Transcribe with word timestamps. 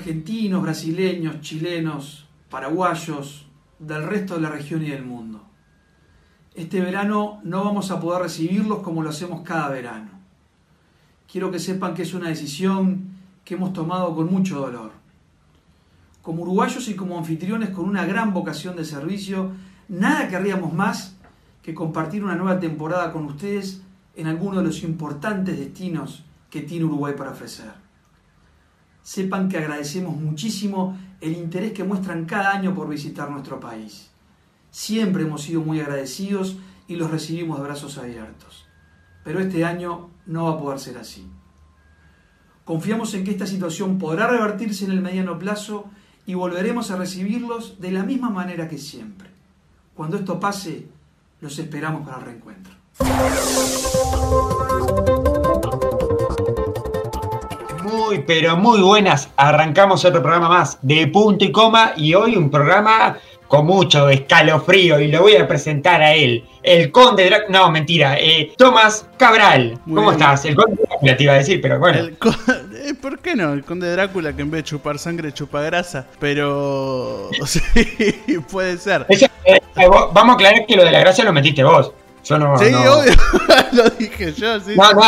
argentinos, 0.00 0.62
brasileños, 0.62 1.42
chilenos, 1.42 2.26
paraguayos, 2.48 3.46
del 3.78 4.02
resto 4.04 4.36
de 4.36 4.40
la 4.40 4.48
región 4.48 4.82
y 4.82 4.88
del 4.88 5.04
mundo. 5.04 5.44
Este 6.54 6.80
verano 6.80 7.40
no 7.44 7.62
vamos 7.64 7.90
a 7.90 8.00
poder 8.00 8.22
recibirlos 8.22 8.78
como 8.80 9.02
lo 9.02 9.10
hacemos 9.10 9.42
cada 9.42 9.68
verano. 9.68 10.08
Quiero 11.30 11.50
que 11.50 11.58
sepan 11.58 11.92
que 11.92 12.02
es 12.02 12.14
una 12.14 12.30
decisión 12.30 13.10
que 13.44 13.54
hemos 13.54 13.74
tomado 13.74 14.14
con 14.14 14.30
mucho 14.32 14.58
dolor. 14.58 14.92
Como 16.22 16.42
uruguayos 16.42 16.88
y 16.88 16.94
como 16.94 17.18
anfitriones 17.18 17.68
con 17.68 17.86
una 17.86 18.06
gran 18.06 18.32
vocación 18.32 18.76
de 18.76 18.86
servicio, 18.86 19.52
nada 19.88 20.28
querríamos 20.28 20.72
más 20.72 21.16
que 21.62 21.74
compartir 21.74 22.24
una 22.24 22.36
nueva 22.36 22.58
temporada 22.58 23.12
con 23.12 23.26
ustedes 23.26 23.82
en 24.16 24.26
alguno 24.26 24.58
de 24.58 24.64
los 24.64 24.82
importantes 24.82 25.58
destinos 25.58 26.24
que 26.48 26.62
tiene 26.62 26.86
Uruguay 26.86 27.14
para 27.16 27.32
ofrecer. 27.32 27.89
Sepan 29.10 29.48
que 29.48 29.58
agradecemos 29.58 30.14
muchísimo 30.16 30.96
el 31.20 31.32
interés 31.32 31.72
que 31.72 31.82
muestran 31.82 32.26
cada 32.26 32.52
año 32.52 32.72
por 32.76 32.88
visitar 32.88 33.28
nuestro 33.28 33.58
país. 33.58 34.08
Siempre 34.70 35.24
hemos 35.24 35.42
sido 35.42 35.62
muy 35.62 35.80
agradecidos 35.80 36.58
y 36.86 36.94
los 36.94 37.10
recibimos 37.10 37.58
de 37.58 37.64
brazos 37.64 37.98
abiertos. 37.98 38.68
Pero 39.24 39.40
este 39.40 39.64
año 39.64 40.10
no 40.26 40.44
va 40.44 40.52
a 40.52 40.58
poder 40.60 40.78
ser 40.78 40.96
así. 40.96 41.28
Confiamos 42.64 43.12
en 43.14 43.24
que 43.24 43.32
esta 43.32 43.48
situación 43.48 43.98
podrá 43.98 44.28
revertirse 44.28 44.84
en 44.84 44.92
el 44.92 45.00
mediano 45.00 45.40
plazo 45.40 45.86
y 46.24 46.34
volveremos 46.34 46.92
a 46.92 46.96
recibirlos 46.96 47.80
de 47.80 47.90
la 47.90 48.04
misma 48.04 48.30
manera 48.30 48.68
que 48.68 48.78
siempre. 48.78 49.28
Cuando 49.92 50.18
esto 50.18 50.38
pase, 50.38 50.86
los 51.40 51.58
esperamos 51.58 52.06
para 52.06 52.18
el 52.18 52.24
reencuentro. 52.26 52.74
Muy, 58.10 58.24
pero 58.26 58.56
muy 58.56 58.80
buenas. 58.80 59.28
Arrancamos 59.36 60.04
otro 60.04 60.20
programa 60.20 60.48
más 60.48 60.78
de 60.82 61.06
punto 61.06 61.44
y 61.44 61.52
coma 61.52 61.92
y 61.96 62.12
hoy 62.14 62.34
un 62.34 62.50
programa 62.50 63.16
con 63.46 63.66
mucho 63.66 64.08
escalofrío 64.08 64.98
y 64.98 65.12
lo 65.12 65.22
voy 65.22 65.36
a 65.36 65.46
presentar 65.46 66.02
a 66.02 66.12
él. 66.12 66.44
El 66.60 66.90
conde 66.90 67.26
Drácula. 67.26 67.56
No, 67.60 67.70
mentira. 67.70 68.18
Eh, 68.18 68.50
Tomás 68.58 69.06
Cabral. 69.16 69.78
¿Cómo 69.84 70.10
estás? 70.10 70.44
El 70.44 70.56
conde 70.56 70.82
Drácula 70.88 71.16
te 71.16 71.22
iba 71.22 71.34
a 71.34 71.36
decir, 71.36 71.60
pero 71.60 71.78
bueno. 71.78 72.08
Eh, 72.82 72.94
¿Por 73.00 73.20
qué 73.20 73.36
no? 73.36 73.52
El 73.52 73.62
conde 73.62 73.92
Drácula 73.92 74.34
que 74.34 74.42
en 74.42 74.50
vez 74.50 74.64
de 74.64 74.70
chupar 74.70 74.98
sangre 74.98 75.32
chupa 75.32 75.60
grasa. 75.60 76.04
Pero. 76.18 77.30
sí, 77.46 77.60
puede 78.50 78.76
ser. 78.76 79.06
Eh, 79.08 79.60
vamos 79.76 80.30
a 80.30 80.32
aclarar 80.32 80.66
que 80.66 80.74
lo 80.74 80.84
de 80.84 80.90
la 80.90 80.98
grasa 80.98 81.22
lo 81.22 81.32
metiste 81.32 81.62
vos. 81.62 81.92
Yo 82.24 82.38
no. 82.38 82.56
Sí, 82.58 82.74
obvio. 82.74 83.12
lo 83.72 83.90
dije 83.90 84.32
yo, 84.32 84.58
sí. 84.58 84.74
No, 84.76 84.92
no, 84.92 85.02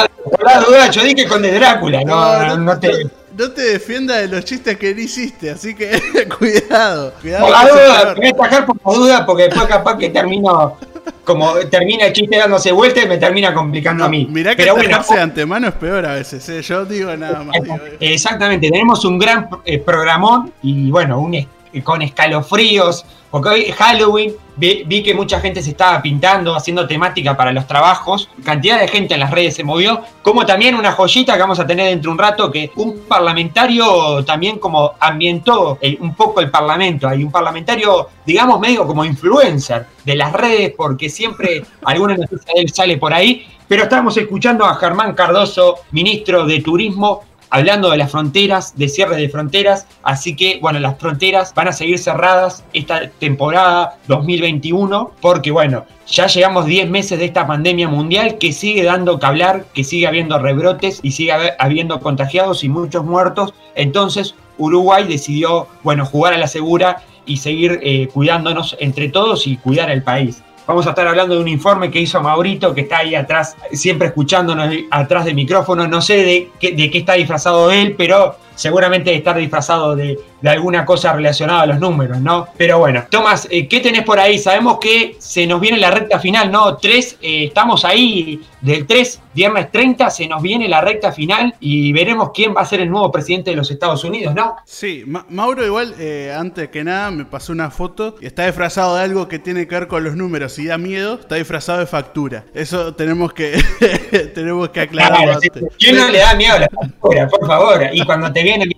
la 0.44 0.60
duda, 0.60 0.90
yo 0.90 1.02
dije 1.02 1.26
conde 1.26 1.52
Drácula. 1.52 2.02
No, 2.04 2.46
no, 2.46 2.56
no 2.58 2.78
te 2.78 3.06
no 3.36 3.50
te 3.50 3.62
defienda 3.62 4.18
de 4.18 4.28
los 4.28 4.44
chistes 4.44 4.76
que 4.76 4.94
no 4.94 5.00
hiciste, 5.00 5.50
así 5.50 5.74
que 5.74 5.90
cuidado. 6.38 7.12
cuidado 7.20 7.46
por 7.46 7.52
la 7.52 7.62
duda, 7.62 8.14
voy 8.14 8.26
a 8.26 8.30
atajar 8.30 8.66
por 8.66 8.76
la 8.76 8.98
duda 8.98 9.26
porque 9.26 9.44
después 9.44 9.66
capaz 9.66 9.96
que 9.96 10.10
termino 10.10 10.76
como 11.24 11.54
termina 11.70 12.06
el 12.06 12.12
chiste 12.12 12.36
dándose 12.36 12.72
vuelta 12.72 13.02
y 13.02 13.08
me 13.08 13.18
termina 13.18 13.52
complicando 13.54 14.04
a 14.04 14.08
mí. 14.08 14.26
Mirá 14.30 14.54
que 14.54 14.62
Pero 14.62 14.74
bueno, 14.74 15.00
de 15.08 15.20
antemano 15.20 15.68
es 15.68 15.74
peor 15.74 16.06
a 16.06 16.14
veces, 16.14 16.48
¿eh? 16.48 16.62
yo 16.62 16.84
digo 16.84 17.16
nada 17.16 17.42
más. 17.42 17.56
Exactamente, 18.00 18.70
tenemos 18.70 19.04
un 19.04 19.18
gran 19.18 19.48
eh, 19.64 19.78
programón 19.78 20.52
y 20.62 20.90
bueno, 20.90 21.20
un 21.20 21.34
con 21.80 22.02
escalofríos, 22.02 23.04
porque 23.30 23.48
hoy 23.48 23.72
Halloween, 23.72 24.34
vi, 24.56 25.02
que 25.02 25.14
mucha 25.14 25.40
gente 25.40 25.62
se 25.62 25.70
estaba 25.70 26.02
pintando, 26.02 26.54
haciendo 26.54 26.86
temática 26.86 27.34
para 27.34 27.50
los 27.50 27.66
trabajos, 27.66 28.28
cantidad 28.44 28.78
de 28.78 28.88
gente 28.88 29.14
en 29.14 29.20
las 29.20 29.30
redes 29.30 29.54
se 29.54 29.64
movió, 29.64 30.02
como 30.22 30.44
también 30.44 30.74
una 30.74 30.92
joyita 30.92 31.32
que 31.32 31.40
vamos 31.40 31.58
a 31.58 31.66
tener 31.66 31.86
dentro 31.86 32.10
de 32.10 32.12
un 32.12 32.18
rato, 32.18 32.50
que 32.50 32.70
un 32.76 33.00
parlamentario 33.08 34.22
también 34.24 34.58
como 34.58 34.92
ambientó 35.00 35.78
un 36.00 36.14
poco 36.14 36.40
el 36.40 36.50
parlamento, 36.50 37.08
hay 37.08 37.24
un 37.24 37.32
parlamentario, 37.32 38.08
digamos, 38.26 38.60
medio 38.60 38.86
como 38.86 39.02
influencer 39.02 39.86
de 40.04 40.14
las 40.14 40.32
redes, 40.32 40.74
porque 40.76 41.08
siempre 41.08 41.64
alguna 41.86 42.16
noticia 42.16 42.52
de 42.54 42.60
él 42.60 42.70
sale 42.70 42.98
por 42.98 43.14
ahí, 43.14 43.46
pero 43.66 43.84
estamos 43.84 44.14
escuchando 44.18 44.66
a 44.66 44.74
Germán 44.74 45.14
Cardoso, 45.14 45.76
ministro 45.92 46.44
de 46.44 46.60
Turismo, 46.60 47.22
hablando 47.52 47.90
de 47.90 47.98
las 47.98 48.10
fronteras, 48.10 48.78
de 48.78 48.88
cierre 48.88 49.16
de 49.16 49.28
fronteras, 49.28 49.86
así 50.02 50.34
que 50.34 50.58
bueno, 50.62 50.78
las 50.80 50.98
fronteras 50.98 51.52
van 51.54 51.68
a 51.68 51.72
seguir 51.72 51.98
cerradas 51.98 52.64
esta 52.72 53.10
temporada 53.10 53.98
2021 54.08 55.12
porque 55.20 55.50
bueno, 55.50 55.84
ya 56.06 56.28
llegamos 56.28 56.64
10 56.64 56.88
meses 56.88 57.18
de 57.18 57.26
esta 57.26 57.46
pandemia 57.46 57.88
mundial 57.88 58.38
que 58.38 58.54
sigue 58.54 58.82
dando 58.84 59.18
que 59.18 59.26
hablar, 59.26 59.66
que 59.74 59.84
sigue 59.84 60.06
habiendo 60.06 60.38
rebrotes 60.38 61.00
y 61.02 61.12
sigue 61.12 61.32
habiendo 61.58 62.00
contagiados 62.00 62.64
y 62.64 62.70
muchos 62.70 63.04
muertos, 63.04 63.52
entonces 63.74 64.34
Uruguay 64.56 65.04
decidió, 65.06 65.68
bueno, 65.82 66.06
jugar 66.06 66.32
a 66.32 66.38
la 66.38 66.46
segura 66.46 67.02
y 67.26 67.36
seguir 67.36 67.80
eh, 67.82 68.08
cuidándonos 68.08 68.78
entre 68.80 69.10
todos 69.10 69.46
y 69.46 69.58
cuidar 69.58 69.90
al 69.90 70.02
país. 70.02 70.42
Vamos 70.66 70.86
a 70.86 70.90
estar 70.90 71.06
hablando 71.06 71.34
de 71.34 71.40
un 71.40 71.48
informe 71.48 71.90
que 71.90 72.00
hizo 72.00 72.20
Maurito, 72.20 72.72
que 72.72 72.82
está 72.82 72.98
ahí 72.98 73.14
atrás, 73.14 73.56
siempre 73.72 74.08
escuchándonos 74.08 74.72
atrás 74.90 75.24
del 75.24 75.34
micrófono. 75.34 75.88
No 75.88 76.00
sé 76.00 76.18
de 76.18 76.50
qué, 76.60 76.72
de 76.72 76.90
qué 76.90 76.98
está 76.98 77.14
disfrazado 77.14 77.70
él, 77.70 77.94
pero 77.98 78.36
seguramente 78.54 79.14
estar 79.14 79.36
disfrazado 79.36 79.96
de, 79.96 80.18
alguna 80.50 80.84
cosa 80.84 81.12
relacionada 81.12 81.62
a 81.62 81.66
los 81.66 81.80
números, 81.80 82.20
¿no? 82.20 82.48
Pero 82.56 82.78
bueno, 82.78 83.04
Tomás, 83.08 83.46
eh, 83.50 83.68
¿qué 83.68 83.80
tenés 83.80 84.02
por 84.02 84.18
ahí? 84.18 84.38
Sabemos 84.38 84.78
que 84.80 85.16
se 85.18 85.46
nos 85.46 85.60
viene 85.60 85.78
la 85.78 85.90
recta 85.90 86.18
final, 86.18 86.50
¿no? 86.50 86.76
Tres, 86.76 87.16
eh, 87.22 87.44
estamos 87.44 87.84
ahí 87.84 88.40
del 88.60 88.86
3, 88.86 89.20
viernes 89.34 89.70
30, 89.70 90.10
se 90.10 90.26
nos 90.26 90.42
viene 90.42 90.68
la 90.68 90.80
recta 90.80 91.12
final 91.12 91.54
y 91.60 91.92
veremos 91.92 92.30
quién 92.32 92.54
va 92.54 92.60
a 92.60 92.64
ser 92.64 92.80
el 92.80 92.90
nuevo 92.90 93.10
presidente 93.10 93.50
de 93.50 93.56
los 93.56 93.70
Estados 93.70 94.04
Unidos, 94.04 94.34
¿no? 94.34 94.56
Sí, 94.64 95.04
Mauro 95.06 95.64
igual, 95.64 95.94
eh, 95.98 96.34
antes 96.36 96.68
que 96.68 96.84
nada, 96.84 97.10
me 97.10 97.24
pasó 97.24 97.52
una 97.52 97.70
foto 97.70 98.16
y 98.20 98.26
está 98.26 98.46
disfrazado 98.46 98.96
de 98.96 99.02
algo 99.02 99.28
que 99.28 99.38
tiene 99.38 99.66
que 99.66 99.74
ver 99.74 99.88
con 99.88 100.04
los 100.04 100.16
números 100.16 100.58
y 100.58 100.66
da 100.66 100.78
miedo, 100.78 101.14
está 101.14 101.36
disfrazado 101.36 101.80
de 101.80 101.86
factura. 101.86 102.44
Eso 102.54 102.94
tenemos 102.94 103.32
que, 103.32 103.52
tenemos 104.34 104.68
que 104.70 104.80
aclararlo. 104.80 105.38
¿Quién 105.78 105.96
no 105.96 106.08
le 106.08 106.18
da 106.18 106.34
miedo 106.34 106.54
a 106.54 106.60
la 106.60 106.68
factura, 106.68 107.28
por 107.28 107.46
favor? 107.46 107.86
Y 107.92 108.04
cuando 108.04 108.32
te 108.32 108.42
vienen, 108.42 108.70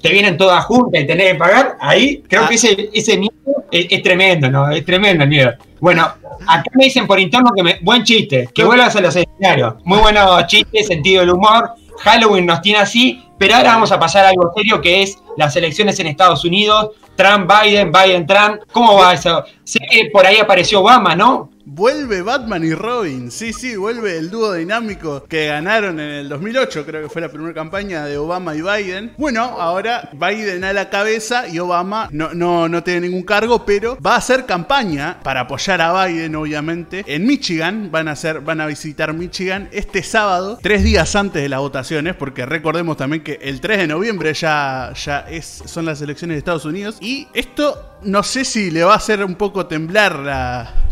te 0.00 0.10
vienen 0.10 0.36
todas 0.36 0.64
juntas 0.64 1.03
y 1.04 1.06
tenés 1.06 1.32
que 1.32 1.38
pagar, 1.38 1.76
ahí 1.80 2.22
creo 2.28 2.48
que 2.48 2.54
ese, 2.54 2.90
ese 2.92 3.16
miedo 3.16 3.34
es, 3.70 4.02
tremendo, 4.02 4.50
¿no? 4.50 4.70
Es 4.70 4.84
tremendo 4.84 5.24
el 5.24 5.30
miedo. 5.30 5.52
Bueno, 5.80 6.02
acá 6.46 6.70
me 6.74 6.84
dicen 6.84 7.06
por 7.06 7.20
interno 7.20 7.50
que 7.54 7.62
me, 7.62 7.78
buen 7.82 8.02
chiste, 8.02 8.48
que 8.54 8.64
vuelvas 8.64 8.96
a 8.96 9.00
los 9.00 9.14
escenarios. 9.14 9.74
Muy 9.84 9.98
buenos 9.98 10.46
chistes, 10.46 10.86
sentido 10.86 11.20
del 11.20 11.30
humor. 11.30 11.70
Halloween 12.00 12.46
nos 12.46 12.60
tiene 12.60 12.80
así, 12.80 13.22
pero 13.38 13.56
ahora 13.56 13.74
vamos 13.74 13.92
a 13.92 13.98
pasar 13.98 14.24
a 14.24 14.30
algo 14.30 14.52
serio 14.54 14.80
que 14.80 15.02
es 15.02 15.18
las 15.36 15.54
elecciones 15.56 15.98
en 16.00 16.08
Estados 16.08 16.44
Unidos. 16.44 16.90
Trump, 17.16 17.50
Biden, 17.50 17.92
Biden, 17.92 18.26
Trump. 18.26 18.62
¿Cómo 18.72 18.94
va 18.94 19.14
eso? 19.14 19.44
Sé 19.62 19.78
que 19.90 20.10
por 20.12 20.26
ahí 20.26 20.38
apareció 20.38 20.80
Obama, 20.80 21.14
¿no? 21.14 21.50
Vuelve 21.76 22.22
Batman 22.22 22.62
y 22.62 22.72
Robin, 22.72 23.32
sí, 23.32 23.52
sí, 23.52 23.74
vuelve 23.74 24.16
el 24.16 24.30
dúo 24.30 24.52
dinámico 24.52 25.24
que 25.24 25.48
ganaron 25.48 25.98
en 25.98 26.08
el 26.08 26.28
2008, 26.28 26.86
creo 26.86 27.02
que 27.02 27.08
fue 27.08 27.20
la 27.20 27.28
primera 27.28 27.52
campaña 27.52 28.04
de 28.04 28.16
Obama 28.16 28.54
y 28.54 28.62
Biden. 28.62 29.12
Bueno, 29.18 29.42
ahora 29.42 30.08
Biden 30.12 30.62
a 30.62 30.72
la 30.72 30.88
cabeza 30.88 31.48
y 31.48 31.58
Obama 31.58 32.08
no, 32.12 32.32
no, 32.32 32.68
no 32.68 32.84
tiene 32.84 33.08
ningún 33.08 33.24
cargo, 33.24 33.66
pero 33.66 33.98
va 34.00 34.14
a 34.14 34.18
hacer 34.18 34.46
campaña 34.46 35.18
para 35.24 35.40
apoyar 35.40 35.80
a 35.80 36.06
Biden, 36.06 36.36
obviamente, 36.36 37.02
en 37.08 37.26
Michigan. 37.26 37.90
Van 37.90 38.06
a, 38.06 38.12
hacer, 38.12 38.40
van 38.40 38.60
a 38.60 38.66
visitar 38.66 39.12
Michigan 39.12 39.68
este 39.72 40.04
sábado, 40.04 40.60
tres 40.62 40.84
días 40.84 41.16
antes 41.16 41.42
de 41.42 41.48
las 41.48 41.58
votaciones, 41.58 42.14
porque 42.14 42.46
recordemos 42.46 42.96
también 42.98 43.24
que 43.24 43.40
el 43.42 43.60
3 43.60 43.78
de 43.78 43.86
noviembre 43.88 44.32
ya, 44.32 44.92
ya 44.94 45.26
es, 45.28 45.64
son 45.66 45.86
las 45.86 46.00
elecciones 46.00 46.36
de 46.36 46.38
Estados 46.38 46.66
Unidos. 46.66 46.98
Y 47.00 47.26
esto 47.34 47.93
no 48.04 48.22
sé 48.22 48.44
si 48.44 48.70
le 48.70 48.84
va 48.84 48.94
a 48.94 48.96
hacer 48.96 49.24
un 49.24 49.34
poco 49.34 49.66
temblar 49.66 50.18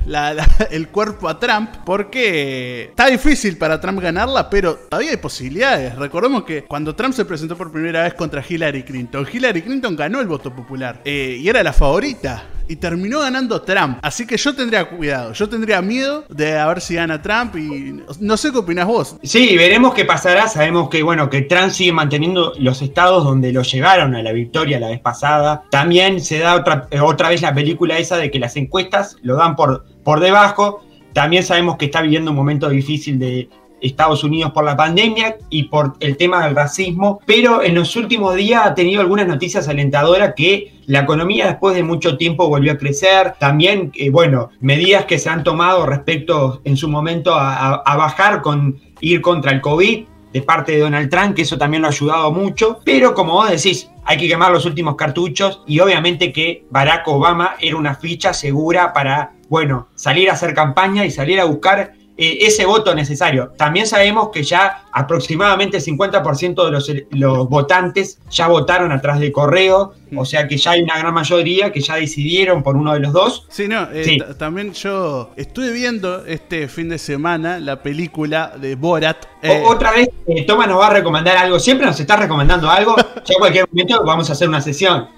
la, 0.06 0.48
el 0.70 0.88
cuerpo 0.88 1.28
a 1.28 1.38
Trump, 1.38 1.70
porque 1.84 2.84
está 2.90 3.06
difícil 3.06 3.56
para 3.56 3.80
Trump 3.80 4.00
ganarla, 4.00 4.48
pero 4.50 4.74
todavía 4.74 5.12
hay 5.12 5.16
posibilidades. 5.16 5.96
Recordemos 5.96 6.44
que 6.44 6.64
cuando 6.64 6.94
Trump 6.94 7.14
se 7.14 7.24
presentó 7.24 7.56
por 7.56 7.70
primera 7.70 8.02
vez 8.02 8.14
contra 8.14 8.44
Hillary 8.46 8.82
Clinton, 8.82 9.26
Hillary 9.30 9.62
Clinton 9.62 9.96
ganó 9.96 10.20
el 10.20 10.26
voto 10.26 10.54
popular 10.54 11.00
eh, 11.04 11.38
y 11.40 11.48
era 11.48 11.62
la 11.62 11.72
favorita 11.72 12.44
y 12.68 12.76
terminó 12.76 13.20
ganando 13.20 13.62
Trump. 13.62 13.98
Así 14.02 14.26
que 14.26 14.36
yo 14.36 14.54
tendría 14.54 14.84
cuidado, 14.88 15.32
yo 15.32 15.48
tendría 15.48 15.80
miedo 15.82 16.24
de 16.28 16.58
a 16.58 16.66
ver 16.66 16.80
si 16.80 16.94
gana 16.94 17.20
Trump 17.20 17.56
y 17.56 18.02
no 18.20 18.36
sé 18.36 18.52
qué 18.52 18.58
opinas 18.58 18.86
vos. 18.86 19.16
Sí, 19.22 19.56
veremos 19.56 19.94
qué 19.94 20.04
pasará. 20.04 20.48
Sabemos 20.48 20.88
que 20.88 21.02
bueno, 21.02 21.30
que 21.30 21.42
Trump 21.42 21.70
sigue 21.70 21.92
manteniendo 21.92 22.52
los 22.58 22.82
estados 22.82 23.24
donde 23.24 23.52
lo 23.52 23.62
llegaron 23.62 24.14
a 24.14 24.22
la 24.22 24.32
victoria 24.32 24.80
la 24.80 24.88
vez 24.88 25.00
pasada. 25.00 25.64
También 25.70 26.20
se 26.20 26.38
da 26.38 26.54
otra, 26.56 26.88
otra 27.02 27.28
vez 27.28 27.42
la 27.42 27.54
película 27.54 27.98
esa 27.98 28.16
de 28.16 28.30
que 28.30 28.38
las 28.38 28.56
encuestas 28.56 29.16
lo 29.22 29.36
dan 29.36 29.56
por, 29.56 29.84
por 30.04 30.20
debajo. 30.20 30.84
También 31.12 31.42
sabemos 31.42 31.76
que 31.76 31.86
está 31.86 32.00
viviendo 32.00 32.30
un 32.30 32.36
momento 32.36 32.68
difícil 32.70 33.18
de, 33.18 33.48
Estados 33.82 34.24
Unidos 34.24 34.52
por 34.52 34.64
la 34.64 34.76
pandemia 34.76 35.36
y 35.50 35.64
por 35.64 35.94
el 36.00 36.16
tema 36.16 36.44
del 36.44 36.54
racismo, 36.56 37.20
pero 37.26 37.62
en 37.62 37.74
los 37.74 37.94
últimos 37.96 38.34
días 38.36 38.62
ha 38.64 38.74
tenido 38.74 39.00
algunas 39.00 39.26
noticias 39.26 39.68
alentadoras 39.68 40.34
que 40.36 40.72
la 40.86 41.00
economía 41.00 41.46
después 41.46 41.74
de 41.74 41.82
mucho 41.82 42.16
tiempo 42.16 42.48
volvió 42.48 42.72
a 42.72 42.78
crecer, 42.78 43.34
también, 43.38 43.92
eh, 43.94 44.10
bueno, 44.10 44.50
medidas 44.60 45.04
que 45.04 45.18
se 45.18 45.28
han 45.28 45.44
tomado 45.44 45.86
respecto 45.86 46.60
en 46.64 46.76
su 46.76 46.88
momento 46.88 47.34
a, 47.34 47.82
bajar 47.96 48.42
con 48.42 48.80
ir 49.00 49.20
contra 49.20 49.52
el 49.52 49.60
COVID, 49.60 50.06
de 50.32 50.42
parte 50.42 50.72
de 50.72 50.78
Donald 50.78 51.10
Trump, 51.10 51.34
que 51.34 51.42
eso 51.42 51.58
también 51.58 51.82
lo 51.82 51.88
ha 51.88 51.90
ayudado 51.90 52.32
mucho. 52.32 52.80
Pero 52.84 53.14
como 53.14 53.34
vos 53.34 53.50
decís, 53.50 53.90
hay 54.04 54.16
que 54.16 54.28
quemar 54.28 54.50
los 54.50 54.64
últimos 54.64 54.96
cartuchos 54.96 55.62
y 55.66 55.78
obviamente 55.80 56.32
que 56.32 56.64
Barack 56.70 57.06
Obama 57.08 57.56
era 57.60 57.76
una 57.76 57.94
ficha 57.94 58.32
segura 58.32 58.92
para, 58.92 59.32
bueno, 59.48 59.88
salir 59.94 60.30
a 60.30 60.32
hacer 60.32 60.54
campaña 60.54 61.04
y 61.04 61.10
salir 61.10 61.40
a 61.40 61.44
buscar 61.44 61.92
eh, 62.24 62.46
ese 62.46 62.64
voto 62.66 62.94
necesario. 62.94 63.52
También 63.56 63.84
sabemos 63.84 64.28
que 64.32 64.44
ya 64.44 64.84
aproximadamente 64.92 65.78
el 65.78 65.82
50% 65.82 66.64
de 66.64 66.70
los, 66.70 66.92
los, 67.10 67.48
votantes 67.48 68.20
ya 68.30 68.46
votaron 68.46 68.92
atrás 68.92 69.18
del 69.18 69.32
correo. 69.32 69.94
O 70.16 70.24
sea 70.24 70.46
que 70.46 70.56
ya 70.56 70.72
hay 70.72 70.82
una 70.82 70.98
gran 70.98 71.14
mayoría 71.14 71.72
que 71.72 71.80
ya 71.80 71.96
decidieron 71.96 72.62
por 72.62 72.76
uno 72.76 72.92
de 72.94 73.00
los 73.00 73.12
dos. 73.12 73.46
Sí, 73.48 73.68
no, 73.68 73.88
eh, 73.92 74.18
también 74.38 74.72
yo 74.72 75.30
estuve 75.36 75.72
viendo 75.72 76.24
este 76.26 76.68
fin 76.68 76.88
de 76.88 76.98
semana 76.98 77.58
la 77.58 77.82
película 77.82 78.54
de 78.60 78.74
Borat. 78.74 79.26
Eh, 79.42 79.62
otra 79.66 79.92
vez, 79.92 80.08
Toma 80.46 80.66
nos 80.66 80.78
va 80.78 80.88
a 80.88 80.90
recomendar 80.90 81.36
algo, 81.36 81.58
siempre 81.58 81.86
nos 81.86 81.98
está 81.98 82.16
recomendando 82.16 82.70
algo, 82.70 82.94
ya 83.24 83.34
en 83.34 83.38
cualquier 83.38 83.68
momento 83.70 84.04
vamos 84.04 84.28
a 84.30 84.34
hacer 84.34 84.48
una 84.48 84.60
sesión, 84.60 85.08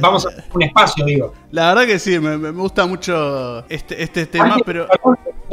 vamos 0.00 0.26
a 0.26 0.28
hacer 0.28 0.44
un 0.52 0.62
espacio, 0.62 1.04
digo. 1.04 1.34
La 1.50 1.68
verdad 1.68 1.86
que 1.86 1.98
sí, 1.98 2.18
me, 2.18 2.50
gusta 2.50 2.86
mucho 2.86 3.64
este, 3.68 4.02
este 4.02 4.26
tema, 4.26 4.56
pero... 4.64 4.86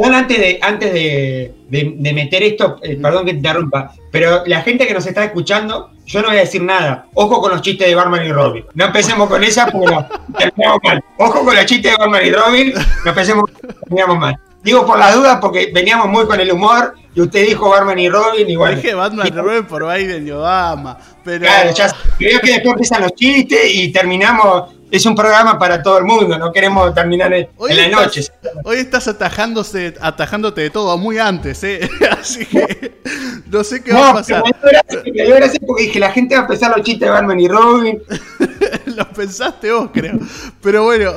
antes 0.03 0.37
de, 0.37 0.59
antes 0.61 0.93
de, 0.93 1.53
de, 1.69 2.13
meter 2.13 2.43
esto, 2.43 2.77
eh, 2.81 2.97
perdón 3.01 3.25
que 3.25 3.31
te 3.31 3.37
interrumpa, 3.37 3.93
pero 4.11 4.43
la 4.45 4.61
gente 4.61 4.87
que 4.87 4.93
nos 4.93 5.05
está 5.05 5.25
escuchando, 5.25 5.91
yo 6.09 6.21
no 6.21 6.29
voy 6.29 6.37
a 6.37 6.41
decir 6.41 6.63
nada. 6.63 7.05
Ojo 7.13 7.39
con 7.39 7.51
los 7.51 7.61
chistes 7.61 7.87
de 7.87 7.93
Barman 7.93 8.25
y 8.25 8.31
Robin. 8.31 8.65
No 8.73 8.85
empecemos 8.85 9.29
con 9.29 9.43
esa 9.43 9.67
porque 9.67 9.95
terminamos 10.37 10.79
mal. 10.83 11.03
Ojo 11.17 11.45
con 11.45 11.55
los 11.55 11.65
chistes 11.65 11.91
de 11.91 11.97
Barman 11.97 12.25
y 12.25 12.31
Robin, 12.31 12.73
no 12.73 13.09
empecemos 13.09 13.45
terminamos 13.83 14.17
mal. 14.17 14.35
Digo 14.63 14.85
por 14.85 14.97
la 14.97 15.13
duda 15.13 15.39
porque 15.39 15.71
veníamos 15.73 16.07
muy 16.07 16.25
con 16.25 16.39
el 16.39 16.51
humor 16.51 16.95
y 17.13 17.21
usted 17.21 17.45
dijo 17.45 17.69
Batman 17.69 17.99
y 17.99 18.09
Robin 18.09 18.49
igual. 18.49 18.75
Dije 18.75 18.93
Batman 18.93 19.27
y 19.27 19.31
Robin 19.31 19.65
por 19.65 19.85
Biden 19.87 20.27
y 20.27 20.31
Obama. 20.31 20.97
Pero... 21.23 21.45
Claro, 21.45 21.71
ya 21.71 21.95
creo 22.17 22.39
que 22.41 22.51
después 22.53 22.73
empiezan 22.73 23.03
los 23.03 23.13
chistes 23.13 23.71
y 23.71 23.91
terminamos 23.91 24.73
es 24.91 25.05
un 25.05 25.15
programa 25.15 25.59
para 25.59 25.81
todo 25.83 25.99
el 25.99 26.05
mundo, 26.05 26.37
no 26.37 26.51
queremos 26.51 26.93
terminar 26.93 27.33
en, 27.33 27.49
la 27.57 27.87
noche. 27.89 28.23
Hoy 28.63 28.77
estás 28.77 29.07
atajándose, 29.07 29.93
atajándote 29.99 30.61
de 30.61 30.69
todo 30.69 30.97
muy 30.97 31.19
antes, 31.19 31.63
¿eh? 31.63 31.87
Así 32.19 32.45
que 32.45 32.99
no 33.47 33.63
sé 33.63 33.83
qué 33.83 33.93
va 33.93 34.09
a 34.09 34.13
pasar. 34.15 34.43
Me 35.05 35.23
dio 35.23 35.35
gracias 35.35 35.59
porque 35.65 35.83
dije, 35.83 35.99
la 35.99 36.11
gente 36.11 36.35
va 36.35 36.41
a 36.41 36.43
empezar 36.45 36.75
los 36.75 36.85
chistes 36.85 37.07
de 37.07 37.09
Batman 37.09 37.39
y 37.39 37.47
Robin. 37.47 38.01
los 38.85 39.07
pensaste 39.07 39.71
vos, 39.71 39.89
creo. 39.93 40.19
Pero 40.61 40.83
bueno, 40.83 41.13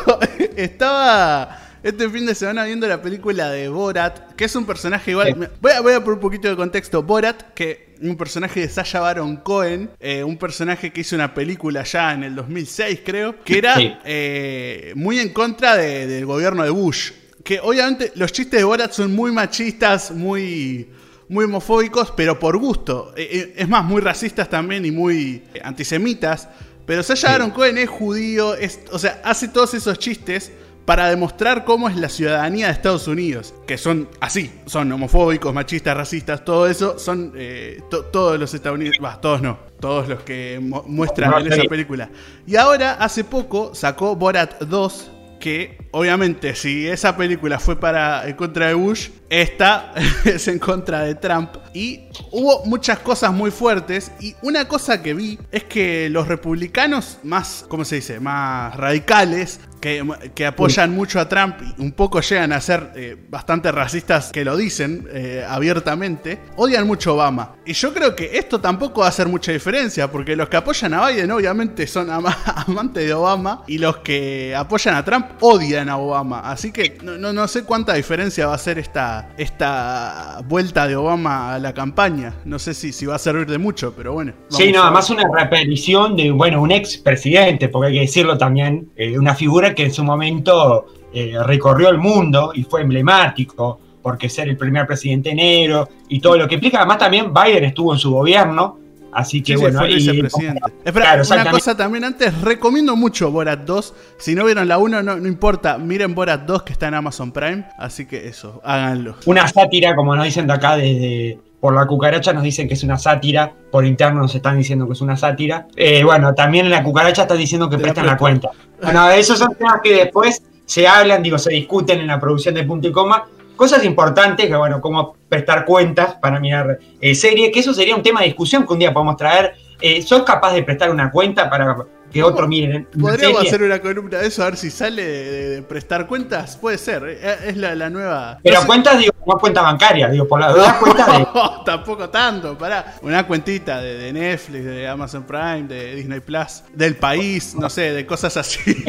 estaba 0.56 1.58
este 1.82 2.08
fin 2.08 2.26
de 2.26 2.34
semana 2.34 2.64
viendo 2.64 2.86
la 2.86 3.02
película 3.02 3.50
de 3.50 3.68
Borat, 3.68 4.34
que 4.34 4.44
es 4.44 4.56
un 4.56 4.64
personaje 4.64 5.10
igual. 5.10 5.50
Voy, 5.60 5.72
a, 5.72 5.80
voy 5.80 5.92
a 5.92 6.00
poner 6.00 6.14
un 6.14 6.20
poquito 6.20 6.48
de 6.48 6.56
contexto. 6.56 7.02
Borat, 7.02 7.52
que 7.54 7.89
un 8.02 8.16
personaje 8.16 8.60
de 8.60 8.68
Sasha 8.68 9.00
Baron 9.00 9.36
Cohen, 9.36 9.90
eh, 10.00 10.24
un 10.24 10.36
personaje 10.36 10.92
que 10.92 11.02
hizo 11.02 11.16
una 11.16 11.34
película 11.34 11.82
ya 11.84 12.12
en 12.14 12.24
el 12.24 12.34
2006, 12.34 13.00
creo, 13.04 13.42
que 13.44 13.58
era 13.58 13.76
eh, 14.04 14.92
muy 14.96 15.18
en 15.18 15.30
contra 15.30 15.76
del 15.76 16.26
gobierno 16.26 16.62
de 16.62 16.70
Bush. 16.70 17.12
Que 17.44 17.60
obviamente 17.60 18.12
los 18.16 18.32
chistes 18.32 18.60
de 18.60 18.64
Borat 18.64 18.92
son 18.92 19.14
muy 19.14 19.32
machistas, 19.32 20.10
muy, 20.10 20.88
muy 21.28 21.44
homofóbicos, 21.44 22.12
pero 22.16 22.38
por 22.38 22.58
gusto. 22.58 23.12
Eh, 23.16 23.54
es 23.56 23.68
más, 23.68 23.84
muy 23.84 24.00
racistas 24.00 24.48
también 24.48 24.84
y 24.84 24.90
muy 24.90 25.42
antisemitas. 25.62 26.48
Pero 26.86 27.02
Sasha 27.02 27.32
Baron 27.32 27.50
Cohen 27.50 27.78
es 27.78 27.88
judío, 27.88 28.54
o 28.90 28.98
sea, 28.98 29.20
hace 29.24 29.48
todos 29.48 29.74
esos 29.74 29.98
chistes 29.98 30.50
para 30.90 31.08
demostrar 31.08 31.64
cómo 31.64 31.88
es 31.88 31.94
la 31.94 32.08
ciudadanía 32.08 32.66
de 32.66 32.72
Estados 32.72 33.06
Unidos, 33.06 33.54
que 33.64 33.78
son 33.78 34.08
así, 34.18 34.50
son 34.66 34.90
homofóbicos, 34.90 35.54
machistas, 35.54 35.96
racistas, 35.96 36.44
todo 36.44 36.66
eso, 36.66 36.98
son 36.98 37.32
eh, 37.36 37.80
todos 37.90 38.40
los 38.40 38.52
estadounidenses, 38.52 39.00
todos 39.22 39.40
no, 39.40 39.56
todos 39.78 40.08
los 40.08 40.24
que 40.24 40.58
muestran 40.60 41.46
en 41.46 41.52
esa 41.52 41.62
película. 41.68 42.10
Y 42.44 42.56
ahora, 42.56 42.94
hace 42.94 43.22
poco, 43.22 43.72
sacó 43.72 44.16
Borat 44.16 44.62
2, 44.62 45.12
que 45.38 45.78
obviamente 45.92 46.54
si 46.54 46.86
esa 46.86 47.16
película 47.16 47.58
fue 47.58 47.78
para 47.78 48.28
en 48.28 48.36
contra 48.36 48.68
de 48.68 48.74
Bush, 48.74 49.08
esta 49.28 49.92
es 50.24 50.48
en 50.48 50.58
contra 50.58 51.02
de 51.02 51.14
Trump. 51.14 51.50
Y 51.72 52.08
hubo 52.32 52.64
muchas 52.66 52.98
cosas 52.98 53.32
muy 53.32 53.50
fuertes. 53.50 54.12
Y 54.20 54.34
una 54.42 54.66
cosa 54.66 55.02
que 55.02 55.14
vi 55.14 55.38
es 55.52 55.64
que 55.64 56.08
los 56.10 56.28
republicanos 56.28 57.18
más, 57.22 57.64
¿cómo 57.68 57.84
se 57.84 57.96
dice? 57.96 58.20
Más 58.20 58.76
radicales 58.76 59.60
que, 59.80 60.46
apoyan 60.46 60.94
mucho 60.94 61.18
a 61.20 61.28
Trump 61.28 61.56
y 61.62 61.80
un 61.80 61.92
poco 61.92 62.20
llegan 62.20 62.52
a 62.52 62.60
ser 62.60 62.92
eh, 62.94 63.16
bastante 63.28 63.72
racistas 63.72 64.30
que 64.30 64.44
lo 64.44 64.56
dicen 64.56 65.08
eh, 65.12 65.44
abiertamente, 65.48 66.38
odian 66.56 66.86
mucho 66.86 67.10
a 67.10 67.14
Obama. 67.14 67.56
Y 67.64 67.72
yo 67.72 67.94
creo 67.94 68.14
que 68.14 68.38
esto 68.38 68.60
tampoco 68.60 69.00
va 69.00 69.06
a 69.06 69.08
hacer 69.08 69.28
mucha 69.28 69.52
diferencia, 69.52 70.10
porque 70.10 70.36
los 70.36 70.48
que 70.48 70.58
apoyan 70.58 70.94
a 70.94 71.08
Biden 71.08 71.30
obviamente 71.30 71.86
son 71.86 72.10
amantes 72.10 73.06
de 73.06 73.14
Obama 73.14 73.64
y 73.66 73.78
los 73.78 73.98
que 73.98 74.54
apoyan 74.54 74.94
a 74.94 75.04
Trump 75.04 75.26
odian 75.40 75.79
a 75.88 75.96
Obama. 75.96 76.40
Así 76.40 76.72
que 76.72 76.98
no, 77.02 77.32
no, 77.32 77.48
sé 77.48 77.64
cuánta 77.64 77.94
diferencia 77.94 78.46
va 78.46 78.52
a 78.52 78.56
hacer 78.56 78.78
esta, 78.78 79.30
esta 79.38 80.42
vuelta 80.46 80.86
de 80.86 80.96
Obama 80.96 81.54
a 81.54 81.58
la 81.58 81.72
campaña. 81.72 82.34
No 82.44 82.58
sé 82.58 82.74
si, 82.74 82.92
si 82.92 83.06
va 83.06 83.16
a 83.16 83.18
servir 83.18 83.46
de 83.46 83.58
mucho, 83.58 83.94
pero 83.96 84.12
bueno. 84.12 84.32
Sí, 84.48 84.72
no, 84.72 84.82
además 84.82 85.10
una 85.10 85.24
repetición 85.32 86.16
de, 86.16 86.30
bueno, 86.30 86.60
un 86.60 86.70
ex 86.70 86.98
presidente, 86.98 87.68
porque 87.68 87.88
hay 87.88 87.94
que 87.94 88.00
decirlo 88.00 88.36
también, 88.36 88.90
eh, 88.96 89.18
una 89.18 89.34
figura 89.34 89.74
que 89.74 89.84
en 89.84 89.92
su 89.92 90.04
momento 90.04 90.86
eh, 91.12 91.34
recorrió 91.44 91.88
el 91.88 91.98
mundo 91.98 92.52
y 92.54 92.64
fue 92.64 92.82
emblemático, 92.82 93.80
porque 94.02 94.28
ser 94.28 94.48
el 94.48 94.56
primer 94.56 94.86
presidente 94.86 95.34
negro 95.34 95.88
y 96.08 96.20
todo 96.20 96.36
lo 96.36 96.48
que 96.48 96.54
implica. 96.54 96.78
Además, 96.78 96.98
también 96.98 97.32
Biden 97.32 97.64
estuvo 97.64 97.92
en 97.92 97.98
su 97.98 98.12
gobierno. 98.12 98.78
Así 99.12 99.42
que 99.42 99.56
bueno, 99.56 99.78
fue 99.78 99.88
vicepresidente. 99.88 100.60
Espera, 100.84 101.20
una 101.28 101.50
cosa 101.50 101.76
también 101.76 102.04
antes, 102.04 102.40
recomiendo 102.40 102.96
mucho 102.96 103.30
Borat 103.30 103.60
2. 103.60 103.94
Si 104.18 104.34
no 104.34 104.44
vieron 104.44 104.68
la 104.68 104.78
1, 104.78 105.02
no, 105.02 105.16
no, 105.16 105.28
importa, 105.28 105.78
miren 105.78 106.14
Borat 106.14 106.42
2 106.42 106.62
que 106.62 106.72
está 106.72 106.88
en 106.88 106.94
Amazon 106.94 107.32
Prime. 107.32 107.66
Así 107.78 108.06
que 108.06 108.28
eso, 108.28 108.60
háganlo. 108.64 109.16
Una 109.26 109.48
sátira, 109.48 109.94
como 109.94 110.14
nos 110.14 110.24
dicen 110.24 110.46
de 110.46 110.52
acá 110.52 110.76
desde, 110.76 111.38
por 111.60 111.74
la 111.74 111.86
cucaracha 111.86 112.32
nos 112.32 112.42
dicen 112.42 112.66
que 112.66 112.74
es 112.74 112.82
una 112.82 112.98
sátira, 112.98 113.52
por 113.70 113.84
interno 113.84 114.20
nos 114.20 114.34
están 114.34 114.56
diciendo 114.56 114.86
que 114.86 114.94
es 114.94 115.00
una 115.00 115.16
sátira. 115.16 115.66
Eh, 115.76 116.02
bueno, 116.02 116.34
también 116.34 116.64
en 116.64 116.72
la 116.72 116.82
cucaracha 116.82 117.22
están 117.22 117.38
diciendo 117.38 117.68
que 117.68 117.78
prestan 117.78 118.06
la 118.06 118.16
cuenta. 118.16 118.50
Bueno, 118.82 119.10
esos 119.10 119.38
son 119.38 119.54
temas 119.54 119.80
que 119.82 119.94
después 119.94 120.42
se 120.64 120.88
hablan, 120.88 121.22
digo, 121.22 121.36
se 121.36 121.52
discuten 121.52 122.00
en 122.00 122.06
la 122.06 122.18
producción 122.18 122.54
de 122.54 122.64
punto 122.64 122.88
y 122.88 122.92
coma. 122.92 123.24
Cosas 123.60 123.84
importantes, 123.84 124.46
que 124.46 124.56
bueno, 124.56 124.80
como 124.80 125.12
prestar 125.28 125.66
cuentas 125.66 126.14
para 126.14 126.40
mirar 126.40 126.78
eh, 126.98 127.14
series, 127.14 127.52
que 127.52 127.60
eso 127.60 127.74
sería 127.74 127.94
un 127.94 128.02
tema 128.02 128.20
de 128.20 128.28
discusión 128.28 128.66
que 128.66 128.72
un 128.72 128.78
día 128.78 128.90
podemos 128.90 129.18
traer. 129.18 129.52
Eh, 129.82 130.00
¿Sos 130.00 130.22
capaz 130.22 130.54
de 130.54 130.62
prestar 130.62 130.90
una 130.90 131.10
cuenta 131.10 131.50
para 131.50 131.76
que 132.10 132.22
otro 132.22 132.48
miren. 132.48 132.86
Podríamos 132.98 133.42
hacer 133.42 133.62
una 133.62 133.80
columna 133.80 134.18
de 134.18 134.26
eso, 134.26 134.42
a 134.42 134.46
ver 134.46 134.56
si 134.56 134.70
sale 134.70 135.02
de, 135.02 135.62
prestar 135.62 136.06
cuentas. 136.06 136.56
Puede 136.56 136.78
ser, 136.78 137.04
eh, 137.06 137.36
es 137.46 137.56
la, 137.56 137.90
nueva. 137.90 138.38
Pero 138.42 138.66
cuentas, 138.66 138.98
digo, 138.98 139.12
no 139.26 139.34
cuenta 139.38 139.62
bancaria, 139.62 140.08
digo, 140.08 140.26
por 140.26 140.40
la 140.40 140.78
cuenta 140.78 141.18
de. 141.18 141.26
tampoco 141.64 142.08
tanto, 142.08 142.56
pará. 142.56 142.94
Una 143.02 143.26
cuentita 143.26 143.80
de, 143.80 144.12
Netflix, 144.12 144.64
de 144.64 144.88
Amazon 144.88 145.24
Prime, 145.24 145.64
de 145.64 145.94
Disney 145.94 146.20
Plus, 146.20 146.62
del 146.74 146.96
país, 146.96 147.54
no 147.54 147.70
sé, 147.70 147.92
de 147.92 148.06
cosas 148.06 148.36
así. 148.36 148.60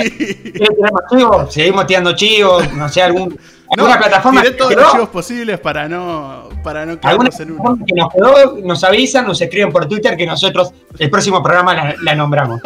Seguimos 1.49 1.87
tirando 1.87 2.13
chivos, 2.13 2.71
no 2.73 2.89
sé, 2.89 3.01
algún. 3.01 3.37
¿Alguna 3.77 3.97
plataforma? 3.97 4.41
Tiré 4.41 4.55
todos 4.55 4.75
los 4.75 4.91
chivos 4.91 5.09
posibles 5.09 5.57
para 5.57 5.87
no, 5.87 6.49
para 6.61 6.85
no 6.85 6.99
quedarnos 6.99 7.39
en 7.39 7.51
uno. 7.51 7.77
Que 7.87 7.95
nos, 7.95 8.11
quedó, 8.11 8.57
nos 8.57 8.83
avisan, 8.83 9.25
nos 9.25 9.39
escriben 9.41 9.71
por 9.71 9.87
Twitter 9.87 10.17
que 10.17 10.25
nosotros 10.25 10.73
el 10.99 11.09
próximo 11.09 11.41
programa 11.41 11.93
la 12.01 12.15
nombramos. 12.15 12.59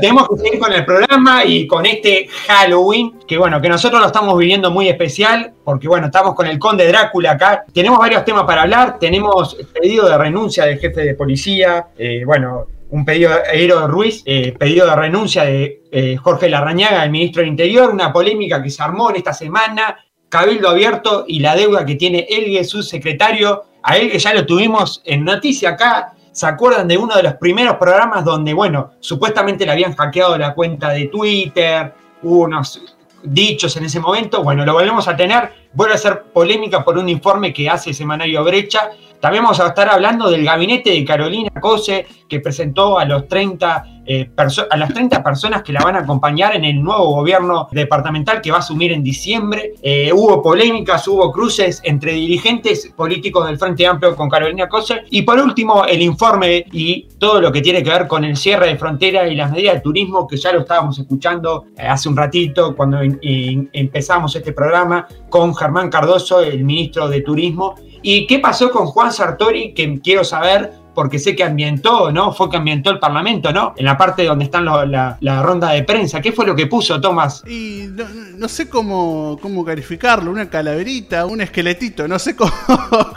Tenemos 0.00 0.28
que 0.28 0.36
seguir 0.36 0.58
con 0.58 0.72
el 0.72 0.84
programa 0.84 1.44
y 1.44 1.66
con 1.66 1.86
este 1.86 2.28
Halloween, 2.46 3.18
que 3.26 3.38
bueno, 3.38 3.60
que 3.60 3.68
nosotros 3.68 4.00
lo 4.00 4.06
estamos 4.06 4.36
viviendo 4.38 4.70
muy 4.70 4.88
especial, 4.88 5.52
porque 5.64 5.88
bueno, 5.88 6.06
estamos 6.06 6.34
con 6.34 6.46
el 6.46 6.58
conde 6.58 6.86
Drácula 6.88 7.32
acá. 7.32 7.64
Tenemos 7.72 7.98
varios 7.98 8.24
temas 8.24 8.44
para 8.44 8.62
hablar, 8.62 8.98
tenemos 8.98 9.56
pedido 9.72 10.08
de 10.08 10.18
renuncia 10.18 10.66
del 10.66 10.78
jefe 10.78 11.02
de 11.02 11.14
policía, 11.14 11.88
eh, 11.98 12.22
bueno, 12.24 12.66
un 12.90 13.04
pedido 13.04 13.32
de 13.32 13.58
Eero 13.58 13.88
Ruiz, 13.88 14.22
eh, 14.24 14.54
pedido 14.58 14.86
de 14.86 14.94
renuncia 14.94 15.44
de 15.44 15.82
eh, 15.90 16.16
Jorge 16.16 16.48
Larrañaga, 16.48 17.02
el 17.04 17.10
ministro 17.10 17.40
del 17.40 17.50
Interior, 17.50 17.90
una 17.90 18.12
polémica 18.12 18.62
que 18.62 18.70
se 18.70 18.82
armó 18.82 19.10
en 19.10 19.16
esta 19.16 19.32
semana, 19.32 19.98
Cabildo 20.28 20.68
Abierto 20.68 21.24
y 21.26 21.40
la 21.40 21.56
deuda 21.56 21.84
que 21.84 21.96
tiene 21.96 22.26
él 22.28 22.64
su 22.64 22.82
secretario, 22.82 23.64
a 23.82 23.96
él 23.96 24.10
que 24.10 24.18
ya 24.18 24.34
lo 24.34 24.46
tuvimos 24.46 25.02
en 25.04 25.24
noticia 25.24 25.70
acá, 25.70 26.14
¿Se 26.34 26.48
acuerdan 26.48 26.88
de 26.88 26.98
uno 26.98 27.14
de 27.14 27.22
los 27.22 27.34
primeros 27.34 27.76
programas 27.76 28.24
donde, 28.24 28.52
bueno, 28.52 28.94
supuestamente 28.98 29.64
le 29.64 29.70
habían 29.70 29.94
hackeado 29.94 30.36
la 30.36 30.52
cuenta 30.52 30.90
de 30.90 31.06
Twitter, 31.06 31.94
unos 32.22 32.96
dichos 33.22 33.76
en 33.76 33.84
ese 33.84 34.00
momento? 34.00 34.42
Bueno, 34.42 34.66
lo 34.66 34.72
volvemos 34.72 35.06
a 35.06 35.16
tener. 35.16 35.68
Vuelve 35.72 35.94
a 35.94 35.98
ser 35.98 36.24
polémica 36.24 36.82
por 36.82 36.98
un 36.98 37.08
informe 37.08 37.52
que 37.52 37.70
hace 37.70 37.94
Semanario 37.94 38.42
Brecha. 38.42 38.90
También 39.20 39.44
vamos 39.44 39.60
a 39.60 39.68
estar 39.68 39.88
hablando 39.88 40.28
del 40.28 40.44
gabinete 40.44 40.90
de 40.90 41.04
Carolina 41.04 41.52
Cose, 41.60 42.04
que 42.28 42.40
presentó 42.40 42.98
a 42.98 43.04
los 43.04 43.28
30 43.28 43.93
eh, 44.06 44.30
a 44.36 44.76
las 44.76 44.92
30 44.92 45.22
personas 45.22 45.62
que 45.62 45.72
la 45.72 45.82
van 45.82 45.96
a 45.96 46.00
acompañar 46.00 46.54
en 46.56 46.64
el 46.64 46.82
nuevo 46.82 47.06
gobierno 47.14 47.68
departamental 47.72 48.40
que 48.40 48.50
va 48.50 48.58
a 48.58 48.60
asumir 48.60 48.92
en 48.92 49.02
diciembre. 49.02 49.74
Eh, 49.82 50.12
hubo 50.12 50.42
polémicas, 50.42 51.06
hubo 51.08 51.32
cruces 51.32 51.80
entre 51.84 52.12
dirigentes 52.12 52.92
políticos 52.96 53.46
del 53.46 53.58
Frente 53.58 53.86
Amplio 53.86 54.14
con 54.14 54.28
Carolina 54.28 54.68
Coser. 54.68 55.04
Y 55.10 55.22
por 55.22 55.38
último, 55.38 55.84
el 55.84 56.02
informe 56.02 56.66
y 56.72 57.08
todo 57.18 57.40
lo 57.40 57.50
que 57.52 57.60
tiene 57.60 57.82
que 57.82 57.90
ver 57.90 58.06
con 58.06 58.24
el 58.24 58.36
cierre 58.36 58.68
de 58.68 58.76
frontera 58.76 59.28
y 59.28 59.34
las 59.34 59.50
medidas 59.50 59.74
de 59.74 59.80
turismo, 59.80 60.26
que 60.26 60.36
ya 60.36 60.52
lo 60.52 60.60
estábamos 60.60 60.98
escuchando 60.98 61.66
eh, 61.76 61.86
hace 61.86 62.08
un 62.08 62.16
ratito 62.16 62.74
cuando 62.76 62.98
empezamos 63.00 64.34
este 64.36 64.52
programa 64.52 65.06
con 65.28 65.54
Germán 65.54 65.90
Cardoso, 65.90 66.40
el 66.40 66.64
ministro 66.64 67.08
de 67.08 67.20
Turismo. 67.22 67.74
¿Y 68.02 68.26
qué 68.26 68.38
pasó 68.38 68.70
con 68.70 68.86
Juan 68.86 69.12
Sartori? 69.12 69.72
Que 69.72 69.98
quiero 70.00 70.24
saber 70.24 70.83
porque 70.94 71.18
sé 71.18 71.34
que 71.34 71.44
ambientó, 71.44 72.10
¿no? 72.12 72.32
Fue 72.32 72.48
que 72.48 72.56
ambientó 72.56 72.90
el 72.90 72.98
Parlamento, 72.98 73.52
¿no? 73.52 73.74
En 73.76 73.84
la 73.84 73.96
parte 73.96 74.24
donde 74.24 74.44
están 74.44 74.64
la, 74.64 75.42
ronda 75.42 75.70
de 75.70 75.82
prensa. 75.82 76.20
¿Qué 76.20 76.32
fue 76.32 76.46
lo 76.46 76.54
que 76.54 76.66
puso, 76.66 77.00
Tomás? 77.00 77.42
Y 77.46 77.88
no, 78.36 78.48
sé 78.48 78.68
cómo, 78.68 79.38
cómo 79.40 79.64
calificarlo, 79.64 80.30
una 80.30 80.48
calaverita, 80.48 81.26
un 81.26 81.40
esqueletito, 81.40 82.06
no 82.06 82.18
sé 82.18 82.36
cómo, 82.36 82.52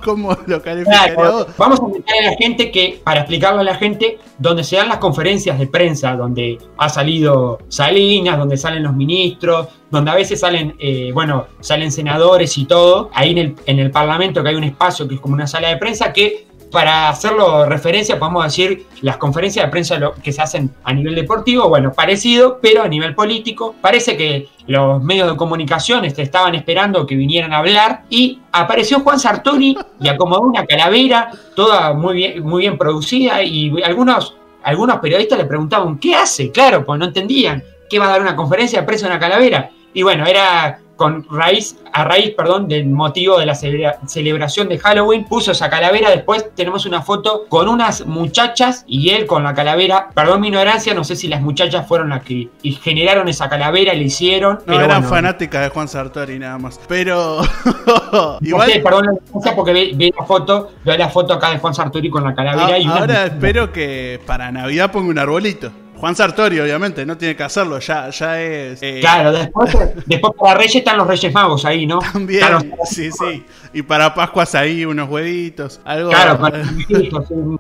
cómo 0.04 0.38
lo 0.46 0.62
calificaría 0.62 1.16
Vamos 1.58 1.80
a 1.80 1.86
invitar 1.86 2.16
a 2.24 2.32
la 2.32 2.38
gente 2.38 2.72
que, 2.72 3.00
para 3.04 3.22
explicarlo 3.22 3.62
a 3.62 3.64
la 3.64 3.76
gente, 3.76 4.18
donde 4.40 4.64
se 4.64 4.76
dan 4.76 4.90
las 4.90 4.98
conferencias 4.98 5.60
de 5.60 5.68
prensa, 5.68 6.16
donde 6.16 6.58
ha 6.78 6.90
salido 6.90 7.60
Salinas, 7.68 8.38
donde 8.38 8.58
salen 8.58 8.84
los 8.84 8.94
ministros, 8.94 9.68
donde 9.90 10.12
a 10.12 10.16
veces 10.16 10.40
salen, 10.40 10.76
eh, 10.80 11.12
bueno, 11.14 11.48
salen 11.60 11.92
senadores 11.92 12.58
y 12.58 12.66
todo, 12.66 13.10
ahí 13.14 13.32
en 13.32 13.38
el, 13.38 13.56
en 13.66 13.80
el 13.80 13.92
Parlamento 13.92 14.44
que 14.44 14.50
hay 14.50 14.56
un 14.56 14.64
espacio 14.64 15.08
que 15.08 15.16
es 15.16 15.22
como 15.22 15.34
una 15.34 15.48
sala 15.48 15.70
de 15.70 15.78
prensa 15.78 16.12
que 16.12 16.47
para 16.72 17.10
hacerlo 17.10 17.66
referencia, 17.66 18.20
podemos 18.20 18.44
decir 18.44 18.88
las 19.02 19.18
conferencias 19.18 19.66
de 19.66 19.72
prensa 19.72 20.00
que 20.22 20.32
se 20.32 20.42
hacen 20.42 20.72
a 20.84 20.94
nivel 20.94 21.16
deportivo, 21.16 21.70
bueno, 21.70 21.94
parecido, 21.94 22.60
pero 22.62 22.84
a 22.84 22.88
nivel 22.88 23.16
político. 23.16 23.76
Parece 23.82 24.18
que 24.18 24.50
los 24.68 25.02
medios 25.02 25.32
de 25.32 25.38
comunicación 25.38 26.06
este, 26.06 26.22
estaban 26.22 26.56
esperando 26.56 27.06
que 27.06 27.16
vinieran 27.16 27.54
a 27.54 27.60
hablar 27.60 28.04
y 28.10 28.40
apareció 28.52 29.00
Juan 29.00 29.20
Sartori 29.20 29.78
y 30.00 30.08
acomodó 30.08 30.42
una 30.42 30.66
calavera, 30.66 31.32
toda 31.56 31.94
muy 31.94 32.16
bien, 32.16 32.44
muy 32.44 32.62
bien 32.62 32.78
producida 32.78 33.42
y 33.44 33.72
algunos, 33.84 34.36
algunos 34.64 34.98
periodistas 35.00 35.38
le 35.38 35.46
preguntaban, 35.46 35.98
¿qué 35.98 36.16
hace? 36.16 36.52
Claro, 36.52 36.86
pues 36.86 37.00
no 37.00 37.06
entendían. 37.06 37.64
¿Qué 37.90 38.00
va 38.00 38.08
a 38.08 38.10
dar 38.10 38.22
una 38.22 38.36
conferencia 38.36 38.82
de 38.82 38.86
prensa 38.86 39.08
una 39.08 39.20
calavera? 39.20 39.70
Y 39.94 40.04
bueno, 40.04 40.26
era 40.26 40.80
con 40.98 41.25
raíz, 41.32 41.77
a 41.94 42.04
raíz 42.04 42.32
perdón, 42.32 42.68
del 42.68 42.88
motivo 42.88 43.39
de 43.39 43.46
la 43.46 43.56
celebración 43.56 44.68
de 44.68 44.77
Halloween, 44.80 45.25
puso 45.25 45.51
esa 45.51 45.70
calavera. 45.70 46.10
Después 46.10 46.54
tenemos 46.56 46.86
una 46.86 47.01
foto 47.01 47.46
con 47.48 47.70
unas 47.70 48.06
muchachas 48.06 48.84
y 48.88 49.12
él 49.12 49.25
con 49.25 49.44
la 49.44 49.54
calavera. 49.54 50.10
Perdón 50.13 50.42
mi 50.42 50.48
ignorancia, 50.48 50.94
no 50.94 51.04
sé 51.04 51.16
si 51.16 51.27
las 51.27 51.42
muchachas 51.42 51.88
fueron 51.88 52.10
las 52.10 52.24
que 52.24 52.50
generaron 52.82 53.30
esa 53.30 53.48
calavera 53.48 53.94
y 53.94 54.00
le 54.00 54.06
hicieron. 54.06 54.60
No, 54.66 54.82
eran 54.82 55.04
fanáticas 55.04 55.63
de 55.63 55.70
Juan 55.70 55.88
Sartori 55.88 56.39
nada 56.39 56.58
más. 56.58 56.80
Pero. 56.88 57.42
Igual. 58.42 58.72
perdón 58.84 59.06
la 59.06 59.13
ignorancia 59.13 59.56
porque 59.56 59.74
ve, 59.74 60.13
la 60.18 60.25
foto, 60.25 60.72
ve 60.84 60.98
la 60.98 61.10
foto 61.10 61.34
acá 61.34 61.51
de 61.51 61.60
Juan 61.60 61.74
Sartori 61.74 62.10
con 62.10 62.24
la 62.24 62.34
calavera. 62.34 62.75
Ah, 62.75 62.80
y 62.80 62.86
ahora 62.86 63.25
espero 63.25 63.72
que 63.72 64.20
para 64.25 64.51
Navidad 64.51 64.92
ponga 64.92 65.10
un 65.10 65.20
arbolito. 65.20 65.72
Juan 66.00 66.16
Sartori, 66.16 66.60
obviamente, 66.60 67.06
no 67.06 67.18
tiene 67.18 67.36
que 67.36 67.44
hacerlo, 67.44 67.80
ya, 67.80 68.10
ya 68.10 68.42
es. 68.42 68.80
Eh, 68.82 69.00
claro, 69.01 69.32
después, 69.32 69.75
después 70.06 70.34
para 70.39 70.56
Reyes 70.56 70.75
están 70.75 70.98
los 70.98 71.08
Reyes 71.08 71.34
Magos 71.34 71.66
ahí, 71.66 71.88
¿no? 71.88 72.00
También, 72.00 72.74
sí, 72.86 73.10
sí. 73.12 73.44
Y 73.74 73.82
para 73.82 74.13
Pascuas 74.13 74.56
ahí 74.56 74.86
unos 74.86 75.10
huevitos, 75.10 75.80
algo. 75.84 76.10
Claro, 76.10 76.39
para 76.39 76.63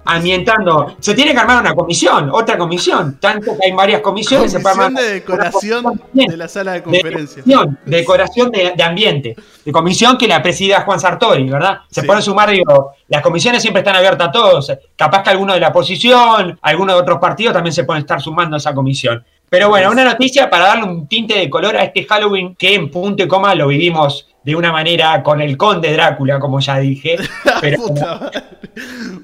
ambientando. 0.05 0.95
Se 0.99 1.13
tiene 1.13 1.33
que 1.33 1.39
armar 1.39 1.61
una 1.61 1.73
comisión, 1.73 2.29
otra 2.31 2.57
comisión. 2.57 3.17
Tanto 3.19 3.57
que 3.57 3.67
hay 3.67 3.71
varias 3.71 4.01
comisiones. 4.01 4.53
Comisión 4.53 4.93
de 4.93 5.13
decoración 5.13 6.01
de 6.13 6.37
la 6.37 6.47
sala 6.47 6.73
de 6.73 6.83
conferencias. 6.83 7.45
De 7.45 7.97
decoración, 7.97 8.51
de, 8.51 8.83
ambiente. 8.83 9.35
De 9.65 9.71
comisión 9.71 10.17
que 10.17 10.27
la 10.27 10.41
presida 10.41 10.81
Juan 10.81 10.99
Sartori, 10.99 11.49
¿verdad? 11.49 11.79
Se 11.89 12.03
puede 12.03 12.21
sumar, 12.21 12.51
digo, 12.51 12.93
las 13.07 13.21
comisiones 13.21 13.61
siempre 13.61 13.81
están 13.81 13.95
abiertas 13.95 14.27
a 14.27 14.31
todos. 14.31 14.71
Capaz 14.95 15.23
que 15.23 15.29
alguno 15.29 15.53
de 15.53 15.59
la 15.59 15.69
oposición, 15.69 16.59
alguno 16.61 16.93
de 16.93 16.99
otros 16.99 17.19
partidos 17.19 17.53
también 17.53 17.73
se 17.73 17.83
pueden 17.83 18.01
estar 18.01 18.21
sumando 18.21 18.55
a 18.55 18.59
esa 18.59 18.73
comisión. 18.73 19.23
Pero 19.49 19.69
bueno, 19.69 19.91
una 19.91 20.03
noticia 20.03 20.49
para 20.49 20.65
darle 20.65 20.83
un 20.83 21.07
tinte 21.07 21.37
de 21.37 21.49
color 21.49 21.77
a 21.77 21.83
este 21.83 22.03
Halloween 22.03 22.55
que 22.55 22.75
en 22.75 22.91
punto 22.91 23.23
y 23.23 23.27
coma 23.27 23.55
lo 23.55 23.67
vivimos 23.67 24.27
de 24.43 24.55
una 24.55 24.71
manera 24.71 25.23
con 25.23 25.41
el 25.41 25.57
conde 25.57 25.93
Drácula, 25.93 26.39
como 26.39 26.59
ya 26.59 26.79
dije. 26.79 27.17
Pero, 27.61 27.79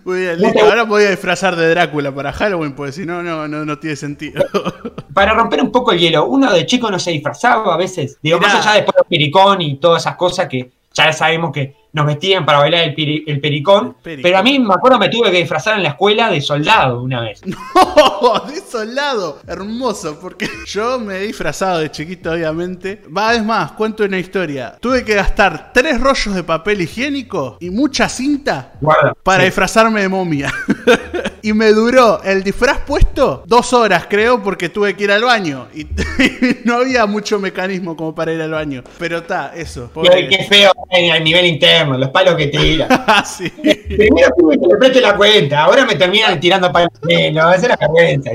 Muy 0.05 0.21
bien, 0.21 0.41
listo. 0.41 0.63
Ahora 0.63 0.83
voy 0.83 1.03
a 1.03 1.09
disfrazar 1.09 1.55
de 1.57 1.69
Drácula 1.69 2.13
para 2.13 2.31
Halloween, 2.31 2.73
porque 2.73 2.93
si 2.93 3.05
no, 3.05 3.21
no, 3.21 3.47
no, 3.47 3.79
tiene 3.79 3.95
sentido. 3.97 4.45
para 5.13 5.33
romper 5.33 5.61
un 5.61 5.71
poco 5.71 5.91
el 5.91 5.99
hielo, 5.99 6.25
uno 6.25 6.51
de 6.53 6.65
chico 6.65 6.89
no 6.89 6.99
se 6.99 7.11
disfrazaba 7.11 7.73
a 7.73 7.77
veces. 7.77 8.17
Digo, 8.21 8.39
más 8.39 8.55
allá 8.55 8.75
después 8.75 8.95
del 8.95 9.05
pericón 9.09 9.61
y 9.61 9.75
todas 9.75 10.03
esas 10.03 10.15
cosas 10.15 10.47
que 10.47 10.71
ya 10.93 11.11
sabemos 11.11 11.51
que 11.51 11.82
nos 11.93 12.07
vestían 12.07 12.43
para 12.43 12.57
bailar 12.57 12.83
el, 12.97 13.39
pericón, 13.39 13.95
Pero 14.01 14.37
a 14.37 14.41
mí 14.41 14.57
me 14.57 14.73
acuerdo 14.73 14.97
me 14.97 15.09
tuve 15.09 15.31
que 15.31 15.37
disfrazar 15.37 15.77
en 15.77 15.83
la 15.83 15.89
escuela 15.89 16.29
de 16.31 16.41
soldado 16.41 17.01
una 17.01 17.21
vez. 17.21 17.41
No, 17.45 18.39
de 18.47 18.59
soldado. 18.61 19.39
Hermoso, 19.47 20.19
porque 20.19 20.49
yo 20.65 20.99
me 20.99 21.17
he 21.17 21.27
disfrazado 21.27 21.79
de 21.79 21.91
chiquito, 21.91 22.31
obviamente. 22.31 23.03
Va, 23.15 23.35
es 23.35 23.43
más, 23.43 23.73
cuento 23.73 24.03
una 24.03 24.17
historia. 24.17 24.75
Tuve 24.79 25.05
que 25.05 25.13
gastar 25.13 25.71
tres 25.71 26.01
rollos 26.01 26.33
de 26.33 26.43
papel 26.43 26.81
higiénico 26.81 27.57
y 27.59 27.69
mucha 27.69 28.09
cinta 28.09 28.73
para 29.21 29.43
disfrazarme 29.43 30.01
de 30.01 30.09
momia. 30.09 30.51
y 31.43 31.53
me 31.53 31.67
duró 31.73 32.23
el 32.23 32.43
disfraz 32.43 32.79
puesto 32.79 33.43
dos 33.45 33.71
horas, 33.73 34.07
creo, 34.09 34.41
porque 34.41 34.69
tuve 34.69 34.95
que 34.95 35.03
ir 35.03 35.11
al 35.11 35.23
baño. 35.23 35.67
Y, 35.75 35.85
no 36.63 36.77
había 36.77 37.05
mucho 37.05 37.39
mecanismo 37.39 37.95
como 37.95 38.15
para 38.15 38.33
ir 38.33 38.41
al 38.41 38.51
baño. 38.51 38.83
Pero 38.97 39.19
está, 39.19 39.53
eso. 39.55 39.91
Qué, 40.01 40.45
feo 40.49 40.71
en 40.89 41.13
el 41.13 41.23
nivel 41.23 41.45
interno, 41.45 41.82
los 41.85 42.09
palos 42.09 42.35
que 42.35 42.47
tira. 42.47 42.87
Ah, 43.05 43.23
sí. 43.25 43.49
Primero 43.49 44.29
tuve 44.37 44.57
que 44.59 44.65
le 44.65 44.75
preste 44.77 45.01
la 45.01 45.15
cuenta, 45.15 45.63
ahora 45.63 45.85
me 45.85 45.95
terminan 45.95 46.39
tirando 46.39 46.71
palos 46.71 46.89
menos, 47.03 47.55
esa 47.55 47.63
es 47.63 47.69
la 47.69 47.77
vergüenza. 47.77 48.31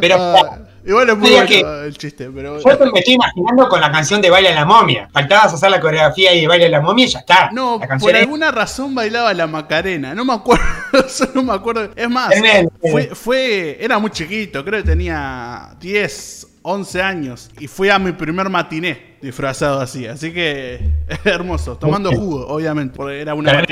Pero. 0.00 0.16
Ah. 0.18 0.58
Igual 0.88 1.10
es 1.10 1.18
muy 1.18 1.30
bueno 1.30 1.82
el 1.82 1.98
chiste, 1.98 2.30
pero. 2.34 2.58
Yo 2.60 2.90
me 2.90 3.00
estoy 3.00 3.14
imaginando 3.14 3.68
con 3.68 3.78
la 3.78 3.92
canción 3.92 4.22
de 4.22 4.30
Baila 4.30 4.52
la 4.52 4.64
momia. 4.64 5.06
Faltabas 5.12 5.52
hacer 5.52 5.70
la 5.70 5.80
coreografía 5.80 6.32
y 6.32 6.40
de 6.40 6.48
Baila 6.48 6.66
la 6.66 6.80
momia 6.80 7.04
y 7.04 7.08
ya 7.08 7.18
está. 7.18 7.50
No, 7.52 7.78
por 8.00 8.16
alguna 8.16 8.50
razón 8.50 8.94
bailaba 8.94 9.34
la 9.34 9.46
Macarena. 9.46 10.14
No 10.14 10.24
me 10.24 10.32
acuerdo. 10.32 10.64
no 11.34 11.42
me 11.42 11.52
acuerdo. 11.52 11.90
Es 11.94 12.08
más, 12.08 12.32
fue, 12.80 13.08
fue, 13.14 13.76
era 13.78 13.98
muy 13.98 14.10
chiquito. 14.10 14.64
Creo 14.64 14.82
que 14.82 14.88
tenía 14.88 15.76
10, 15.78 16.47
11 16.68 17.02
años. 17.02 17.50
Y 17.58 17.66
fui 17.66 17.88
a 17.88 17.98
mi 17.98 18.12
primer 18.12 18.48
matiné 18.50 19.16
disfrazado 19.20 19.80
así. 19.80 20.06
Así 20.06 20.32
que 20.32 20.80
hermoso. 21.24 21.76
Tomando 21.76 22.10
jugo, 22.12 22.46
obviamente. 22.46 22.96
Porque 22.96 23.20
era 23.20 23.34
una. 23.34 23.64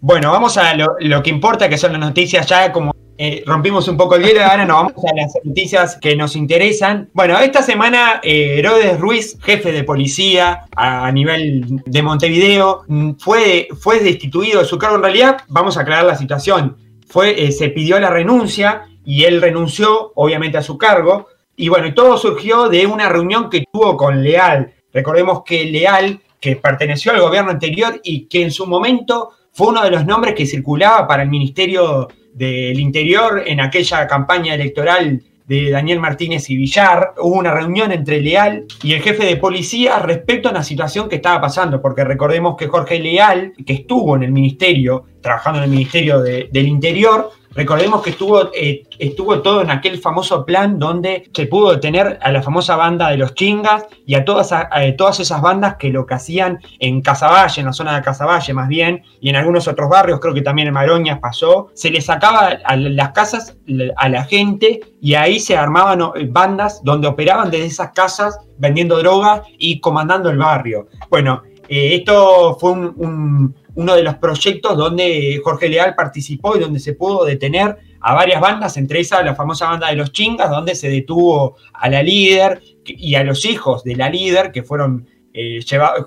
Bueno, 0.00 0.32
vamos 0.32 0.56
a 0.56 0.74
lo, 0.74 0.96
lo 1.00 1.22
que 1.22 1.30
importa, 1.30 1.68
que 1.68 1.78
son 1.78 1.92
las 1.92 2.00
noticias 2.00 2.46
ya 2.46 2.72
como 2.72 2.92
eh, 3.20 3.42
rompimos 3.44 3.88
un 3.88 3.96
poco 3.96 4.14
el 4.14 4.22
hielo, 4.22 4.44
ahora 4.44 4.64
nos 4.64 4.76
vamos 4.76 5.04
a 5.04 5.16
las 5.16 5.32
noticias 5.42 5.98
que 6.00 6.14
nos 6.14 6.36
interesan. 6.36 7.10
Bueno, 7.12 7.36
esta 7.40 7.62
semana 7.62 8.20
eh, 8.22 8.60
Herodes 8.60 9.00
Ruiz, 9.00 9.36
jefe 9.42 9.72
de 9.72 9.82
policía 9.82 10.66
a, 10.76 11.10
nivel 11.10 11.82
de 11.84 12.02
Montevideo, 12.02 12.84
mm, 12.86 13.14
fue, 13.18 13.68
fue 13.80 13.98
destituido 13.98 14.60
de 14.60 14.66
su 14.66 14.78
cargo. 14.78 14.96
En 14.96 15.02
realidad, 15.02 15.38
vamos 15.48 15.76
a 15.76 15.80
aclarar 15.80 16.04
la 16.04 16.16
situación. 16.16 16.76
Fue, 17.08 17.44
eh, 17.44 17.50
se 17.50 17.70
pidió 17.70 17.98
la 17.98 18.10
renuncia 18.10 18.84
y 19.04 19.24
él 19.24 19.42
renunció, 19.42 20.12
obviamente, 20.14 20.56
a 20.56 20.62
su 20.62 20.78
cargo. 20.78 21.26
Y 21.60 21.68
bueno, 21.68 21.92
todo 21.92 22.16
surgió 22.16 22.68
de 22.68 22.86
una 22.86 23.08
reunión 23.08 23.50
que 23.50 23.64
tuvo 23.70 23.96
con 23.96 24.22
Leal. 24.22 24.72
Recordemos 24.92 25.42
que 25.44 25.64
Leal, 25.64 26.20
que 26.40 26.54
perteneció 26.54 27.10
al 27.10 27.20
gobierno 27.20 27.50
anterior 27.50 28.00
y 28.04 28.26
que 28.26 28.42
en 28.42 28.52
su 28.52 28.64
momento 28.64 29.30
fue 29.50 29.66
uno 29.66 29.82
de 29.82 29.90
los 29.90 30.06
nombres 30.06 30.36
que 30.36 30.46
circulaba 30.46 31.08
para 31.08 31.24
el 31.24 31.28
Ministerio 31.28 32.06
del 32.32 32.78
Interior 32.78 33.42
en 33.44 33.60
aquella 33.60 34.06
campaña 34.06 34.54
electoral 34.54 35.20
de 35.48 35.70
Daniel 35.70 35.98
Martínez 35.98 36.48
y 36.50 36.56
Villar, 36.56 37.14
hubo 37.18 37.36
una 37.36 37.52
reunión 37.52 37.90
entre 37.90 38.20
Leal 38.20 38.66
y 38.82 38.92
el 38.92 39.02
jefe 39.02 39.24
de 39.24 39.38
policía 39.38 39.98
respecto 39.98 40.46
a 40.46 40.52
una 40.52 40.62
situación 40.62 41.08
que 41.08 41.16
estaba 41.16 41.40
pasando, 41.40 41.82
porque 41.82 42.04
recordemos 42.04 42.54
que 42.56 42.68
Jorge 42.68 43.00
Leal, 43.00 43.54
que 43.66 43.72
estuvo 43.72 44.14
en 44.14 44.22
el 44.24 44.30
ministerio, 44.30 45.06
trabajando 45.22 45.58
en 45.58 45.64
el 45.64 45.70
Ministerio 45.70 46.20
del 46.20 46.68
Interior, 46.68 47.30
Recordemos 47.58 48.02
que 48.02 48.10
estuvo, 48.10 48.52
eh, 48.54 48.84
estuvo 49.00 49.42
todo 49.42 49.62
en 49.62 49.70
aquel 49.72 49.98
famoso 49.98 50.46
plan 50.46 50.78
donde 50.78 51.28
se 51.34 51.46
pudo 51.46 51.72
detener 51.72 52.16
a 52.22 52.30
la 52.30 52.40
famosa 52.40 52.76
banda 52.76 53.10
de 53.10 53.16
los 53.16 53.34
chingas 53.34 53.84
y 54.06 54.14
a 54.14 54.24
todas, 54.24 54.54
todas 54.96 55.18
esas 55.18 55.42
bandas 55.42 55.74
que 55.74 55.88
lo 55.88 56.06
que 56.06 56.14
hacían 56.14 56.60
en 56.78 57.02
Casaballe, 57.02 57.60
en 57.60 57.66
la 57.66 57.72
zona 57.72 57.96
de 57.96 58.02
Casaballe 58.02 58.54
más 58.54 58.68
bien, 58.68 59.02
y 59.20 59.30
en 59.30 59.34
algunos 59.34 59.66
otros 59.66 59.90
barrios, 59.90 60.20
creo 60.20 60.34
que 60.34 60.42
también 60.42 60.68
en 60.68 60.74
Maroñas 60.74 61.18
pasó, 61.18 61.70
se 61.74 61.90
les 61.90 62.04
sacaba 62.04 62.58
a 62.64 62.76
las 62.76 63.10
casas 63.10 63.56
a 63.96 64.08
la 64.08 64.22
gente 64.22 64.78
y 65.00 65.14
ahí 65.14 65.40
se 65.40 65.56
armaban 65.56 65.98
bandas 66.28 66.80
donde 66.84 67.08
operaban 67.08 67.50
desde 67.50 67.66
esas 67.66 67.90
casas 67.90 68.38
vendiendo 68.58 68.98
droga 68.98 69.42
y 69.58 69.80
comandando 69.80 70.30
el 70.30 70.38
barrio. 70.38 70.86
Bueno, 71.10 71.42
eh, 71.68 71.96
esto 71.96 72.56
fue 72.60 72.70
un 72.70 73.52
uno 73.78 73.94
de 73.94 74.02
los 74.02 74.16
proyectos 74.16 74.76
donde 74.76 75.40
Jorge 75.44 75.68
Leal 75.68 75.94
participó 75.94 76.56
y 76.56 76.60
donde 76.60 76.80
se 76.80 76.94
pudo 76.94 77.24
detener 77.24 77.76
a 78.00 78.12
varias 78.12 78.40
bandas, 78.40 78.76
entre 78.76 78.98
esas 78.98 79.24
la 79.24 79.36
famosa 79.36 79.68
banda 79.68 79.88
de 79.88 79.94
los 79.94 80.10
chingas, 80.10 80.50
donde 80.50 80.74
se 80.74 80.88
detuvo 80.88 81.54
a 81.72 81.88
la 81.88 82.02
líder 82.02 82.60
y 82.84 83.14
a 83.14 83.22
los 83.22 83.44
hijos 83.44 83.84
de 83.84 83.94
la 83.94 84.10
líder, 84.10 84.50
que 84.50 84.64
fueron, 84.64 85.06
eh, 85.32 85.60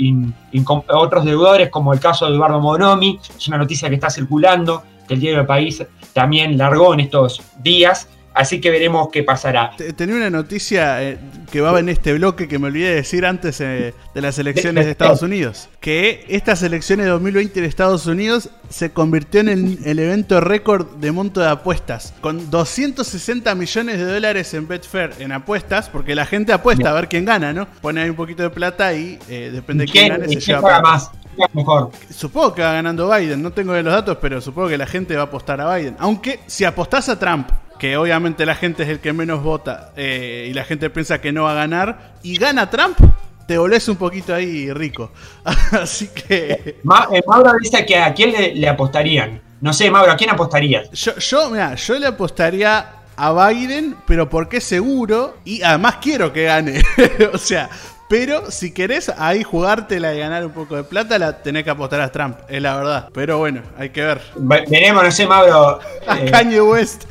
otros 0.69 1.25
deudores, 1.25 1.71
como 1.71 1.93
el 1.93 2.01
caso 2.01 2.27
de 2.27 2.35
Eduardo 2.35 2.61
Monomi, 2.61 3.19
es 3.37 3.49
una 3.49 3.59
noticia 3.59 3.89
que 3.89 3.95
está 3.97 4.11
circulando, 4.11 4.83
que 5.07 5.15
el 5.15 5.21
diario 5.21 5.39
del 5.39 5.47
país 5.47 5.85
también 6.13 6.57
largó 6.59 6.95
en 6.95 7.01
estos 7.01 7.43
días, 7.63 8.09
Así 8.35 8.61
que 8.61 8.71
veremos 8.71 9.09
qué 9.13 9.23
pasará. 9.23 9.73
Tenía 9.97 10.15
una 10.15 10.31
noticia 10.31 11.03
eh, 11.03 11.19
que 11.51 11.61
va 11.61 11.79
en 11.81 11.89
este 11.89 12.13
bloque 12.15 12.47
que 12.47 12.59
me 12.59 12.69
olvidé 12.69 12.91
de 12.91 12.95
decir 12.97 13.27
antes 13.27 13.61
eh, 13.61 13.93
de 14.15 14.21
las 14.21 14.39
elecciones 14.39 14.85
de 14.85 14.93
Estados 14.93 15.23
Unidos. 15.23 15.69
Que 15.81 16.25
estas 16.29 16.63
elecciones 16.63 17.07
de 17.07 17.13
2020 17.13 17.61
de 17.61 17.67
Estados 17.67 18.07
Unidos 18.07 18.51
se 18.69 18.91
convirtió 18.91 19.41
en 19.41 19.49
el, 19.49 19.79
el 19.85 19.99
evento 19.99 20.41
récord 20.41 20.87
de 20.97 21.11
monto 21.11 21.41
de 21.41 21.49
apuestas. 21.49 22.15
Con 22.21 22.51
260 22.51 23.55
millones 23.55 23.99
de 23.99 24.05
dólares 24.05 24.55
en 24.55 24.69
Betfair 24.69 25.13
en 25.19 25.33
apuestas, 25.33 25.89
porque 25.89 26.15
la 26.15 26.27
gente 26.27 26.53
apuesta 26.53 26.91
a 26.91 26.93
ver 26.93 27.09
quién 27.09 27.25
gana, 27.25 27.53
¿no? 27.53 27.67
Pone 27.81 28.01
ahí 28.01 28.11
un 28.11 28.17
poquito 28.17 28.43
de 28.43 28.51
plata 28.51 28.95
y 28.95 29.19
eh, 29.29 29.51
depende 29.53 29.87
de 29.87 29.91
quién, 29.91 30.09
quién 30.09 30.21
gane, 30.21 30.33
se 30.33 30.41
lleva 30.41 30.63
paga 30.63 30.81
más. 30.81 31.11
Mejor. 31.53 31.91
Supongo 32.11 32.55
que 32.55 32.63
va 32.63 32.73
ganando 32.73 33.11
Biden, 33.11 33.43
no 33.43 33.53
tengo 33.53 33.75
los 33.75 33.85
datos, 33.93 34.19
pero 34.21 34.41
supongo 34.41 34.69
que 34.69 34.79
la 34.79 34.87
gente 34.87 35.15
va 35.15 35.23
a 35.23 35.25
apostar 35.25 35.61
a 35.61 35.75
Biden. 35.77 35.97
Aunque 35.99 36.41
si 36.47 36.65
apostás 36.65 37.09
a 37.09 37.19
Trump 37.19 37.49
que 37.81 37.97
obviamente 37.97 38.45
la 38.45 38.55
gente 38.55 38.83
es 38.83 38.91
el 38.91 39.01
que 39.01 39.15
menos 39.15 39.43
vota 39.43 39.93
eh, 39.97 40.49
y 40.51 40.53
la 40.53 40.65
gente 40.65 40.91
piensa 40.91 41.19
que 41.21 41.33
no 41.33 41.45
va 41.45 41.53
a 41.53 41.55
ganar, 41.55 42.13
y 42.23 42.37
gana 42.37 42.69
Trump, 42.69 42.99
te 43.47 43.57
volvés 43.57 43.89
un 43.89 43.97
poquito 43.97 44.35
ahí 44.35 44.71
rico. 44.71 45.11
Así 45.73 46.09
que. 46.09 46.79
Ma 46.85 47.09
eh, 47.11 47.23
Mauro 47.27 47.53
dice 47.61 47.85
que 47.87 47.97
a 47.97 48.13
quién 48.13 48.33
le, 48.33 48.55
le, 48.55 48.69
apostarían. 48.69 49.41
No 49.63 49.73
sé, 49.73 49.91
Mauro, 49.91 50.13
¿a 50.13 50.17
quién 50.17 50.29
apostarías? 50.29 50.91
Yo, 50.91 51.17
yo, 51.17 51.51
mira, 51.51 51.75
yo 51.75 51.99
le 51.99 52.07
apostaría 52.07 52.87
a 53.17 53.49
Biden, 53.49 53.97
pero 54.07 54.29
porque 54.29 54.59
es 54.59 54.65
seguro 54.65 55.39
y 55.45 55.63
además 55.63 55.97
quiero 56.03 56.33
que 56.33 56.45
gane. 56.45 56.83
o 57.33 57.39
sea, 57.39 57.71
pero 58.11 58.51
si 58.51 58.75
querés 58.75 59.09
ahí 59.09 59.45
jugártela 59.45 60.13
y 60.13 60.19
ganar 60.19 60.45
un 60.45 60.51
poco 60.51 60.75
de 60.75 60.83
plata, 60.83 61.17
la 61.17 61.41
tenés 61.45 61.63
que 61.63 61.71
apostar 61.71 62.01
a 62.01 62.11
Trump, 62.11 62.39
es 62.49 62.61
la 62.61 62.75
verdad. 62.75 63.09
Pero 63.15 63.39
bueno, 63.39 63.63
hay 63.79 63.91
que 63.91 64.05
ver. 64.05 64.21
Veremos, 64.35 65.05
no 65.05 65.11
sé, 65.13 65.29
Mauro. 65.29 65.79
A 66.09 66.19
eh, 66.19 66.29
Kanye 66.29 66.61
West. 66.61 67.05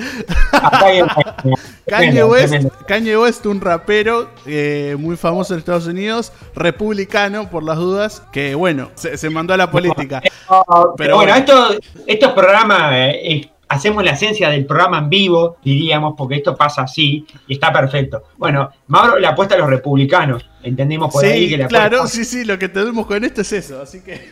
A 0.51 0.69
Kanye, 0.69 1.05
Kanye, 1.88 2.23
West 2.25 2.53
Kanye 2.85 3.17
West, 3.17 3.45
un 3.45 3.62
rapero 3.62 4.29
eh, 4.45 4.97
muy 4.99 5.15
famoso 5.15 5.53
en 5.53 5.59
Estados 5.59 5.88
Unidos, 5.88 6.33
republicano 6.53 7.49
por 7.49 7.63
las 7.63 7.77
dudas, 7.77 8.21
que 8.33 8.53
bueno, 8.55 8.91
se, 8.95 9.17
se 9.17 9.29
mandó 9.29 9.53
a 9.53 9.57
la 9.57 9.71
política. 9.71 10.21
Pero, 10.21 10.95
pero 10.97 11.15
bueno, 11.15 11.31
bueno, 11.31 11.35
esto, 11.35 11.79
estos 12.07 12.33
programas... 12.33 12.91
Eh, 12.93 13.49
hacemos 13.69 14.03
la 14.03 14.12
esencia 14.12 14.49
del 14.49 14.65
programa 14.65 14.97
en 14.97 15.09
vivo, 15.09 15.57
diríamos, 15.63 16.15
porque 16.17 16.35
esto 16.35 16.55
pasa 16.55 16.81
así 16.81 17.25
y 17.47 17.53
está 17.53 17.71
perfecto. 17.71 18.23
Bueno, 18.35 18.71
Mauro 18.88 19.17
le 19.19 19.27
apuesta 19.27 19.55
a 19.55 19.59
los 19.59 19.69
republicanos. 19.69 20.48
Entendemos 20.62 21.12
por 21.12 21.24
sí, 21.24 21.28
ahí 21.28 21.50
que 21.50 21.58
le 21.58 21.67
Claro, 21.67 22.06
sí, 22.08 22.26
sí, 22.26 22.43
lo 22.43 22.60
que 22.60 22.67
tenemos 22.67 23.06
con 23.06 23.24
esto 23.24 23.41
es 23.41 23.52
eso, 23.54 23.82
así 23.82 24.02
que. 24.02 24.28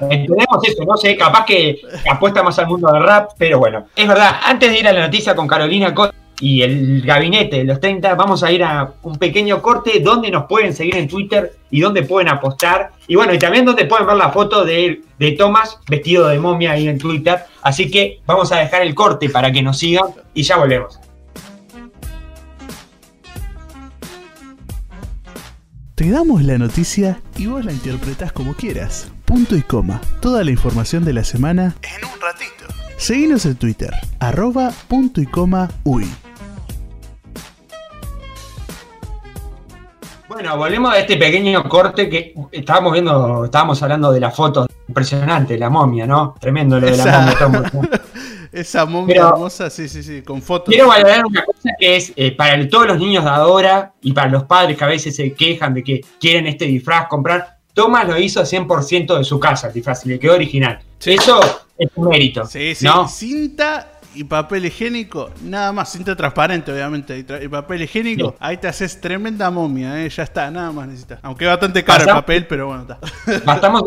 Entendemos 0.00 0.58
eso, 0.64 0.84
no 0.84 0.96
sé, 0.96 1.16
capaz 1.16 1.44
que 1.44 1.80
apuesta 2.10 2.42
más 2.42 2.58
al 2.58 2.66
mundo 2.66 2.90
del 2.92 3.02
rap, 3.02 3.30
pero 3.38 3.58
bueno. 3.58 3.86
Es 3.94 4.08
verdad, 4.08 4.40
antes 4.44 4.70
de 4.70 4.78
ir 4.80 4.88
a 4.88 4.92
la 4.92 5.02
noticia 5.02 5.36
con 5.36 5.46
Carolina 5.46 5.94
y 6.40 6.62
el 6.62 7.02
gabinete 7.02 7.58
de 7.58 7.64
los 7.64 7.78
30, 7.78 8.16
vamos 8.16 8.42
a 8.42 8.50
ir 8.50 8.64
a 8.64 8.94
un 9.02 9.14
pequeño 9.14 9.62
corte 9.62 10.00
donde 10.00 10.28
nos 10.28 10.46
pueden 10.46 10.74
seguir 10.74 10.96
en 10.96 11.06
Twitter 11.06 11.52
y 11.70 11.80
donde 11.80 12.02
pueden 12.02 12.28
apostar. 12.28 12.90
Y 13.06 13.14
bueno, 13.14 13.32
y 13.32 13.38
también 13.38 13.64
donde 13.64 13.84
pueden 13.84 14.08
ver 14.08 14.16
la 14.16 14.30
foto 14.30 14.64
de, 14.64 15.02
de 15.20 15.32
Thomas 15.32 15.78
vestido 15.88 16.26
de 16.26 16.40
momia 16.40 16.72
ahí 16.72 16.88
en 16.88 16.98
Twitter. 16.98 17.38
Así 17.62 17.88
que 17.88 18.20
vamos 18.26 18.50
a 18.50 18.58
dejar 18.58 18.82
el 18.82 18.92
corte 18.92 19.30
para 19.30 19.52
que 19.52 19.62
nos 19.62 19.78
sigan 19.78 20.06
y 20.34 20.42
ya 20.42 20.56
volvemos. 20.56 20.98
Te 25.94 26.10
damos 26.10 26.42
la 26.42 26.56
noticia 26.56 27.20
y 27.36 27.46
vos 27.46 27.66
la 27.66 27.72
interpretás 27.72 28.32
como 28.32 28.54
quieras. 28.54 29.12
Punto 29.26 29.56
y 29.56 29.62
coma. 29.62 30.00
Toda 30.20 30.42
la 30.42 30.50
información 30.50 31.04
de 31.04 31.12
la 31.12 31.22
semana 31.22 31.76
en 31.82 32.04
un 32.06 32.18
ratito. 32.18 32.64
Seguinos 32.96 33.44
en 33.44 33.56
Twitter, 33.56 33.92
arroba 34.18 34.70
punto 34.88 35.20
y 35.20 35.26
coma 35.26 35.68
uy. 35.84 36.08
Bueno, 40.28 40.56
volvemos 40.56 40.94
a 40.94 40.98
este 40.98 41.18
pequeño 41.18 41.68
corte 41.68 42.08
que 42.08 42.34
estábamos 42.52 42.94
viendo, 42.94 43.44
estábamos 43.44 43.82
hablando 43.82 44.10
de 44.12 44.20
las 44.20 44.34
fotos. 44.34 44.68
Impresionante, 44.88 45.58
la 45.58 45.68
momia, 45.68 46.06
¿no? 46.06 46.34
Tremendo 46.40 46.80
lo 46.80 46.86
de 46.86 46.96
la 46.96 47.48
momia. 47.48 47.90
Esa 48.52 48.84
momia 48.84 49.14
Pero, 49.14 49.28
hermosa, 49.28 49.70
sí, 49.70 49.88
sí, 49.88 50.02
sí, 50.02 50.20
con 50.20 50.42
fotos. 50.42 50.68
Quiero 50.68 50.88
valorar 50.88 51.24
una 51.24 51.42
cosa 51.42 51.70
que 51.78 51.96
es 51.96 52.12
eh, 52.16 52.32
para 52.32 52.68
todos 52.68 52.86
los 52.86 52.98
niños 52.98 53.24
de 53.24 53.30
ahora 53.30 53.94
y 54.02 54.12
para 54.12 54.28
los 54.28 54.44
padres 54.44 54.76
que 54.76 54.84
a 54.84 54.88
veces 54.88 55.16
se 55.16 55.32
quejan 55.32 55.72
de 55.72 55.82
que 55.82 56.02
quieren 56.20 56.46
este 56.46 56.66
disfraz 56.66 57.08
comprar. 57.08 57.56
Thomas 57.72 58.06
lo 58.06 58.18
hizo 58.18 58.42
100% 58.42 59.16
de 59.16 59.24
su 59.24 59.40
casa, 59.40 59.68
el 59.68 59.72
disfraz, 59.72 60.04
y 60.04 60.10
le 60.10 60.18
quedó 60.18 60.34
original. 60.34 60.80
Sí. 60.98 61.14
Eso 61.14 61.40
es 61.78 61.88
un 61.94 62.08
mérito. 62.08 62.44
Sí, 62.44 62.74
sí. 62.74 62.84
¿no? 62.84 63.08
Cinta 63.08 64.00
y 64.14 64.24
papel 64.24 64.66
higiénico, 64.66 65.30
nada 65.42 65.72
más, 65.72 65.90
cinta 65.90 66.14
transparente 66.16 66.72
obviamente, 66.72 67.18
y, 67.18 67.48
papel 67.48 67.82
higiénico, 67.82 68.34
ahí 68.38 68.56
te 68.56 68.68
haces 68.68 69.00
tremenda 69.00 69.50
momia, 69.50 70.02
¿eh? 70.02 70.08
ya 70.08 70.22
está, 70.22 70.50
nada 70.50 70.72
más 70.72 70.86
necesitas. 70.86 71.18
Aunque 71.22 71.46
bastante 71.46 71.82
caro 71.84 72.04
el 72.04 72.10
papel, 72.10 72.46
pero 72.46 72.66
bueno, 72.66 72.82
está. 72.82 72.98
Bastamos, 73.44 73.84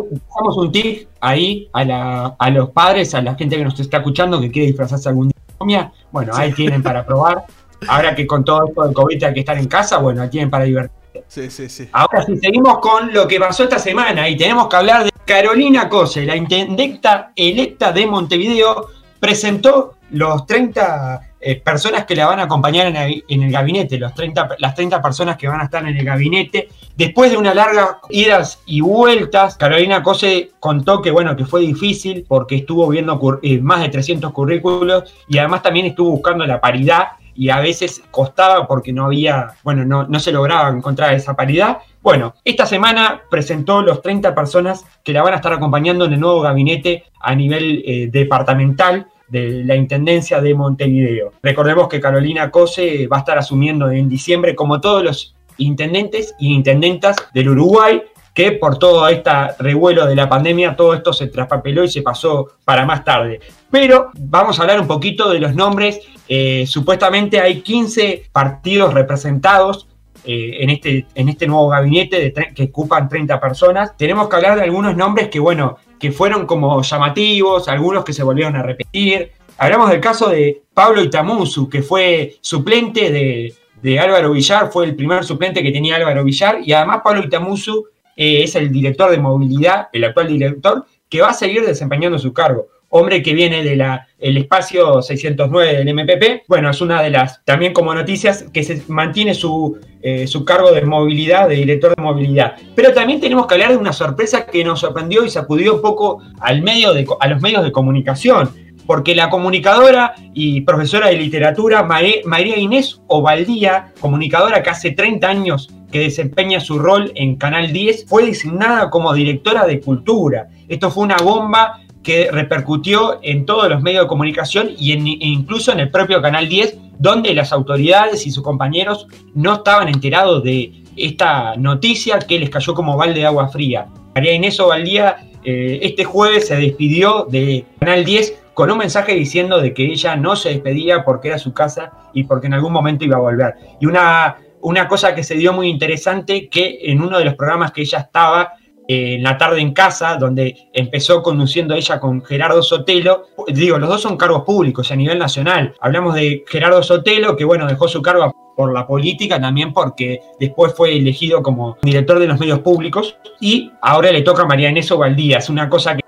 un 0.57 0.71
tip 0.71 1.07
ahí 1.19 1.69
a, 1.73 2.35
a 2.37 2.49
los 2.49 2.69
padres, 2.69 3.13
a 3.15 3.21
la 3.21 3.35
gente 3.35 3.57
que 3.57 3.63
nos 3.63 3.79
está 3.79 3.97
escuchando 3.97 4.39
que 4.39 4.51
quiere 4.51 4.67
disfrazarse 4.67 5.09
algún 5.09 5.29
día 5.29 5.41
de 5.47 5.53
momia, 5.59 5.91
bueno, 6.11 6.33
ahí 6.35 6.51
tienen 6.53 6.81
para 6.81 7.05
probar. 7.05 7.45
Ahora 7.87 8.15
que 8.15 8.25
con 8.25 8.43
todo 8.43 8.67
esto 8.67 8.83
del 8.83 8.93
COVID 8.93 9.23
hay 9.23 9.33
que 9.33 9.39
estar 9.41 9.57
en 9.57 9.67
casa, 9.67 9.97
bueno, 9.97 10.21
ahí 10.21 10.29
tienen 10.29 10.49
para 10.49 10.63
divertirse. 10.63 11.05
Sí, 11.27 11.49
sí, 11.49 11.69
sí. 11.69 11.89
Ahora 11.91 12.25
sí, 12.25 12.37
seguimos 12.37 12.79
con 12.79 13.13
lo 13.13 13.27
que 13.27 13.39
pasó 13.39 13.63
esta 13.63 13.79
semana 13.79 14.27
y 14.29 14.37
tenemos 14.37 14.67
que 14.67 14.75
hablar 14.75 15.03
de 15.03 15.11
Carolina 15.25 15.89
Cose, 15.89 16.25
la 16.25 16.35
intendenta 16.35 17.31
electa 17.35 17.91
de 17.91 18.05
Montevideo, 18.05 18.89
presentó 19.19 19.94
los 20.11 20.45
30 20.45 21.35
eh, 21.39 21.61
personas 21.61 22.05
que 22.05 22.15
la 22.15 22.27
van 22.27 22.39
a 22.39 22.43
acompañar 22.43 22.87
en 22.87 22.95
el, 23.43 23.51
gabinete, 23.51 23.97
los 23.97 24.13
30, 24.13 24.55
las 24.59 24.73
30 24.73 25.01
personas 25.01 25.37
que 25.37 25.47
van 25.47 25.61
a 25.61 25.65
estar 25.65 25.87
en 25.87 25.95
el 25.95 26.05
gabinete. 26.05 26.69
Después 26.95 27.31
de 27.31 27.37
una 27.37 27.53
larga 27.53 27.99
idas 28.09 28.61
y 28.65 28.81
vueltas, 28.81 29.57
Carolina 29.57 30.01
Cose 30.01 30.51
contó 30.59 31.01
que 31.01 31.11
bueno, 31.11 31.35
que 31.35 31.45
fue 31.45 31.61
difícil 31.61 32.25
porque 32.27 32.55
estuvo 32.55 32.87
viendo 32.87 33.19
eh, 33.41 33.59
más 33.59 33.81
de 33.81 33.89
300 33.89 34.31
currículos 34.31 35.13
y 35.27 35.37
además 35.37 35.61
también 35.61 35.85
estuvo 35.85 36.11
buscando 36.11 36.45
la 36.45 36.59
paridad 36.59 37.09
y 37.35 37.49
a 37.49 37.59
veces 37.59 38.01
costaba 38.11 38.65
porque 38.65 38.93
no 38.93 39.05
había, 39.05 39.55
bueno, 39.63 39.83
no, 39.83 40.07
no 40.07 40.19
se 40.19 40.31
lograba 40.31 40.69
encontrar 40.69 41.13
esa 41.13 41.35
paridad. 41.35 41.79
Bueno, 42.01 42.33
esta 42.45 42.65
semana 42.65 43.21
presentó 43.29 43.81
los 43.81 44.01
30 44.01 44.33
personas 44.33 44.85
que 45.03 45.11
la 45.11 45.21
van 45.21 45.33
a 45.33 45.37
estar 45.37 45.51
acompañando 45.51 46.05
en 46.05 46.13
el 46.13 46.19
nuevo 46.19 46.41
gabinete 46.41 47.03
a 47.19 47.35
nivel 47.35 47.83
eh, 47.85 48.07
departamental 48.09 49.07
de 49.27 49.63
la 49.63 49.75
Intendencia 49.75 50.41
de 50.41 50.53
Montevideo. 50.53 51.33
Recordemos 51.41 51.87
que 51.87 51.99
Carolina 51.99 52.51
Cose 52.51 53.07
va 53.07 53.17
a 53.17 53.19
estar 53.19 53.37
asumiendo 53.37 53.89
en 53.91 54.09
diciembre, 54.09 54.55
como 54.55 54.81
todos 54.81 55.03
los 55.03 55.35
intendentes 55.57 56.35
y 56.39 56.53
intendentas 56.53 57.15
del 57.33 57.49
Uruguay, 57.49 58.01
que 58.33 58.51
por 58.51 58.77
todo 58.77 59.07
este 59.07 59.31
revuelo 59.59 60.05
de 60.05 60.15
la 60.15 60.27
pandemia, 60.27 60.75
todo 60.75 60.93
esto 60.93 61.13
se 61.13 61.27
traspapeló 61.27 61.85
y 61.85 61.89
se 61.89 62.01
pasó 62.01 62.49
para 62.65 62.85
más 62.85 63.03
tarde. 63.03 63.39
Pero 63.71 64.11
vamos 64.17 64.59
a 64.59 64.63
hablar 64.63 64.81
un 64.81 64.87
poquito 64.87 65.29
de 65.29 65.39
los 65.39 65.55
nombres. 65.55 66.01
Eh, 66.27 66.65
supuestamente 66.67 67.39
hay 67.39 67.61
15 67.61 68.25
partidos 68.33 68.93
representados 68.93 69.87
eh, 70.25 70.57
en, 70.59 70.69
este, 70.69 71.05
en 71.15 71.29
este 71.29 71.47
nuevo 71.47 71.69
gabinete 71.69 72.33
que 72.53 72.63
ocupan 72.63 73.07
30 73.07 73.39
personas. 73.39 73.95
Tenemos 73.95 74.27
que 74.27 74.35
hablar 74.35 74.57
de 74.57 74.63
algunos 74.63 74.97
nombres 74.97 75.29
que, 75.29 75.39
bueno, 75.39 75.77
que 75.99 76.11
fueron 76.11 76.45
como 76.45 76.81
llamativos, 76.81 77.67
algunos 77.67 78.03
que 78.03 78.13
se 78.13 78.23
volvieron 78.23 78.55
a 78.55 78.63
repetir. 78.63 79.31
Hablamos 79.57 79.89
del 79.89 80.01
caso 80.01 80.29
de 80.29 80.63
Pablo 80.73 81.01
Itamusu, 81.01 81.69
que 81.69 81.81
fue 81.81 82.35
suplente 82.41 83.11
de, 83.11 83.53
de 83.81 83.99
Álvaro 83.99 84.31
Villar, 84.31 84.71
fue 84.71 84.85
el 84.85 84.95
primer 84.95 85.23
suplente 85.23 85.63
que 85.63 85.71
tenía 85.71 85.95
Álvaro 85.95 86.23
Villar, 86.23 86.59
y 86.63 86.73
además 86.73 87.01
Pablo 87.03 87.23
Itamusu 87.23 87.85
eh, 88.15 88.43
es 88.43 88.55
el 88.55 88.71
director 88.71 89.11
de 89.11 89.17
movilidad, 89.17 89.87
el 89.93 90.03
actual 90.03 90.27
director, 90.27 90.85
que 91.09 91.21
va 91.21 91.29
a 91.29 91.33
seguir 91.33 91.65
desempeñando 91.65 92.17
su 92.17 92.33
cargo. 92.33 92.67
Hombre 92.97 93.21
que 93.21 93.33
viene 93.33 93.61
del 93.61 93.83
el 94.19 94.37
espacio 94.37 95.01
609 95.01 95.83
del 95.83 95.93
MPP. 95.93 96.47
Bueno, 96.47 96.69
es 96.69 96.79
una 96.79 97.01
de 97.01 97.09
las, 97.09 97.43
también 97.43 97.73
como 97.73 97.93
noticias, 97.93 98.45
que 98.53 98.63
se 98.63 98.83
mantiene 98.87 99.33
su, 99.33 99.77
eh, 100.01 100.27
su 100.27 100.45
cargo 100.45 100.71
de 100.71 100.81
movilidad, 100.83 101.49
de 101.49 101.55
director 101.55 101.93
de 101.93 102.01
movilidad. 102.01 102.55
Pero 102.73 102.93
también 102.93 103.19
tenemos 103.19 103.47
que 103.47 103.55
hablar 103.55 103.71
de 103.71 103.77
una 103.77 103.91
sorpresa 103.91 104.45
que 104.45 104.63
nos 104.63 104.79
sorprendió 104.79 105.25
y 105.25 105.29
sacudió 105.29 105.75
un 105.75 105.81
poco 105.81 106.21
al 106.39 106.61
medio 106.61 106.93
de, 106.93 107.05
a 107.19 107.27
los 107.27 107.41
medios 107.41 107.65
de 107.65 107.73
comunicación 107.73 108.49
porque 108.87 109.15
la 109.15 109.29
comunicadora 109.29 110.13
y 110.33 110.61
profesora 110.61 111.07
de 111.07 111.17
literatura 111.17 111.83
María 111.83 112.57
Inés 112.57 113.01
Ovaldía, 113.07 113.93
comunicadora 113.99 114.61
que 114.61 114.69
hace 114.69 114.91
30 114.91 115.27
años 115.27 115.69
que 115.91 115.99
desempeña 115.99 116.59
su 116.59 116.77
rol 116.77 117.11
en 117.15 117.35
Canal 117.35 117.73
10, 117.73 118.05
fue 118.07 118.25
designada 118.25 118.89
como 118.89 119.13
directora 119.13 119.65
de 119.65 119.79
cultura. 119.79 120.49
Esto 120.67 120.91
fue 120.91 121.03
una 121.03 121.17
bomba 121.17 121.81
que 122.05 122.29
repercutió 122.31 123.19
en 123.23 123.45
todos 123.45 123.67
los 123.67 123.81
medios 123.81 124.03
de 124.03 124.07
comunicación 124.07 124.69
y 124.77 124.93
e 124.93 125.27
incluso 125.27 125.71
en 125.71 125.79
el 125.79 125.89
propio 125.89 126.21
Canal 126.21 126.47
10, 126.47 126.77
donde 126.99 127.33
las 127.33 127.51
autoridades 127.51 128.25
y 128.27 128.31
sus 128.31 128.43
compañeros 128.43 129.07
no 129.33 129.55
estaban 129.55 129.89
enterados 129.89 130.43
de 130.43 130.83
esta 130.95 131.55
noticia 131.57 132.19
que 132.19 132.39
les 132.39 132.49
cayó 132.49 132.73
como 132.73 132.95
balde 132.95 133.19
de 133.19 133.25
agua 133.25 133.49
fría. 133.49 133.87
María 134.13 134.33
Inés 134.33 134.59
Ovaldía 134.59 135.17
eh, 135.43 135.79
este 135.81 136.05
jueves 136.05 136.47
se 136.47 136.55
despidió 136.55 137.27
de 137.29 137.65
Canal 137.79 138.05
10 138.05 138.43
con 138.53 138.71
un 138.71 138.77
mensaje 138.77 139.13
diciendo 139.13 139.59
de 139.59 139.73
que 139.73 139.85
ella 139.85 140.15
no 140.15 140.35
se 140.35 140.49
despedía 140.49 141.03
porque 141.03 141.27
era 141.29 141.39
su 141.39 141.53
casa 141.53 141.91
y 142.13 142.23
porque 142.23 142.47
en 142.47 142.53
algún 142.53 142.71
momento 142.71 143.03
iba 143.03 143.17
a 143.17 143.19
volver. 143.19 143.55
Y 143.81 143.87
una, 143.87 144.37
una 144.61 144.87
cosa 144.87 145.13
que 145.13 145.23
se 145.23 145.35
dio 145.35 145.53
muy 145.53 145.69
interesante, 145.69 146.49
que 146.49 146.79
en 146.83 147.01
uno 147.01 147.17
de 147.17 147.25
los 147.25 147.35
programas 147.35 147.71
que 147.71 147.81
ella 147.81 147.99
estaba, 147.99 148.53
en 148.87 149.23
la 149.23 149.37
tarde 149.37 149.61
en 149.61 149.73
casa, 149.73 150.17
donde 150.17 150.69
empezó 150.73 151.21
conduciendo 151.21 151.73
ella 151.73 151.99
con 151.99 152.23
Gerardo 152.23 152.61
Sotelo. 152.61 153.27
Digo, 153.47 153.77
los 153.77 153.89
dos 153.89 154.01
son 154.01 154.17
cargos 154.17 154.43
públicos 154.43 154.91
a 154.91 154.95
nivel 154.95 155.19
nacional. 155.19 155.73
Hablamos 155.79 156.15
de 156.15 156.43
Gerardo 156.47 156.83
Sotelo, 156.83 157.35
que 157.35 157.45
bueno, 157.45 157.67
dejó 157.67 157.87
su 157.87 158.01
cargo 158.01 158.33
por 158.55 158.73
la 158.73 158.87
política, 158.87 159.39
también 159.39 159.73
porque 159.73 160.21
después 160.39 160.73
fue 160.73 160.95
elegido 160.95 161.43
como 161.43 161.77
director 161.81 162.19
de 162.19 162.27
los 162.27 162.39
medios 162.39 162.59
públicos 162.59 163.17
y 163.39 163.71
ahora 163.81 164.11
le 164.11 164.21
toca 164.21 164.43
a 164.43 164.45
María 164.45 164.69
Inés 164.69 164.89
Valdía. 164.89 165.39
Es 165.39 165.49
una 165.49 165.69
cosa 165.69 165.95
que 165.95 166.03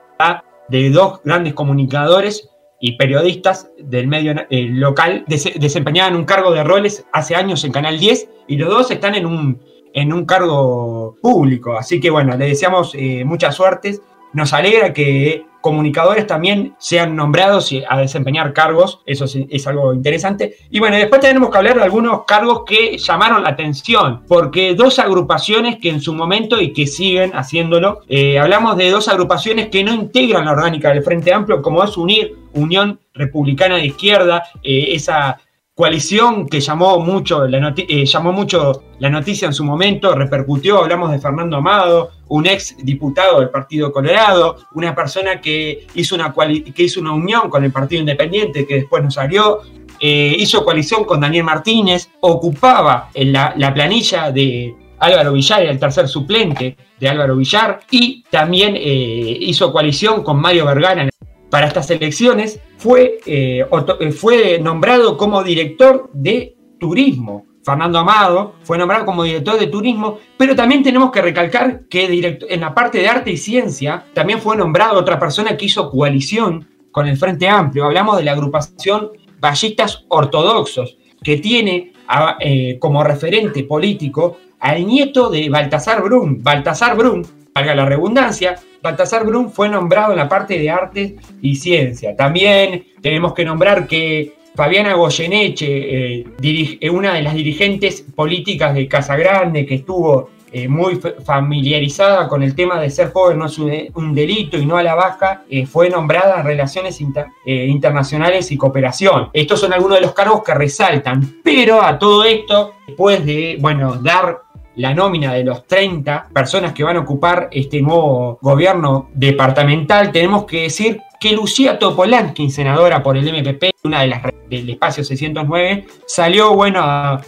de 0.69 0.89
dos 0.89 1.21
grandes 1.23 1.53
comunicadores 1.53 2.49
y 2.79 2.93
periodistas 2.97 3.69
del 3.79 4.07
medio 4.07 4.33
eh, 4.49 4.67
local 4.69 5.23
desempeñaban 5.27 6.15
un 6.15 6.25
cargo 6.25 6.51
de 6.51 6.63
roles 6.63 7.05
hace 7.11 7.35
años 7.35 7.63
en 7.63 7.71
Canal 7.71 7.99
10 7.99 8.29
y 8.47 8.57
los 8.57 8.69
dos 8.69 8.91
están 8.91 9.15
en 9.15 9.25
un, 9.25 9.59
en 9.93 10.13
un 10.13 10.26
cargo 10.26 11.15
público. 11.21 11.78
Así 11.78 12.00
que 12.00 12.10
bueno, 12.10 12.36
le 12.38 12.47
deseamos 12.47 12.93
eh, 12.95 13.23
mucha 13.26 13.52
suerte. 13.52 14.00
Nos 14.34 14.54
alegra 14.54 14.93
que 14.93 15.45
comunicadores 15.67 16.26
también 16.26 16.76
sean 16.78 17.13
nombrados 17.13 17.73
a 17.89 18.00
desempeñar 18.00 18.54
cargos, 18.54 19.02
eso 19.06 19.26
es, 19.26 19.67
algo 19.67 19.93
interesante. 19.93 20.56
Y 20.69 20.80
bueno, 20.80 20.95
después 20.95 21.19
tenemos 21.19 21.50
que 21.50 21.58
hablar 21.58 21.76
de 21.76 21.84
algunos 21.84 22.23
cargos 22.26 22.63
que 22.65 22.97
llamaron 22.97 23.43
la 23.43 23.50
atención, 23.50 24.23
porque 24.30 24.76
dos 24.76 24.97
agrupaciones 24.97 25.78
que 25.78 25.89
en 25.89 26.00
su 26.00 26.13
momento 26.13 26.62
y 26.62 26.71
que 26.71 26.88
siguen 26.88 27.32
haciéndolo, 27.32 28.00
eh, 28.08 28.39
hablamos 28.39 28.78
de 28.78 28.89
dos 28.91 29.10
agrupaciones 29.10 29.67
que 29.67 29.84
no 29.84 29.93
integran 29.93 30.45
la 30.45 30.52
orgánica 30.52 30.93
del 30.93 31.04
Frente 31.04 31.34
Amplio, 31.34 31.62
como 31.62 31.84
es 31.84 31.97
UNIR, 31.97 32.34
Unión 32.54 33.00
Republicana 33.13 33.76
de 33.76 33.88
Izquierda, 33.88 34.43
eh, 34.63 34.89
esa 34.91 35.38
coalición 35.77 36.47
que 36.47 36.59
llamó 36.59 36.99
mucho, 37.01 37.47
la 37.47 37.71
eh, 37.77 38.03
llamó 38.03 38.33
mucho 38.33 38.83
la 38.97 39.11
noticia 39.11 39.45
en 39.45 39.53
su 39.53 39.63
momento, 39.63 40.15
repercutió, 40.15 40.79
hablamos 40.79 41.11
de 41.11 41.19
Fernando 41.19 41.57
Amado, 41.57 42.13
un 42.29 42.47
ex 42.47 42.75
diputado 42.83 43.39
del 43.39 43.51
Partido 43.51 43.91
Colorado, 43.91 44.57
una 44.73 44.95
persona 44.95 45.39
que 45.39 45.85
hizo 45.93 46.15
una, 46.15 46.33
que 46.33 46.81
hizo 46.83 46.99
una 46.99 47.11
unión 47.11 47.51
con 47.51 47.63
el 47.63 47.71
Partido 47.71 47.99
Independiente, 47.99 48.65
que 48.65 48.73
después 48.73 49.03
no 49.03 49.11
salió, 49.11 49.59
eh, 49.99 50.35
hizo 50.39 50.65
coalición 50.65 51.03
con 51.03 51.21
Daniel 51.21 51.43
Martínez, 51.43 52.09
ocupaba 52.21 53.11
en 53.13 53.33
la, 53.33 53.71
planilla 53.71 54.31
de 54.31 54.73
Álvaro 54.97 55.33
Villar, 55.33 55.61
el 55.61 55.77
tercer 55.77 56.07
suplente 56.07 56.75
de 56.99 57.07
Álvaro 57.07 57.35
Villar, 57.35 57.81
y 57.91 58.23
también 58.31 58.75
eh, 58.75 59.37
hizo 59.41 59.71
coalición 59.71 60.23
con 60.23 60.41
Mario 60.41 60.65
Vergara 60.65 61.07
para 61.49 61.67
estas 61.67 61.89
elecciones, 61.91 62.60
fue, 62.77 63.19
eh, 63.25 63.65
eh, 63.99 64.12
fue 64.12 64.60
nombrado 64.60 65.17
como 65.17 65.43
director 65.43 66.10
de 66.13 66.55
turismo. 66.79 67.45
Fernando 67.63 67.99
Amado 67.99 68.55
fue 68.63 68.77
nombrado 68.77 69.05
como 69.05 69.23
director 69.23 69.60
de 69.60 69.67
turismo, 69.67 70.19
pero 70.38 70.55
también 70.55 70.83
tenemos 70.83 71.12
que 71.12 71.21
recalcar 71.21 71.81
que 71.89 72.38
en 72.49 72.62
la 72.62 72.73
parte 72.73 72.99
de 72.99 73.10
arte 73.10 73.31
y 73.31 73.38
ciencia 73.38 74.05
también 74.13 74.39
fue 74.39 74.55
nombrado 74.55 74.97
otra 74.97 75.19
persona 75.19 75.57
que 75.57 75.65
hizo 75.65 75.89
coalición 75.89 76.65
con 76.91 77.07
el 77.07 77.17
Frente 77.17 77.49
Amplio. 77.49 77.83
Hablamos 77.83 78.17
de 78.17 78.23
la 78.23 78.31
agrupación 78.31 79.10
Ballistas 79.39 80.05
Ortodoxos, 80.07 80.97
que 81.21 81.38
tiene 81.38 81.91
eh, 82.39 82.77
como 82.79 83.03
referente 83.03 83.65
político 83.65 84.38
al 84.60 84.86
nieto 84.86 85.29
de 85.29 85.49
Baltasar 85.49 86.01
Brun. 86.01 86.41
Baltasar 86.41 86.95
Brun, 86.95 87.25
valga 87.57 87.73
la 87.73 87.85
redundancia, 87.85 88.55
Baltasar 88.83 89.25
Brum 89.25 89.49
fue 89.49 89.67
nombrado 89.67 90.11
en 90.11 90.17
la 90.17 90.29
parte 90.29 90.59
de 90.59 90.69
arte 90.69 91.15
y 91.41 91.55
ciencia. 91.55 92.15
También 92.15 92.85
tenemos 93.01 93.33
que 93.33 93.43
nombrar 93.43 93.87
que 93.87 94.35
Fabiana 94.55 94.93
Goyeneche, 94.93 96.19
eh, 96.19 96.25
eh, 96.41 96.89
una 96.89 97.13
de 97.15 97.21
las 97.23 97.33
dirigentes 97.33 98.03
políticas 98.15 98.75
de 98.75 98.87
Casa 98.87 99.15
Grande, 99.15 99.65
que 99.65 99.75
estuvo 99.75 100.29
eh, 100.51 100.67
muy 100.67 100.99
familiarizada 101.25 102.27
con 102.27 102.41
el 102.43 102.55
tema 102.55 102.79
de 102.79 102.89
ser 102.89 103.11
joven 103.11 103.39
no 103.39 103.47
es 103.47 103.59
un, 103.59 104.15
delito 104.15 104.57
y 104.57 104.65
no 104.65 104.77
a 104.77 104.83
la 104.83 104.95
baja, 104.95 105.43
fue 105.69 105.89
nombrada 105.89 106.39
en 106.39 106.45
Relaciones 106.45 107.01
Internacionales 107.45 108.51
y 108.51 108.57
Cooperación. 108.57 109.29
Estos 109.33 109.59
son 109.59 109.73
algunos 109.73 109.97
de 109.97 110.05
los 110.05 110.13
cargos 110.13 110.43
que 110.43 110.53
resaltan, 110.53 111.41
pero 111.43 111.81
a 111.81 111.99
todo 111.99 112.23
esto, 112.23 112.75
después 112.87 113.25
de, 113.25 113.57
bueno, 113.59 113.95
dar 113.95 114.46
la 114.77 114.93
nómina 114.93 115.33
de 115.33 115.43
los 115.43 115.65
30 115.65 116.29
personas 116.33 116.73
que 116.73 116.83
van 116.83 116.97
a 116.97 117.01
ocupar 117.01 117.49
este 117.51 117.81
nuevo 117.81 118.37
gobierno 118.41 119.09
departamental, 119.13 120.11
tenemos 120.11 120.45
que 120.45 120.63
decir 120.63 121.01
que 121.19 121.31
Lucía 121.31 121.79
Topolanqui, 121.79 122.49
senadora 122.49 123.01
por 123.01 123.17
el 123.17 123.25
MPP, 123.25 123.71
una 123.83 124.01
de 124.01 124.07
las 124.07 124.21
del 124.49 124.69
espacio 124.69 125.03
609, 125.03 125.87
salió 126.05 126.53
bueno 126.53 126.81
a, 126.83 127.21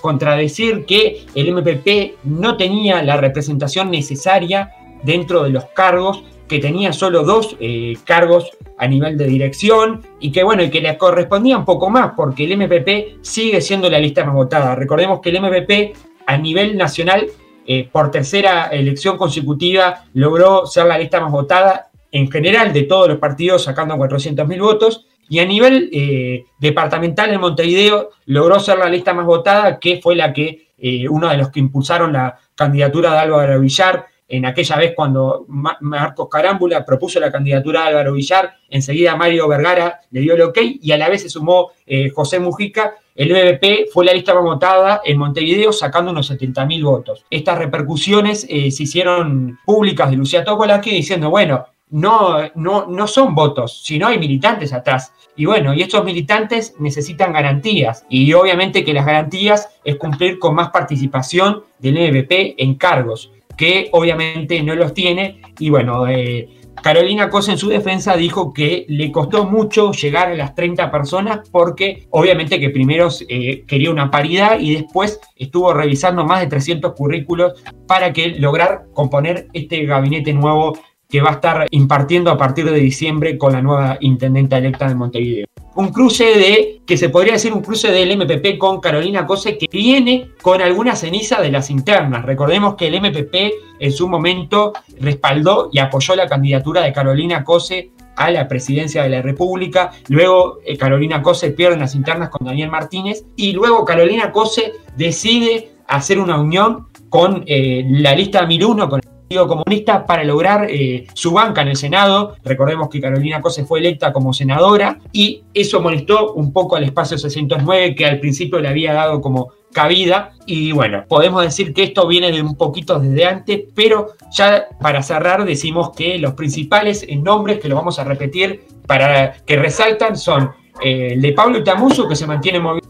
contradecir 0.00 0.86
que 0.86 1.26
el 1.34 1.52
MPP 1.52 2.24
no 2.24 2.56
tenía 2.56 3.02
la 3.02 3.18
representación 3.18 3.90
necesaria 3.90 4.70
dentro 5.02 5.42
de 5.42 5.50
los 5.50 5.66
cargos, 5.66 6.24
que 6.48 6.58
tenía 6.60 6.92
solo 6.92 7.24
dos 7.24 7.56
eh, 7.60 7.96
cargos 8.04 8.50
a 8.78 8.86
nivel 8.86 9.16
de 9.18 9.26
dirección 9.26 10.02
y 10.20 10.30
que 10.32 10.44
bueno, 10.44 10.62
y 10.62 10.70
que 10.70 10.80
le 10.80 10.96
correspondía 10.96 11.56
un 11.58 11.64
poco 11.64 11.90
más 11.90 12.12
porque 12.16 12.44
el 12.44 12.56
MPP 12.56 13.22
sigue 13.22 13.60
siendo 13.60 13.90
la 13.90 13.98
lista 13.98 14.24
más 14.24 14.34
votada. 14.34 14.74
Recordemos 14.74 15.20
que 15.20 15.30
el 15.30 15.40
MPP 15.40 15.96
a 16.26 16.36
nivel 16.36 16.76
nacional 16.76 17.28
eh, 17.68 17.88
por 17.90 18.12
tercera 18.12 18.66
elección 18.66 19.16
consecutiva 19.16 20.04
logró 20.14 20.66
ser 20.66 20.86
la 20.86 20.98
lista 20.98 21.20
más 21.20 21.32
votada 21.32 21.90
en 22.12 22.30
general 22.30 22.72
de 22.72 22.84
todos 22.84 23.08
los 23.08 23.18
partidos 23.18 23.64
sacando 23.64 23.96
400.000 23.96 24.60
votos 24.60 25.06
y 25.28 25.40
a 25.40 25.44
nivel 25.44 25.90
eh, 25.92 26.44
departamental 26.60 27.32
en 27.32 27.40
Montevideo 27.40 28.10
logró 28.26 28.60
ser 28.60 28.78
la 28.78 28.88
lista 28.88 29.14
más 29.14 29.26
votada 29.26 29.80
que 29.80 30.00
fue 30.00 30.14
la 30.14 30.32
que 30.32 30.68
eh, 30.78 31.08
uno 31.08 31.28
de 31.28 31.38
los 31.38 31.50
que 31.50 31.58
impulsaron 31.58 32.12
la 32.12 32.38
candidatura 32.54 33.12
de 33.12 33.18
Álvaro 33.18 33.60
Villar 33.60 34.06
en 34.28 34.46
aquella 34.46 34.76
vez 34.76 34.92
cuando 34.94 35.46
Marcos 35.48 36.28
Carámbula 36.30 36.84
propuso 36.84 37.18
la 37.18 37.32
candidatura 37.32 37.82
de 37.82 37.88
Álvaro 37.88 38.12
Villar, 38.12 38.54
enseguida 38.68 39.16
Mario 39.16 39.48
Vergara 39.48 40.00
le 40.10 40.20
dio 40.20 40.34
el 40.34 40.42
ok 40.42 40.58
y 40.82 40.90
a 40.90 40.98
la 40.98 41.08
vez 41.08 41.22
se 41.22 41.28
sumó 41.28 41.70
José 42.12 42.40
Mujica. 42.40 42.96
El 43.16 43.32
BBP 43.32 43.90
fue 43.92 44.04
la 44.04 44.12
lista 44.12 44.34
votada 44.34 45.00
en 45.04 45.18
Montevideo 45.18 45.72
sacando 45.72 46.10
unos 46.10 46.30
70.000 46.30 46.84
votos. 46.84 47.24
Estas 47.30 47.58
repercusiones 47.58 48.46
eh, 48.48 48.70
se 48.70 48.82
hicieron 48.82 49.58
públicas 49.64 50.10
de 50.10 50.16
Lucía 50.16 50.44
aquí 50.72 50.90
diciendo, 50.90 51.30
bueno, 51.30 51.64
no, 51.88 52.36
no, 52.54 52.86
no 52.86 53.06
son 53.06 53.34
votos, 53.34 53.82
sino 53.84 54.06
hay 54.08 54.18
militantes 54.18 54.72
atrás. 54.72 55.12
Y 55.34 55.46
bueno, 55.46 55.72
y 55.72 55.82
estos 55.82 56.04
militantes 56.04 56.74
necesitan 56.78 57.32
garantías. 57.32 58.04
Y 58.10 58.32
obviamente 58.34 58.84
que 58.84 58.92
las 58.92 59.06
garantías 59.06 59.70
es 59.82 59.96
cumplir 59.96 60.38
con 60.38 60.54
más 60.54 60.70
participación 60.70 61.62
del 61.78 61.94
BBP 61.94 62.54
en 62.58 62.74
cargos 62.74 63.32
que 63.56 63.88
obviamente 63.92 64.62
no 64.62 64.74
los 64.74 64.92
tiene. 64.92 65.40
Y 65.58 65.70
bueno, 65.70 66.06
eh, 66.06 66.48
Carolina 66.82 67.28
Cosa 67.30 67.52
en 67.52 67.58
su 67.58 67.68
defensa 67.68 68.16
dijo 68.16 68.52
que 68.52 68.86
le 68.88 69.10
costó 69.10 69.44
mucho 69.44 69.92
llegar 69.92 70.28
a 70.28 70.34
las 70.34 70.54
30 70.54 70.90
personas 70.90 71.48
porque 71.50 72.06
obviamente 72.10 72.60
que 72.60 72.70
primero 72.70 73.08
eh, 73.28 73.64
quería 73.66 73.90
una 73.90 74.10
paridad 74.10 74.58
y 74.58 74.74
después 74.74 75.20
estuvo 75.36 75.72
revisando 75.72 76.24
más 76.24 76.40
de 76.40 76.46
300 76.46 76.92
currículos 76.94 77.54
para 77.86 78.12
que 78.12 78.28
lograr 78.38 78.86
componer 78.92 79.48
este 79.52 79.84
gabinete 79.84 80.32
nuevo 80.32 80.78
que 81.08 81.20
va 81.20 81.30
a 81.30 81.34
estar 81.34 81.66
impartiendo 81.70 82.30
a 82.30 82.38
partir 82.38 82.70
de 82.70 82.78
diciembre 82.78 83.38
con 83.38 83.52
la 83.52 83.62
nueva 83.62 83.98
intendenta 84.00 84.58
electa 84.58 84.88
de 84.88 84.94
Montevideo 84.94 85.46
un 85.76 85.90
cruce 85.90 86.24
de, 86.24 86.82
que 86.86 86.96
se 86.96 87.10
podría 87.10 87.34
decir 87.34 87.52
un 87.52 87.60
cruce 87.60 87.92
del 87.92 88.16
MPP 88.16 88.58
con 88.58 88.80
Carolina 88.80 89.26
Cose, 89.26 89.58
que 89.58 89.66
viene 89.70 90.30
con 90.42 90.62
alguna 90.62 90.96
ceniza 90.96 91.40
de 91.40 91.50
las 91.50 91.70
internas. 91.70 92.24
Recordemos 92.24 92.74
que 92.76 92.86
el 92.86 93.00
MPP 93.00 93.34
en 93.78 93.92
su 93.92 94.08
momento 94.08 94.72
respaldó 94.98 95.68
y 95.70 95.78
apoyó 95.78 96.16
la 96.16 96.26
candidatura 96.26 96.82
de 96.82 96.92
Carolina 96.92 97.44
Cose 97.44 97.90
a 98.16 98.30
la 98.30 98.48
presidencia 98.48 99.02
de 99.02 99.10
la 99.10 99.20
República. 99.20 99.90
Luego 100.08 100.60
eh, 100.64 100.78
Carolina 100.78 101.22
Cose 101.22 101.50
pierde 101.50 101.76
las 101.76 101.94
internas 101.94 102.30
con 102.30 102.46
Daniel 102.46 102.70
Martínez 102.70 103.26
y 103.36 103.52
luego 103.52 103.84
Carolina 103.84 104.32
Cose 104.32 104.72
decide 104.96 105.72
hacer 105.86 106.18
una 106.18 106.40
unión 106.40 106.86
con 107.10 107.44
eh, 107.46 107.84
la 107.86 108.14
lista 108.14 108.46
Miruno, 108.46 108.88
con 108.88 109.02
Comunista 109.28 110.06
para 110.06 110.22
lograr 110.22 110.66
eh, 110.70 111.06
su 111.14 111.32
banca 111.32 111.62
en 111.62 111.68
el 111.68 111.76
Senado. 111.76 112.36
Recordemos 112.44 112.88
que 112.88 113.00
Carolina 113.00 113.40
Cose 113.40 113.64
fue 113.64 113.80
electa 113.80 114.12
como 114.12 114.32
senadora 114.32 115.00
y 115.12 115.42
eso 115.52 115.80
molestó 115.80 116.32
un 116.34 116.52
poco 116.52 116.76
al 116.76 116.84
espacio 116.84 117.18
609 117.18 117.96
que 117.96 118.06
al 118.06 118.20
principio 118.20 118.60
le 118.60 118.68
había 118.68 118.92
dado 118.92 119.20
como 119.20 119.50
cabida. 119.72 120.32
Y 120.46 120.70
bueno, 120.70 121.04
podemos 121.08 121.42
decir 121.42 121.74
que 121.74 121.82
esto 121.82 122.06
viene 122.06 122.30
de 122.30 122.40
un 122.40 122.56
poquito 122.56 123.00
desde 123.00 123.24
antes, 123.24 123.62
pero 123.74 124.12
ya 124.30 124.68
para 124.80 125.02
cerrar 125.02 125.44
decimos 125.44 125.90
que 125.90 126.18
los 126.18 126.34
principales 126.34 127.04
nombres 127.18 127.58
que 127.58 127.68
lo 127.68 127.74
vamos 127.74 127.98
a 127.98 128.04
repetir 128.04 128.62
para 128.86 129.34
que 129.44 129.56
resaltan 129.56 130.16
son 130.16 130.52
eh, 130.82 131.14
el 131.14 131.22
de 131.22 131.32
Pablo 131.32 131.58
Itamuso, 131.58 132.08
que 132.08 132.14
se 132.14 132.26
mantiene 132.26 132.58
en. 132.58 132.80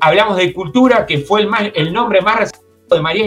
Hablamos 0.00 0.36
de 0.36 0.52
cultura, 0.52 1.06
que 1.06 1.18
fue 1.18 1.40
el, 1.40 1.46
más, 1.46 1.62
el 1.74 1.92
nombre 1.92 2.20
más 2.20 2.38
reciente 2.38 2.66
de 2.90 3.00
María 3.00 3.26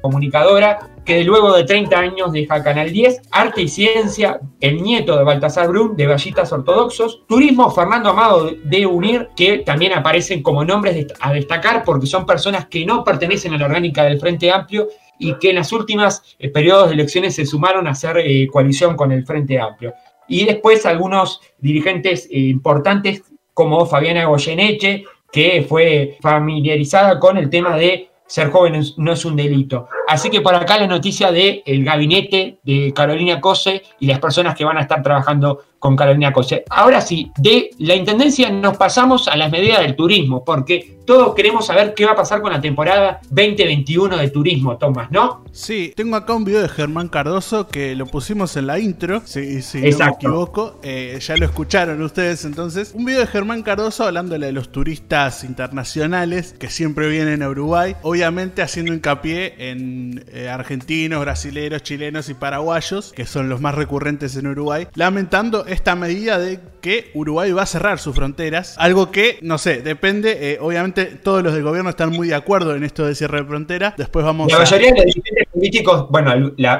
comunicadora, 0.00 0.78
que 1.08 1.24
luego 1.24 1.56
de 1.56 1.64
30 1.64 1.98
años 1.98 2.32
deja 2.32 2.62
Canal 2.62 2.92
10, 2.92 3.22
Arte 3.30 3.62
y 3.62 3.68
Ciencia, 3.68 4.40
el 4.60 4.82
nieto 4.82 5.16
de 5.16 5.24
Baltasar 5.24 5.68
Brun, 5.68 5.96
de 5.96 6.06
Vallitas 6.06 6.52
Ortodoxos, 6.52 7.22
Turismo, 7.26 7.70
Fernando 7.70 8.10
Amado 8.10 8.50
de 8.62 8.84
Unir, 8.84 9.30
que 9.34 9.60
también 9.60 9.94
aparecen 9.94 10.42
como 10.42 10.66
nombres 10.66 11.06
a 11.18 11.32
destacar 11.32 11.82
porque 11.82 12.06
son 12.06 12.26
personas 12.26 12.66
que 12.66 12.84
no 12.84 13.04
pertenecen 13.04 13.54
a 13.54 13.56
la 13.56 13.64
orgánica 13.64 14.04
del 14.04 14.20
Frente 14.20 14.50
Amplio 14.50 14.88
y 15.18 15.32
que 15.38 15.48
en 15.48 15.56
las 15.56 15.72
últimas 15.72 16.36
eh, 16.38 16.50
periodos 16.50 16.88
de 16.88 16.94
elecciones 16.96 17.34
se 17.34 17.46
sumaron 17.46 17.86
a 17.86 17.92
hacer 17.92 18.18
eh, 18.18 18.46
coalición 18.52 18.94
con 18.94 19.10
el 19.10 19.24
Frente 19.24 19.58
Amplio. 19.58 19.94
Y 20.28 20.44
después 20.44 20.84
algunos 20.84 21.40
dirigentes 21.56 22.26
eh, 22.26 22.38
importantes 22.38 23.22
como 23.54 23.86
Fabiana 23.86 24.26
Goyeneche, 24.26 25.04
que 25.32 25.64
fue 25.66 26.18
familiarizada 26.20 27.18
con 27.18 27.38
el 27.38 27.48
tema 27.48 27.78
de 27.78 28.07
ser 28.28 28.50
joven 28.50 28.80
no 28.98 29.12
es 29.12 29.24
un 29.24 29.34
delito. 29.34 29.88
Así 30.06 30.30
que 30.30 30.40
por 30.40 30.54
acá 30.54 30.78
la 30.78 30.86
noticia 30.86 31.32
del 31.32 31.62
el 31.66 31.84
gabinete 31.84 32.58
de 32.62 32.92
Carolina 32.94 33.40
Cose 33.40 33.82
y 33.98 34.06
las 34.06 34.20
personas 34.20 34.54
que 34.54 34.64
van 34.64 34.76
a 34.76 34.82
estar 34.82 35.02
trabajando 35.02 35.64
con 35.78 35.96
Carolina 35.96 36.32
Cose. 36.32 36.64
Ahora 36.70 37.00
sí, 37.00 37.30
de 37.38 37.70
la 37.78 37.94
Intendencia 37.94 38.50
nos 38.50 38.76
pasamos 38.76 39.28
a 39.28 39.36
las 39.36 39.50
medidas 39.50 39.80
del 39.80 39.96
turismo, 39.96 40.44
porque 40.44 40.98
todos 41.08 41.34
queremos 41.34 41.66
saber 41.66 41.94
qué 41.94 42.04
va 42.04 42.12
a 42.12 42.16
pasar 42.16 42.42
con 42.42 42.52
la 42.52 42.60
temporada 42.60 43.20
2021 43.30 44.18
de 44.18 44.28
turismo, 44.28 44.76
Tomás, 44.76 45.10
¿no? 45.10 45.42
Sí, 45.52 45.92
tengo 45.96 46.16
acá 46.16 46.34
un 46.34 46.44
video 46.44 46.60
de 46.60 46.68
Germán 46.68 47.08
Cardoso 47.08 47.66
que 47.66 47.94
lo 47.94 48.04
pusimos 48.04 48.56
en 48.58 48.66
la 48.66 48.78
intro, 48.78 49.22
si, 49.24 49.62
si 49.62 49.80
no 49.80 49.98
me 49.98 50.10
equivoco. 50.10 50.78
Eh, 50.82 51.18
ya 51.20 51.36
lo 51.38 51.46
escucharon 51.46 52.02
ustedes 52.02 52.44
entonces. 52.44 52.92
Un 52.94 53.06
video 53.06 53.20
de 53.20 53.26
Germán 53.26 53.62
Cardoso 53.62 54.04
hablándole 54.04 54.46
de 54.46 54.52
los 54.52 54.70
turistas 54.70 55.44
internacionales 55.44 56.54
que 56.58 56.68
siempre 56.68 57.08
vienen 57.08 57.42
a 57.42 57.48
Uruguay, 57.48 57.96
obviamente 58.02 58.60
haciendo 58.60 58.92
hincapié 58.92 59.70
en 59.70 60.26
eh, 60.32 60.50
argentinos, 60.50 61.20
brasileños, 61.22 61.82
chilenos 61.82 62.28
y 62.28 62.34
paraguayos, 62.34 63.14
que 63.14 63.24
son 63.24 63.48
los 63.48 63.62
más 63.62 63.74
recurrentes 63.74 64.36
en 64.36 64.46
Uruguay, 64.46 64.86
lamentando 64.94 65.64
esta 65.68 65.94
medida 65.94 66.38
de 66.38 66.60
que 66.80 67.10
Uruguay 67.14 67.52
va 67.52 67.62
a 67.62 67.66
cerrar 67.66 67.98
sus 67.98 68.14
fronteras. 68.14 68.76
Algo 68.78 69.10
que, 69.10 69.38
no 69.42 69.58
sé, 69.58 69.82
depende. 69.82 70.52
Eh, 70.52 70.58
obviamente, 70.60 71.06
todos 71.06 71.42
los 71.42 71.54
del 71.54 71.62
gobierno 71.62 71.90
están 71.90 72.10
muy 72.10 72.28
de 72.28 72.34
acuerdo 72.34 72.74
en 72.74 72.84
esto 72.84 73.06
de 73.06 73.14
cierre 73.14 73.42
de 73.42 73.46
frontera. 73.46 73.94
Después 73.96 74.24
vamos 74.24 74.50
La 74.50 74.58
mayoría 74.58 74.88
de 74.88 74.96
los 74.96 75.04
dirigentes 75.06 75.46
políticos, 75.52 76.06
bueno, 76.10 76.32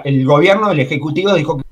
el 0.05 0.25
gobierno, 0.25 0.71
el 0.71 0.81
ejecutivo 0.81 1.35
dijo 1.35 1.59
que 1.59 1.65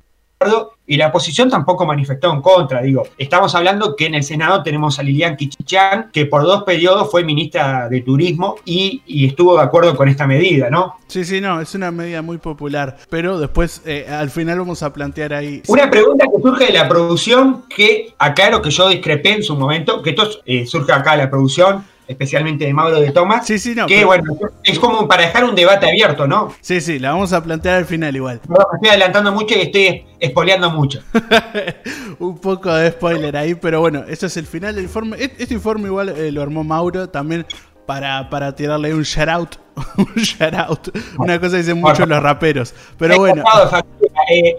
y 0.86 0.96
la 0.96 1.08
oposición 1.08 1.50
tampoco 1.50 1.84
manifestó 1.84 2.32
en 2.32 2.40
contra. 2.40 2.82
Digo, 2.82 3.02
estamos 3.18 3.54
hablando 3.54 3.96
que 3.96 4.06
en 4.06 4.14
el 4.14 4.22
Senado 4.22 4.62
tenemos 4.62 4.98
a 4.98 5.02
Lilian 5.02 5.36
Kichichan, 5.36 6.10
que 6.12 6.26
por 6.26 6.42
dos 6.42 6.62
periodos 6.62 7.10
fue 7.10 7.24
ministra 7.24 7.88
de 7.88 8.00
Turismo 8.02 8.56
y, 8.64 9.02
estuvo 9.26 9.56
de 9.56 9.62
acuerdo 9.62 9.96
con 9.96 10.08
esta 10.08 10.26
medida, 10.26 10.70
¿no? 10.70 10.96
Sí, 11.08 11.24
sí, 11.24 11.40
no, 11.40 11.60
es 11.60 11.74
una 11.74 11.90
medida 11.90 12.22
muy 12.22 12.38
popular, 12.38 12.96
pero 13.10 13.38
después 13.38 13.82
eh, 13.84 14.06
al 14.08 14.30
final 14.30 14.58
vamos 14.58 14.82
a 14.82 14.92
plantear 14.92 15.34
ahí. 15.34 15.62
Una 15.66 15.90
pregunta 15.90 16.26
que 16.32 16.40
surge 16.40 16.66
de 16.66 16.72
la 16.72 16.88
producción, 16.88 17.64
que 17.68 18.14
aclaro 18.18 18.62
que 18.62 18.70
yo 18.70 18.88
discrepé 18.88 19.34
en 19.34 19.42
su 19.42 19.56
momento, 19.56 20.02
que 20.02 20.10
esto 20.10 20.28
eh, 20.44 20.66
surge 20.66 20.92
acá 20.92 21.12
de 21.12 21.18
la 21.18 21.30
producción 21.30 21.84
especialmente 22.08 22.64
de 22.64 22.72
Mauro 22.72 23.00
de 23.00 23.10
Tomás. 23.10 23.46
Sí, 23.46 23.58
sí, 23.58 23.74
no. 23.74 23.86
Que 23.86 24.04
bueno, 24.04 24.36
es 24.62 24.78
como 24.78 25.08
para 25.08 25.26
dejar 25.26 25.44
un 25.44 25.54
debate 25.54 25.88
abierto, 25.88 26.26
¿no? 26.26 26.54
Sí, 26.60 26.80
sí, 26.80 26.98
la 26.98 27.10
vamos 27.10 27.32
a 27.32 27.42
plantear 27.42 27.76
al 27.76 27.86
final 27.86 28.14
igual. 28.14 28.40
me 28.48 28.56
estoy 28.74 28.88
adelantando 28.90 29.32
mucho 29.32 29.54
y 29.56 29.62
estoy 29.62 30.04
espoleando 30.18 30.70
mucho. 30.70 31.02
un 32.18 32.38
poco 32.38 32.72
de 32.72 32.90
spoiler 32.90 33.36
ahí, 33.36 33.54
pero 33.54 33.80
bueno, 33.80 34.04
eso 34.08 34.26
es 34.26 34.36
el 34.36 34.46
final 34.46 34.74
del 34.74 34.84
informe. 34.84 35.16
E-, 35.18 35.32
este 35.38 35.54
informe 35.54 35.88
igual 35.88 36.10
eh, 36.10 36.32
lo 36.32 36.42
armó 36.42 36.64
Mauro 36.64 37.08
también 37.08 37.46
para, 37.86 38.28
para 38.28 38.54
tirarle 38.54 38.94
un 38.94 39.02
shout 39.02 39.28
out. 39.28 39.56
un 39.98 40.22
shout 40.22 40.54
out. 40.54 40.88
Una 41.18 41.38
cosa 41.38 41.52
que 41.52 41.58
dicen 41.58 41.80
mucho 41.80 42.04
los 42.04 42.22
raperos. 42.22 42.74
Pero 42.98 43.18
bueno. 43.18 43.42
Eh, 44.30 44.56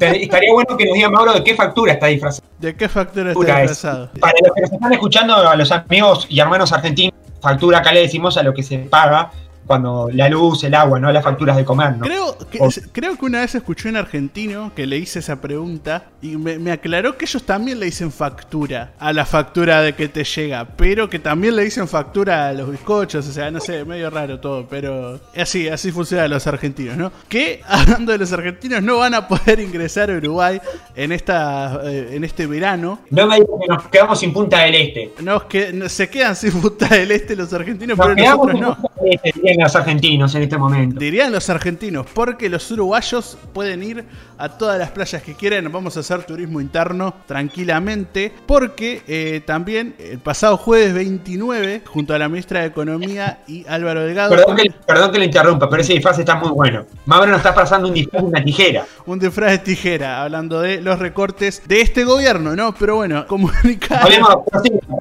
estaría 0.00 0.52
bueno 0.52 0.76
que 0.76 0.86
nos 0.86 0.94
diga 0.94 1.08
Mauro 1.08 1.32
de 1.32 1.44
qué 1.44 1.54
factura 1.54 1.92
está 1.92 2.06
disfrazado. 2.06 2.48
¿De 2.58 2.74
qué 2.74 2.88
factura 2.88 3.30
está 3.30 3.60
disfrazado? 3.60 4.10
para 4.20 4.34
los 4.44 4.54
que 4.54 4.60
nos 4.62 4.72
están 4.72 4.92
escuchando, 4.92 5.34
a 5.34 5.56
los 5.56 5.70
amigos 5.70 6.26
y 6.28 6.40
hermanos 6.40 6.72
argentinos, 6.72 7.14
factura 7.40 7.78
acá 7.78 7.92
le 7.92 8.00
decimos 8.00 8.36
a 8.36 8.42
lo 8.42 8.52
que 8.52 8.62
se 8.62 8.78
paga 8.78 9.30
cuando 9.66 10.08
la 10.12 10.28
luz, 10.28 10.64
el 10.64 10.74
agua, 10.74 10.98
no 10.98 11.10
las 11.12 11.24
facturas 11.24 11.56
de 11.56 11.64
comer. 11.64 11.96
¿no? 11.96 12.04
Creo, 12.04 12.36
que, 12.50 12.58
creo 12.92 13.16
que 13.16 13.24
una 13.24 13.40
vez 13.40 13.54
escuché 13.54 13.88
un 13.88 13.96
argentino 13.96 14.72
que 14.74 14.86
le 14.86 14.98
hice 14.98 15.20
esa 15.20 15.40
pregunta 15.40 16.06
y 16.20 16.36
me, 16.36 16.58
me, 16.58 16.72
aclaró 16.72 17.16
que 17.16 17.24
ellos 17.24 17.44
también 17.44 17.80
le 17.80 17.86
dicen 17.86 18.10
factura 18.10 18.92
a 18.98 19.12
la 19.12 19.24
factura 19.24 19.80
de 19.80 19.94
que 19.94 20.08
te 20.08 20.24
llega, 20.24 20.64
pero 20.76 21.08
que 21.08 21.18
también 21.18 21.56
le 21.56 21.64
dicen 21.64 21.88
factura 21.88 22.48
a 22.48 22.52
los 22.52 22.70
bizcochos, 22.70 23.26
o 23.26 23.32
sea, 23.32 23.50
no 23.50 23.60
sé, 23.60 23.84
medio 23.84 24.10
raro 24.10 24.40
todo, 24.40 24.66
pero 24.68 25.20
así, 25.36 25.68
así 25.68 25.92
funciona 25.92 26.28
los 26.28 26.46
argentinos, 26.46 26.96
¿no? 26.96 27.12
Que 27.28 27.62
hablando 27.68 28.12
de 28.12 28.18
los 28.18 28.32
argentinos 28.32 28.82
no 28.82 28.98
van 28.98 29.14
a 29.14 29.28
poder 29.28 29.60
ingresar 29.60 30.10
a 30.10 30.16
Uruguay 30.16 30.60
en 30.94 31.12
esta 31.12 31.80
eh, 31.84 32.10
en 32.12 32.24
este 32.24 32.46
verano. 32.46 33.00
No 33.10 33.26
me 33.26 33.36
digas 33.36 33.50
que 33.60 33.68
nos 33.68 33.88
quedamos 33.88 34.18
sin 34.18 34.32
Punta 34.32 34.60
del 34.60 34.74
Este. 34.74 35.12
Nos 35.22 35.44
que, 35.44 35.88
se 35.88 36.08
quedan 36.08 36.36
sin 36.36 36.52
Punta 36.60 36.88
del 36.88 37.10
Este 37.10 37.36
los 37.36 37.52
argentinos, 37.52 37.98
pero 37.98 38.14
nosotros 38.14 38.60
no. 38.60 38.78
Dirían 39.00 39.58
los 39.60 39.74
argentinos 39.74 40.34
en 40.34 40.42
este 40.42 40.56
momento. 40.56 41.00
Dirían 41.00 41.32
los 41.32 41.50
argentinos, 41.50 42.06
porque 42.14 42.48
los 42.48 42.70
uruguayos 42.70 43.36
pueden 43.52 43.82
ir 43.82 44.04
a 44.38 44.48
todas 44.48 44.78
las 44.78 44.90
playas 44.90 45.22
que 45.22 45.34
quieran. 45.34 45.70
Vamos 45.70 45.96
a 45.96 46.00
hacer 46.00 46.24
turismo 46.24 46.60
interno 46.60 47.14
tranquilamente, 47.26 48.32
porque 48.46 49.02
eh, 49.06 49.42
también 49.44 49.94
el 49.98 50.18
pasado 50.18 50.56
jueves 50.56 50.94
29, 50.94 51.82
junto 51.86 52.14
a 52.14 52.18
la 52.18 52.28
ministra 52.28 52.60
de 52.60 52.66
Economía 52.66 53.40
y 53.46 53.66
Álvaro 53.66 54.04
Delgado. 54.04 54.30
Perdón 54.30 54.56
que, 54.56 54.70
perdón 54.86 55.12
que 55.12 55.18
le 55.18 55.24
interrumpa, 55.26 55.68
pero 55.68 55.82
ese 55.82 55.94
disfraz 55.94 56.18
está 56.18 56.36
muy 56.36 56.50
bueno. 56.50 56.86
Mauro 57.06 57.26
nos 57.26 57.38
está 57.38 57.54
pasando 57.54 57.88
un 57.88 57.94
disfraz 57.94 58.22
de 58.22 58.28
una 58.28 58.44
tijera. 58.44 58.86
un 59.06 59.18
disfraz 59.18 59.50
de 59.52 59.58
tijera, 59.58 60.22
hablando 60.22 60.60
de 60.60 60.80
los 60.80 60.98
recortes 60.98 61.62
de 61.66 61.80
este 61.80 62.04
gobierno, 62.04 62.54
¿no? 62.54 62.74
Pero 62.74 62.96
bueno, 62.96 63.26
comunicaron. 63.28 64.04
Hablemos, 64.04 64.36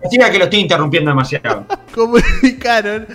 que 0.10 0.38
lo 0.38 0.46
estoy 0.46 0.60
interrumpiendo 0.60 1.12
demasiado. 1.12 1.66
comunicaron. 1.94 3.08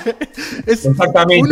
es 0.65 0.87
un 0.87 0.97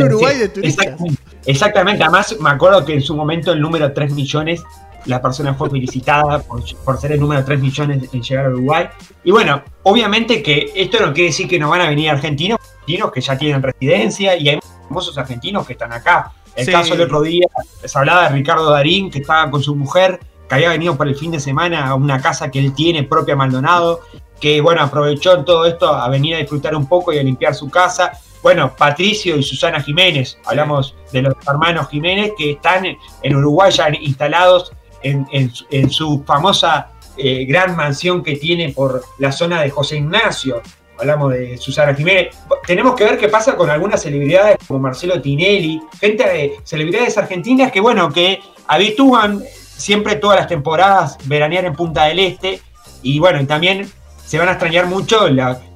Uruguay 0.01 0.39
de 0.39 0.49
turistas. 0.49 0.97
Exactamente. 1.45 2.03
además 2.03 2.35
me 2.41 2.49
acuerdo 2.49 2.83
que 2.87 2.95
en 2.95 3.03
su 3.03 3.15
momento 3.15 3.53
el 3.53 3.61
número 3.61 3.93
3 3.93 4.15
millones 4.15 4.63
la 5.05 5.21
persona 5.21 5.53
fue 5.53 5.69
felicitada 5.69 6.39
por, 6.39 6.63
por, 6.83 6.99
ser 6.99 7.13
el 7.13 7.21
número 7.21 7.45
3 7.45 7.61
millones 7.61 8.09
en 8.11 8.23
llegar 8.23 8.47
a 8.47 8.49
Uruguay. 8.49 8.87
Y 9.23 9.33
bueno, 9.33 9.63
obviamente 9.83 10.43
que 10.43 10.73
esto 10.75 11.05
no 11.05 11.13
quiere 11.13 11.29
decir 11.29 11.47
que 11.47 11.59
no 11.59 11.69
van 11.69 11.83
a 11.83 11.91
venir 11.91 12.09
argentinos, 12.09 12.59
argentinos 12.59 13.13
que 13.13 13.21
ya 13.21 13.37
tienen 13.37 13.63
residencia 13.63 14.35
y 14.39 14.49
hay 14.49 14.59
famosos 14.95 15.19
argentinos 15.19 15.67
que 15.67 15.73
están 15.73 15.93
acá. 15.93 16.33
El 16.55 16.71
caso 16.71 16.95
del 16.95 17.03
otro 17.03 17.21
día, 17.23 17.49
se 17.85 17.99
hablaba 17.99 18.29
de 18.29 18.29
Ricardo 18.29 18.71
Darín, 18.71 19.11
que 19.11 19.19
estaba 19.19 19.51
con 19.51 19.61
su 19.61 19.75
mujer 19.75 20.21
que 20.49 20.55
había 20.55 20.69
venido 20.69 20.97
por 20.97 21.09
el 21.09 21.17
fin 21.17 21.33
de 21.33 21.41
semana 21.41 21.89
a 21.89 21.95
una 21.97 22.21
casa 22.21 22.49
que 22.51 22.61
él 22.61 22.73
tiene 22.75 23.03
propia 23.03 23.35
Maldonado, 23.35 24.03
que 24.41 24.61
bueno, 24.61 24.83
aprovechó 24.83 25.35
en 25.35 25.45
todo 25.45 25.67
esto 25.67 25.89
a 25.93 26.09
venir 26.09 26.37
a 26.37 26.39
disfrutar 26.39 26.77
un 26.77 26.87
poco 26.87 27.13
y 27.13 27.19
a 27.19 27.25
limpiar 27.25 27.55
su 27.55 27.69
casa. 27.71 28.13
Bueno, 28.41 28.73
Patricio 28.77 29.37
y 29.37 29.43
Susana 29.43 29.81
Jiménez, 29.81 30.39
hablamos 30.45 30.95
de 31.11 31.23
los 31.23 31.35
hermanos 31.49 31.89
Jiménez 31.89 32.33
que 32.39 32.53
están 32.53 32.85
en 32.87 33.37
Uruguay 33.37 33.73
ya 33.73 33.89
instalados 34.01 34.73
en, 35.03 35.27
en, 35.33 35.91
su 35.91 36.23
famosa 36.25 36.91
eh, 37.17 37.45
gran 37.47 37.75
mansión 37.75 38.23
que 38.23 38.37
tiene 38.37 38.71
por 38.71 39.03
la 39.19 39.33
zona 39.33 39.61
de 39.61 39.71
José 39.71 39.97
Ignacio. 39.97 40.63
Hablamos 40.99 41.33
de 41.33 41.57
Susana 41.59 41.95
Jiménez. 41.95 42.37
Tenemos 42.67 42.95
que 42.95 43.05
ver 43.05 43.19
qué 43.19 43.29
pasa 43.29 43.57
con 43.57 43.69
algunas 43.71 44.03
celebridades 44.03 44.57
como 44.67 44.81
Marcelo 44.81 45.21
Tinelli, 45.21 45.81
gente 46.01 46.25
de 46.25 46.57
celebridades 46.65 47.19
argentinas 47.19 47.73
que, 47.73 47.81
bueno, 47.81 48.13
que 48.13 48.41
habitúan 48.67 49.43
siempre 49.77 50.17
todas 50.17 50.39
las 50.39 50.49
temporadas 50.49 51.19
veranear 51.25 51.65
en 51.65 51.75
Punta 51.75 52.05
del 52.05 52.21
Este. 52.21 52.61
Y 53.03 53.19
bueno, 53.19 53.45
también 53.47 53.91
se 54.25 54.39
van 54.39 54.49
a 54.49 54.53
extrañar 54.53 54.87
mucho 54.87 55.29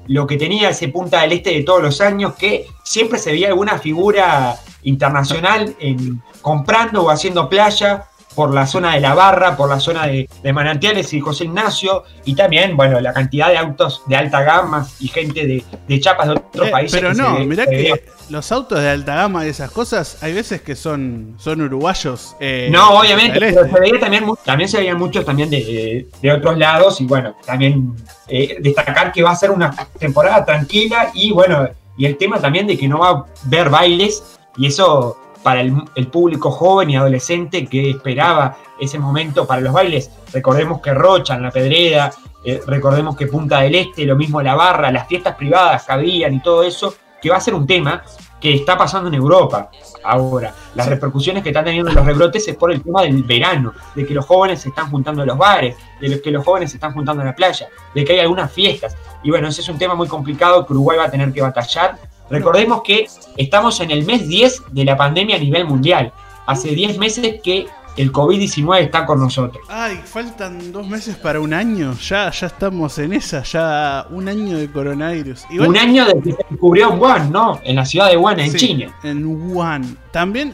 lo 0.07 0.27
que 0.27 0.37
tenía 0.37 0.71
ese 0.71 0.89
Punta 0.89 1.23
del 1.23 1.33
Este 1.33 1.51
de 1.51 1.63
todos 1.63 1.83
los 1.83 2.01
años, 2.01 2.35
que 2.35 2.67
siempre 2.83 3.19
se 3.19 3.33
veía 3.33 3.49
alguna 3.49 3.79
figura 3.79 4.57
internacional 4.83 5.75
en, 5.81 6.23
comprando 6.41 7.05
o 7.05 7.11
haciendo 7.11 7.49
playa 7.49 8.08
por 8.39 8.55
la 8.55 8.69
zona 8.69 8.95
de 8.95 9.01
La 9.01 9.15
Barra, 9.15 9.57
por 9.57 9.69
la 9.69 9.81
zona 9.81 10.07
de, 10.07 10.29
Manantiales 10.53 11.13
y 11.13 11.19
José 11.19 11.47
Ignacio, 11.47 12.05
y 12.25 12.37
también, 12.37 12.77
bueno, 12.77 13.01
la 13.01 13.13
cantidad 13.13 13.49
de 13.49 13.59
autos 13.59 14.03
de 14.07 14.15
alta 14.15 14.43
gama 14.43 14.87
y 15.01 15.09
gente 15.09 15.45
de, 15.45 15.65
de 15.89 16.01
chapas 16.01 16.29
de 16.29 16.35
otros 16.35 16.69
eh, 16.69 16.71
países. 16.71 17.01
Pero 17.01 17.15
no, 17.15 17.41
mirá 17.41 17.67
que 17.67 18.05
los 18.31 18.53
autos 18.53 18.81
de 18.81 18.91
alta 18.91 19.17
gama 19.17 19.45
y 19.45 19.49
esas 19.49 19.73
cosas, 19.73 20.23
hay 20.23 20.35
veces 20.35 20.63
que 20.63 20.77
son, 20.77 21.35
son 21.39 21.63
uruguayos. 21.63 22.37
Eh, 22.39 22.69
no, 22.71 23.01
obviamente, 23.01 23.41
pero 23.41 23.67
se 23.67 23.81
veía 23.81 23.99
también, 23.99 24.25
también 24.45 24.69
se 24.69 24.79
veían 24.79 24.99
muchos 24.99 25.25
también 25.25 25.51
de, 25.51 26.07
otros 26.33 26.57
lados, 26.57 27.01
y 27.01 27.07
bueno, 27.07 27.35
también 27.45 27.93
eh, 28.29 28.57
destacar 28.61 29.11
que 29.11 29.21
va 29.21 29.33
a 29.33 29.37
ser 29.37 29.51
una 29.51 29.75
temporada 29.99 30.45
tranquila, 30.45 31.11
y 31.13 31.33
bueno, 31.33 31.69
y 31.97 32.07
el 32.07 32.17
tema 32.17 32.41
también 32.41 32.69
de 32.69 32.79
que 32.79 32.87
no 32.87 33.01
va 33.01 33.11
a 33.11 33.25
ver 33.47 33.69
bailes, 33.69 34.23
y 34.57 34.69
eso 34.69 35.17
para 35.43 35.61
el, 35.61 36.09
público 36.09 36.51
joven 36.51 36.91
y 36.91 36.97
adolescente 36.97 37.67
que 37.67 37.91
esperaba 37.91 38.57
ese 38.81 38.99
momento 38.99 39.47
para 39.47 39.61
los 39.61 39.73
bailes. 39.73 40.11
Recordemos 40.33 40.81
que 40.81 40.93
Rocha 40.93 41.35
en 41.35 41.43
la 41.43 41.51
Pedrera, 41.51 42.13
eh, 42.45 42.61
recordemos 42.67 43.17
que 43.17 43.27
Punta 43.27 43.61
del 43.61 43.75
Este, 43.75 44.05
lo 44.05 44.17
mismo 44.17 44.43
La 44.43 44.55
Barra, 44.55 44.91
las 44.91 45.07
fiestas 45.07 45.35
privadas 45.37 45.85
que 45.85 45.93
habían 45.93 46.35
y 46.35 46.41
todo 46.41 46.63
eso, 46.63 46.95
que 47.21 47.31
va 47.31 47.37
a 47.37 47.41
ser 47.41 47.55
un 47.55 47.67
tema 47.67 48.03
que 48.41 48.55
está 48.55 48.77
pasando 48.77 49.09
en 49.09 49.15
Europa 49.15 49.71
ahora. 50.05 50.55
Las 50.75 50.89
repercusiones 50.89 51.43
que 51.43 51.51
están 51.51 51.65
teniendo 51.65 51.93
los 51.93 52.07
rebrotes 52.07 52.47
es 52.47 52.57
por 52.57 52.73
el 52.73 52.83
tema 52.83 53.03
del 53.03 53.23
verano, 53.25 53.73
de 53.95 54.07
que 54.07 54.15
los 54.15 54.25
jóvenes 54.25 54.61
se 54.61 54.69
están 54.69 54.91
juntando 54.91 55.23
en 55.23 55.29
los 55.29 55.39
bares, 55.39 55.77
de 56.01 56.21
que 56.23 56.31
los 56.31 56.45
jóvenes 56.45 56.71
se 56.71 56.77
están 56.77 56.93
juntando 56.93 57.23
en 57.23 57.29
la 57.29 57.35
playa, 57.35 57.69
de 57.95 58.05
que 58.05 58.13
hay 58.13 58.21
algunas 58.21 58.53
fiestas. 58.53 58.97
Y 59.23 59.31
bueno, 59.31 59.49
ese 59.49 59.61
es 59.61 59.69
un 59.69 59.79
tema 59.79 59.95
muy 59.95 60.07
complicado 60.07 60.65
que 60.65 60.73
Uruguay 60.73 60.99
va 60.99 61.05
a 61.05 61.11
tener 61.11 61.33
que 61.33 61.43
batallar 61.43 61.99
Recordemos 62.31 62.83
que 62.83 63.07
estamos 63.37 63.81
en 63.81 63.91
el 63.91 64.05
mes 64.05 64.29
10 64.29 64.63
de 64.73 64.85
la 64.85 64.97
pandemia 64.97 65.37
a 65.37 65.39
nivel 65.39 65.67
mundial. 65.67 66.13
Hace 66.47 66.71
10 66.71 66.99
meses 66.99 67.41
que 67.43 67.67
el 67.99 68.13
COVID-19 68.13 68.81
está 68.81 69.05
con 69.05 69.19
nosotros. 69.19 69.63
Ay, 69.69 70.01
faltan 70.05 70.71
dos 70.73 70.87
meses 70.87 71.17
para 71.17 71.41
un 71.41 71.53
año. 71.53 71.95
Ya, 71.95 72.31
ya 72.31 72.47
estamos 72.47 72.97
en 72.99 73.13
esa, 73.13 73.43
ya 73.43 74.07
un 74.11 74.29
año 74.29 74.57
de 74.57 74.71
coronavirus. 74.71 75.47
un 75.59 75.77
año 75.77 76.07
de 76.07 76.13
que 76.21 76.33
se 76.33 76.47
descubrió 76.49 76.93
en 76.93 77.01
Wuhan, 77.01 77.33
¿no? 77.33 77.61
En 77.65 77.75
la 77.75 77.85
ciudad 77.85 78.09
de 78.09 78.17
Wuhan, 78.17 78.39
en 78.39 78.55
China. 78.55 78.95
En 79.03 79.27
Wuhan. 79.27 79.99
También 80.19 80.53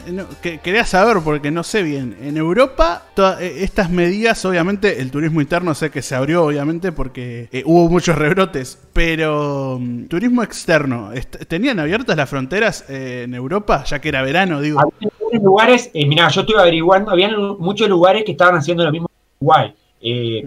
quería 0.61 0.85
saber, 0.85 1.23
porque 1.23 1.49
no 1.49 1.63
sé 1.63 1.81
bien, 1.81 2.15
en 2.21 2.37
Europa 2.37 3.01
eh, 3.39 3.61
estas 3.61 3.89
medidas, 3.89 4.45
obviamente 4.45 5.01
el 5.01 5.09
turismo 5.09 5.41
interno 5.41 5.73
sé 5.73 5.89
que 5.89 6.03
se 6.03 6.13
abrió, 6.13 6.45
obviamente, 6.45 6.91
porque 6.91 7.49
eh, 7.51 7.63
hubo 7.65 7.89
muchos 7.89 8.15
rebrotes, 8.15 8.79
pero 8.93 9.79
mm, 9.81 10.05
turismo 10.05 10.43
externo, 10.43 11.09
¿tenían 11.47 11.79
abiertas 11.79 12.15
las 12.15 12.29
fronteras 12.29 12.85
eh, 12.89 13.23
en 13.23 13.33
Europa, 13.33 13.83
ya 13.85 13.99
que 13.99 14.09
era 14.09 14.21
verano, 14.21 14.61
digo? 14.61 14.79
lugares, 15.31 15.89
mira, 15.95 16.27
yo 16.27 16.41
estuve 16.41 16.61
averiguando, 16.61 17.09
había 17.09 17.35
muchos 17.57 17.89
lugares 17.89 18.23
que 18.23 18.33
estaban 18.33 18.57
haciendo 18.57 18.83
lo 18.83 18.91
mismo 18.91 19.09
en 19.09 19.47
Uruguay, 19.47 19.73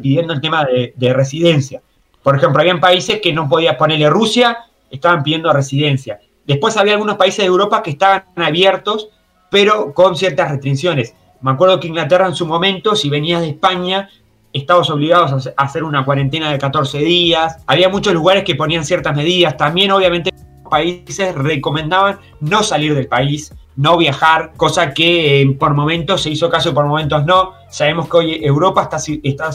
pidiendo 0.00 0.32
el 0.32 0.40
tema 0.40 0.64
de, 0.64 0.94
de 0.94 1.12
residencia. 1.12 1.82
Por 2.22 2.36
ejemplo, 2.36 2.60
habían 2.60 2.78
países 2.78 3.20
que 3.20 3.32
no 3.32 3.48
podías 3.48 3.74
ponerle 3.74 4.08
Rusia, 4.08 4.58
estaban 4.88 5.24
pidiendo 5.24 5.52
residencia. 5.52 6.20
Después 6.48 6.78
había 6.78 6.94
algunos 6.94 7.16
países 7.16 7.40
de 7.40 7.44
Europa 7.44 7.82
que 7.82 7.90
estaban 7.90 8.24
abiertos, 8.36 9.10
pero 9.50 9.92
con 9.92 10.16
ciertas 10.16 10.50
restricciones. 10.50 11.14
Me 11.42 11.50
acuerdo 11.50 11.78
que 11.78 11.88
Inglaterra 11.88 12.26
en 12.26 12.34
su 12.34 12.46
momento, 12.46 12.96
si 12.96 13.10
venías 13.10 13.42
de 13.42 13.50
España, 13.50 14.08
estabas 14.54 14.88
obligados 14.88 15.46
a 15.46 15.62
hacer 15.62 15.84
una 15.84 16.06
cuarentena 16.06 16.50
de 16.50 16.58
14 16.58 16.98
días. 17.00 17.58
Había 17.66 17.90
muchos 17.90 18.14
lugares 18.14 18.44
que 18.44 18.54
ponían 18.54 18.84
ciertas 18.86 19.14
medidas. 19.14 19.58
También, 19.58 19.90
obviamente, 19.90 20.32
países 20.70 21.34
recomendaban 21.34 22.18
no 22.40 22.62
salir 22.62 22.94
del 22.94 23.08
país, 23.08 23.52
no 23.76 23.98
viajar, 23.98 24.52
cosa 24.56 24.94
que 24.94 25.42
eh, 25.42 25.50
por 25.52 25.74
momentos 25.74 26.22
se 26.22 26.30
hizo 26.30 26.48
caso, 26.48 26.72
por 26.72 26.86
momentos 26.86 27.26
no. 27.26 27.52
Sabemos 27.68 28.08
que 28.08 28.16
hoy 28.16 28.40
Europa 28.42 28.84
está, 28.84 28.96
está 29.22 29.50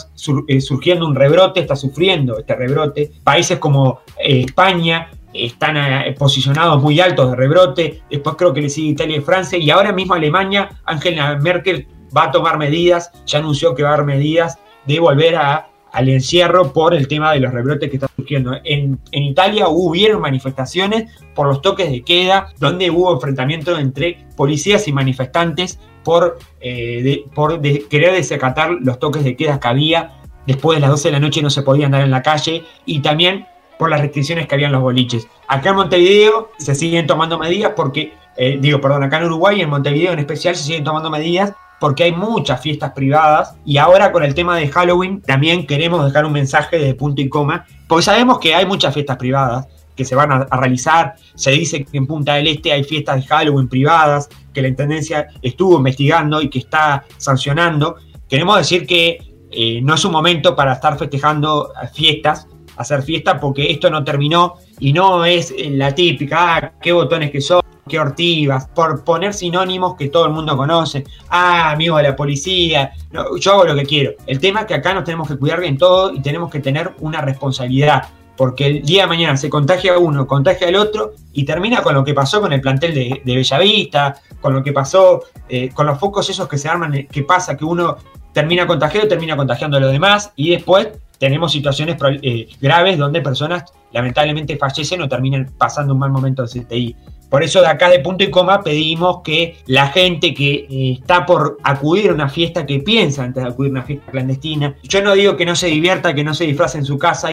eh, 0.47 0.61
surgiendo 0.61 1.07
un 1.07 1.15
rebrote, 1.15 1.59
está 1.59 1.75
sufriendo 1.75 2.37
este 2.37 2.55
rebrote. 2.55 3.11
Países 3.23 3.57
como 3.57 4.01
eh, 4.17 4.41
España 4.41 5.09
están 5.33 5.77
eh, 5.77 6.15
posicionados 6.17 6.81
muy 6.81 6.99
altos 6.99 7.31
de 7.31 7.35
rebrote, 7.35 8.03
después 8.09 8.35
creo 8.37 8.53
que 8.53 8.61
le 8.61 8.69
sigue 8.69 8.89
Italia 8.89 9.17
y 9.17 9.21
Francia, 9.21 9.57
y 9.57 9.69
ahora 9.69 9.91
mismo 9.91 10.13
Alemania, 10.13 10.69
Angela 10.85 11.35
Merkel 11.35 11.87
va 12.15 12.25
a 12.25 12.31
tomar 12.31 12.57
medidas, 12.57 13.11
ya 13.25 13.39
anunció 13.39 13.73
que 13.75 13.83
va 13.83 13.89
a 13.89 13.97
dar 13.97 14.05
medidas 14.05 14.59
de 14.85 14.99
volver 14.99 15.35
a, 15.35 15.67
al 15.93 16.09
encierro 16.09 16.73
por 16.73 16.93
el 16.93 17.07
tema 17.07 17.31
de 17.31 17.39
los 17.39 17.53
rebrotes 17.53 17.89
que 17.89 17.97
están 17.97 18.09
surgiendo. 18.15 18.53
En, 18.63 18.99
Italia 19.11 19.67
hubieron 19.69 20.21
manifestaciones 20.21 21.11
por 21.35 21.47
los 21.47 21.61
toques 21.61 21.89
de 21.89 22.01
queda, 22.01 22.47
donde 22.59 22.89
hubo 22.89 23.13
enfrentamientos 23.13 23.79
entre 23.79 24.25
policías 24.35 24.87
y 24.87 24.91
manifestantes 24.91 25.79
por, 26.03 26.39
eh, 26.59 27.25
por 27.33 27.61
querer 27.61 28.13
desacatar 28.13 28.71
los 28.81 28.99
toques 28.99 29.23
de 29.23 29.35
queda 29.35 29.59
que 29.59 29.67
había. 29.67 30.19
Después 30.45 30.77
de 30.77 30.81
las 30.81 30.89
12 30.89 31.07
de 31.07 31.11
la 31.13 31.19
noche 31.19 31.41
no 31.41 31.49
se 31.49 31.61
podía 31.61 31.85
andar 31.85 32.01
en 32.01 32.11
la 32.11 32.21
calle 32.21 32.63
y 32.85 32.99
también 32.99 33.45
por 33.77 33.89
las 33.89 34.01
restricciones 34.01 34.47
que 34.47 34.55
había 34.55 34.67
en 34.67 34.73
los 34.73 34.81
boliches. 34.81 35.27
Acá 35.47 35.69
en 35.69 35.75
Montevideo 35.75 36.51
se 36.57 36.75
siguen 36.75 37.07
tomando 37.07 37.37
medidas 37.37 37.73
porque, 37.75 38.13
eh, 38.37 38.57
digo, 38.59 38.79
perdón, 38.81 39.03
acá 39.03 39.17
en 39.17 39.25
Uruguay, 39.25 39.61
en 39.61 39.69
Montevideo 39.69 40.13
en 40.13 40.19
especial, 40.19 40.55
se 40.55 40.63
siguen 40.63 40.83
tomando 40.83 41.09
medidas 41.09 41.53
porque 41.79 42.03
hay 42.03 42.11
muchas 42.13 42.61
fiestas 42.61 42.93
privadas 42.93 43.55
y 43.65 43.77
ahora 43.77 44.11
con 44.11 44.23
el 44.23 44.33
tema 44.33 44.55
de 44.55 44.69
Halloween 44.69 45.21
también 45.21 45.67
queremos 45.67 46.05
dejar 46.05 46.25
un 46.25 46.31
mensaje 46.31 46.79
de 46.79 46.95
punto 46.95 47.21
y 47.21 47.27
coma, 47.27 47.65
porque 47.87 48.03
sabemos 48.03 48.39
que 48.39 48.55
hay 48.55 48.65
muchas 48.65 48.93
fiestas 48.93 49.17
privadas 49.17 49.67
que 49.95 50.05
se 50.05 50.15
van 50.15 50.31
a, 50.31 50.45
realizar, 50.45 51.15
se 51.35 51.51
dice 51.51 51.83
que 51.83 51.97
en 51.97 52.07
Punta 52.07 52.35
del 52.35 52.47
Este 52.47 52.71
hay 52.71 52.83
fiestas 52.83 53.17
de 53.17 53.27
Halloween 53.27 53.67
privadas, 53.67 54.29
que 54.53 54.61
la 54.61 54.67
Intendencia 54.67 55.27
estuvo 55.41 55.77
investigando 55.77 56.41
y 56.41 56.49
que 56.49 56.59
está 56.59 57.03
sancionando. 57.17 57.97
Queremos 58.27 58.57
decir 58.57 58.87
que 58.87 59.19
eh, 59.51 59.81
no 59.83 59.93
es 59.93 60.05
un 60.05 60.11
momento 60.11 60.55
para 60.55 60.73
estar 60.73 60.97
festejando 60.97 61.71
fiestas, 61.93 62.47
hacer 62.77 63.03
fiesta 63.03 63.39
porque 63.39 63.71
esto 63.71 63.89
no 63.89 64.03
terminó 64.03 64.55
y 64.79 64.93
no 64.93 65.25
es 65.25 65.53
la 65.57 65.93
típica, 65.93 66.55
ah, 66.55 66.71
qué 66.81 66.91
botones 66.91 67.31
que 67.31 67.41
son, 67.41 67.61
qué 67.87 67.99
ortivas, 67.99 68.67
por 68.67 69.03
poner 69.03 69.33
sinónimos 69.33 69.95
que 69.95 70.09
todo 70.09 70.25
el 70.25 70.31
mundo 70.31 70.55
conoce, 70.57 71.03
ah, 71.29 71.71
amigo 71.71 71.97
de 71.97 72.03
la 72.03 72.15
policía, 72.15 72.93
yo 73.39 73.53
hago 73.53 73.65
lo 73.65 73.75
que 73.75 73.85
quiero. 73.85 74.11
El 74.25 74.39
tema 74.39 74.61
es 74.61 74.65
que 74.67 74.73
acá 74.75 74.93
nos 74.93 75.03
tenemos 75.03 75.27
que 75.27 75.37
cuidar 75.37 75.59
bien 75.59 75.77
todo 75.77 76.13
y 76.13 76.21
tenemos 76.21 76.49
que 76.49 76.59
tener 76.59 76.93
una 76.99 77.21
responsabilidad, 77.21 78.09
porque 78.35 78.65
el 78.65 78.81
día 78.81 79.03
de 79.03 79.07
mañana 79.07 79.37
se 79.37 79.49
contagia 79.49 79.97
uno, 79.97 80.25
contagia 80.25 80.67
al 80.67 80.75
otro 80.75 81.13
y 81.33 81.45
termina 81.45 81.81
con 81.83 81.93
lo 81.93 82.03
que 82.03 82.13
pasó 82.13 82.41
con 82.41 82.51
el 82.51 82.61
plantel 82.61 82.93
de, 82.93 83.21
Bellavista, 83.23 84.15
con 84.41 84.53
lo 84.53 84.63
que 84.63 84.73
pasó 84.73 85.21
eh, 85.47 85.69
con 85.73 85.85
los 85.85 85.99
focos 85.99 86.29
esos 86.29 86.47
que 86.47 86.57
se 86.57 86.67
arman, 86.67 87.07
que 87.11 87.23
pasa 87.23 87.55
que 87.55 87.63
uno 87.63 87.97
termina 88.33 88.67
contagiado, 88.67 89.07
termina 89.07 89.37
contagiando 89.37 89.77
a 89.77 89.79
los 89.79 89.91
demás 89.91 90.31
y 90.35 90.51
después 90.51 90.89
tenemos 91.17 91.51
situaciones 91.51 91.95
eh, 92.21 92.49
graves 92.59 92.97
donde 92.97 93.21
personas 93.21 93.63
lamentablemente 93.93 94.57
fallecen 94.57 95.01
o 95.01 95.07
terminan 95.07 95.51
pasando 95.57 95.93
un 95.93 95.99
mal 95.99 96.11
momento 96.11 96.43
de 96.43 96.49
CTI. 96.49 96.95
Por 97.29 97.43
eso 97.43 97.61
de 97.61 97.67
acá 97.67 97.89
de 97.89 97.99
punto 97.99 98.23
y 98.23 98.29
coma 98.29 98.61
pedimos 98.61 99.21
que 99.23 99.57
la 99.65 99.87
gente 99.87 100.33
que 100.33 100.67
eh, 100.69 100.97
está 100.99 101.25
por 101.25 101.57
acudir 101.63 102.11
a 102.11 102.13
una 102.13 102.29
fiesta, 102.29 102.65
que 102.65 102.79
piensa 102.79 103.23
antes 103.23 103.43
de 103.43 103.49
acudir 103.49 103.69
a 103.69 103.73
una 103.73 103.83
fiesta 103.83 104.11
clandestina, 104.11 104.75
yo 104.83 105.01
no 105.01 105.13
digo 105.13 105.35
que 105.35 105.45
no 105.45 105.55
se 105.55 105.67
divierta, 105.67 106.13
que 106.13 106.23
no 106.23 106.33
se 106.33 106.43
disfrace 106.43 106.77
en 106.77 106.85
su 106.85 106.97
casa, 106.97 107.31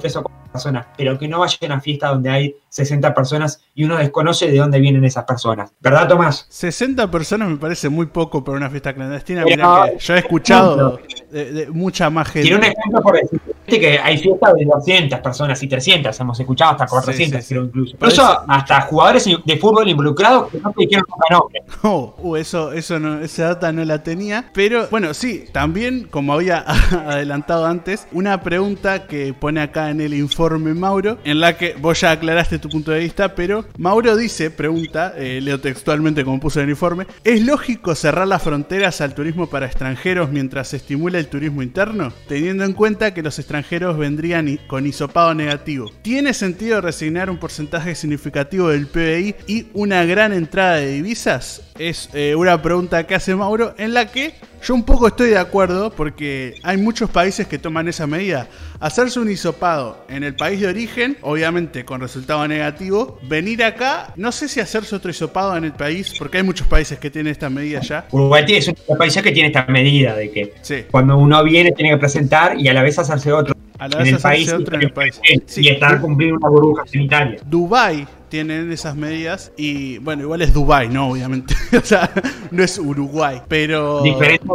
personas, 0.00 0.86
pero 0.96 1.18
que 1.18 1.28
no 1.28 1.40
vaya 1.40 1.56
a 1.62 1.66
una 1.66 1.80
fiesta 1.80 2.08
donde 2.08 2.30
hay 2.30 2.56
60 2.68 3.14
personas 3.14 3.62
y 3.74 3.84
uno 3.84 3.96
desconoce 3.96 4.50
de 4.50 4.58
dónde 4.58 4.80
vienen 4.80 5.04
esas 5.04 5.24
personas. 5.24 5.72
¿Verdad, 5.80 6.08
Tomás? 6.08 6.46
60 6.48 7.10
personas 7.10 7.48
me 7.48 7.56
parece 7.56 7.88
muy 7.88 8.06
poco 8.06 8.42
para 8.42 8.56
una 8.56 8.70
fiesta 8.70 8.92
clandestina. 8.94 9.44
Que 9.44 9.56
yo 9.56 10.14
he 10.14 10.18
escuchado 10.18 11.00
de, 11.30 11.68
mucha 11.72 12.10
más 12.10 12.28
gente. 12.28 12.48
Tiene 12.48 12.58
un 12.58 12.64
ejemplo 12.64 13.02
por 13.02 13.20
decir. 13.20 13.40
Que 13.78 13.98
hay 13.98 14.16
fiestas 14.18 14.54
de 14.54 14.64
200 14.64 15.20
personas 15.20 15.62
y 15.62 15.68
300, 15.68 16.18
hemos 16.20 16.40
escuchado 16.40 16.72
hasta 16.72 16.86
400, 16.86 17.44
Sí, 17.44 17.54
creo 17.54 17.64
incluso. 17.64 17.92
Incluso 17.94 18.22
eso- 18.22 18.44
hasta 18.48 18.80
jugadores 18.82 19.24
de 19.44 19.56
fútbol 19.58 19.88
involucrados 19.88 20.50
que 20.50 20.58
no 20.58 20.72
te 20.72 20.84
dijeron 20.84 21.04
nombre. 21.30 21.62
Oh, 21.82 22.14
uh, 22.18 22.36
eso, 22.36 22.72
eso 22.72 22.98
no, 22.98 23.20
esa 23.20 23.44
data 23.48 23.72
no 23.72 23.84
la 23.84 24.02
tenía. 24.02 24.50
Pero 24.52 24.86
bueno, 24.90 25.14
sí, 25.14 25.44
también, 25.52 26.06
como 26.10 26.32
había 26.34 26.58
adelantado 27.06 27.66
antes, 27.66 28.06
una 28.12 28.42
pregunta 28.42 29.06
que 29.06 29.32
pone 29.32 29.60
acá 29.60 29.90
en 29.90 30.00
el 30.00 30.14
informe 30.14 30.74
Mauro, 30.74 31.18
en 31.24 31.40
la 31.40 31.56
que 31.56 31.74
vos 31.80 32.00
ya 32.00 32.10
aclaraste 32.12 32.58
tu 32.58 32.68
punto 32.68 32.90
de 32.90 33.00
vista, 33.00 33.34
pero 33.34 33.64
Mauro 33.78 34.16
dice, 34.16 34.50
pregunta, 34.50 35.14
eh, 35.16 35.40
leo 35.40 35.60
textualmente 35.60 36.24
como 36.24 36.40
puso 36.40 36.60
en 36.60 36.64
el 36.64 36.70
informe, 36.70 37.06
¿es 37.24 37.42
lógico 37.42 37.94
cerrar 37.94 38.26
las 38.28 38.42
fronteras 38.42 39.00
al 39.00 39.14
turismo 39.14 39.48
para 39.48 39.66
extranjeros 39.66 40.30
mientras 40.30 40.68
se 40.68 40.76
estimula 40.76 41.18
el 41.18 41.28
turismo 41.28 41.62
interno? 41.62 42.12
Teniendo 42.28 42.64
en 42.64 42.72
cuenta 42.72 43.12
que 43.14 43.22
los 43.22 43.38
extranjeros 43.38 43.59
vendrían 43.96 44.58
con 44.66 44.86
hisopado 44.86 45.34
negativo. 45.34 45.90
¿Tiene 46.02 46.34
sentido 46.34 46.80
resignar 46.80 47.30
un 47.30 47.38
porcentaje 47.38 47.94
significativo 47.94 48.68
del 48.68 48.86
PBI 48.86 49.34
y 49.46 49.66
una 49.74 50.04
gran 50.04 50.32
entrada 50.32 50.76
de 50.76 50.92
divisas? 50.92 51.62
Es 51.78 52.10
eh, 52.12 52.34
una 52.34 52.60
pregunta 52.62 53.06
que 53.06 53.14
hace 53.14 53.34
Mauro 53.34 53.74
en 53.78 53.94
la 53.94 54.10
que 54.10 54.34
yo 54.62 54.74
un 54.74 54.82
poco 54.84 55.06
estoy 55.08 55.30
de 55.30 55.38
acuerdo 55.38 55.90
porque 55.90 56.54
hay 56.62 56.76
muchos 56.76 57.08
países 57.10 57.46
que 57.46 57.58
toman 57.58 57.88
esa 57.88 58.06
medida. 58.06 58.46
Hacerse 58.78 59.18
un 59.20 59.30
hisopado 59.30 60.04
en 60.08 60.22
el 60.24 60.36
país 60.36 60.60
de 60.60 60.68
origen, 60.68 61.16
obviamente 61.22 61.84
con 61.84 62.00
resultado 62.00 62.46
negativo, 62.46 63.18
venir 63.22 63.62
acá, 63.64 64.12
no 64.16 64.32
sé 64.32 64.48
si 64.48 64.60
hacerse 64.60 64.94
otro 64.96 65.10
hisopado 65.10 65.56
en 65.56 65.64
el 65.64 65.72
país, 65.72 66.14
porque 66.18 66.38
hay 66.38 66.42
muchos 66.44 66.66
países 66.66 66.98
que 66.98 67.10
tienen 67.10 67.30
esta 67.32 67.48
medida 67.50 67.80
ya. 67.80 68.06
Uruguay 68.10 68.44
tiene- 68.44 68.58
es 68.60 68.72
un 68.86 68.98
país 68.98 69.16
que 69.20 69.32
tiene 69.32 69.48
esta 69.48 69.64
medida 69.66 70.14
de 70.14 70.30
que 70.30 70.54
Sí. 70.62 70.84
cuando 70.90 71.16
uno 71.16 71.42
viene 71.44 71.72
tiene 71.72 71.92
que 71.92 71.98
presentar 71.98 72.58
y 72.58 72.68
a 72.68 72.74
la 72.74 72.82
vez 72.82 72.98
hacerse 72.98 73.32
otro 73.32 73.54
A 73.78 73.88
la 73.88 73.96
en 73.98 74.04
vez 74.04 74.12
el 74.14 74.18
país, 74.20 74.52
otro 74.52 74.76
en 74.76 74.82
el 74.82 74.92
país. 74.92 75.20
y 75.28 75.42
Sí. 75.46 75.68
estar 75.68 76.00
cumpliendo 76.00 76.36
una 76.38 76.48
burbuja 76.48 76.84
sanitaria. 76.86 77.38
Dubai 77.46 78.06
tienen 78.30 78.72
esas 78.72 78.96
medidas 78.96 79.52
y 79.56 79.98
bueno, 79.98 80.22
igual 80.22 80.40
es 80.42 80.54
Dubai, 80.54 80.88
¿no? 80.88 81.10
Obviamente. 81.10 81.54
o 81.76 81.84
sea, 81.84 82.10
no 82.50 82.62
es 82.62 82.78
Uruguay, 82.78 83.42
pero... 83.48 84.02
Diferente. 84.02 84.46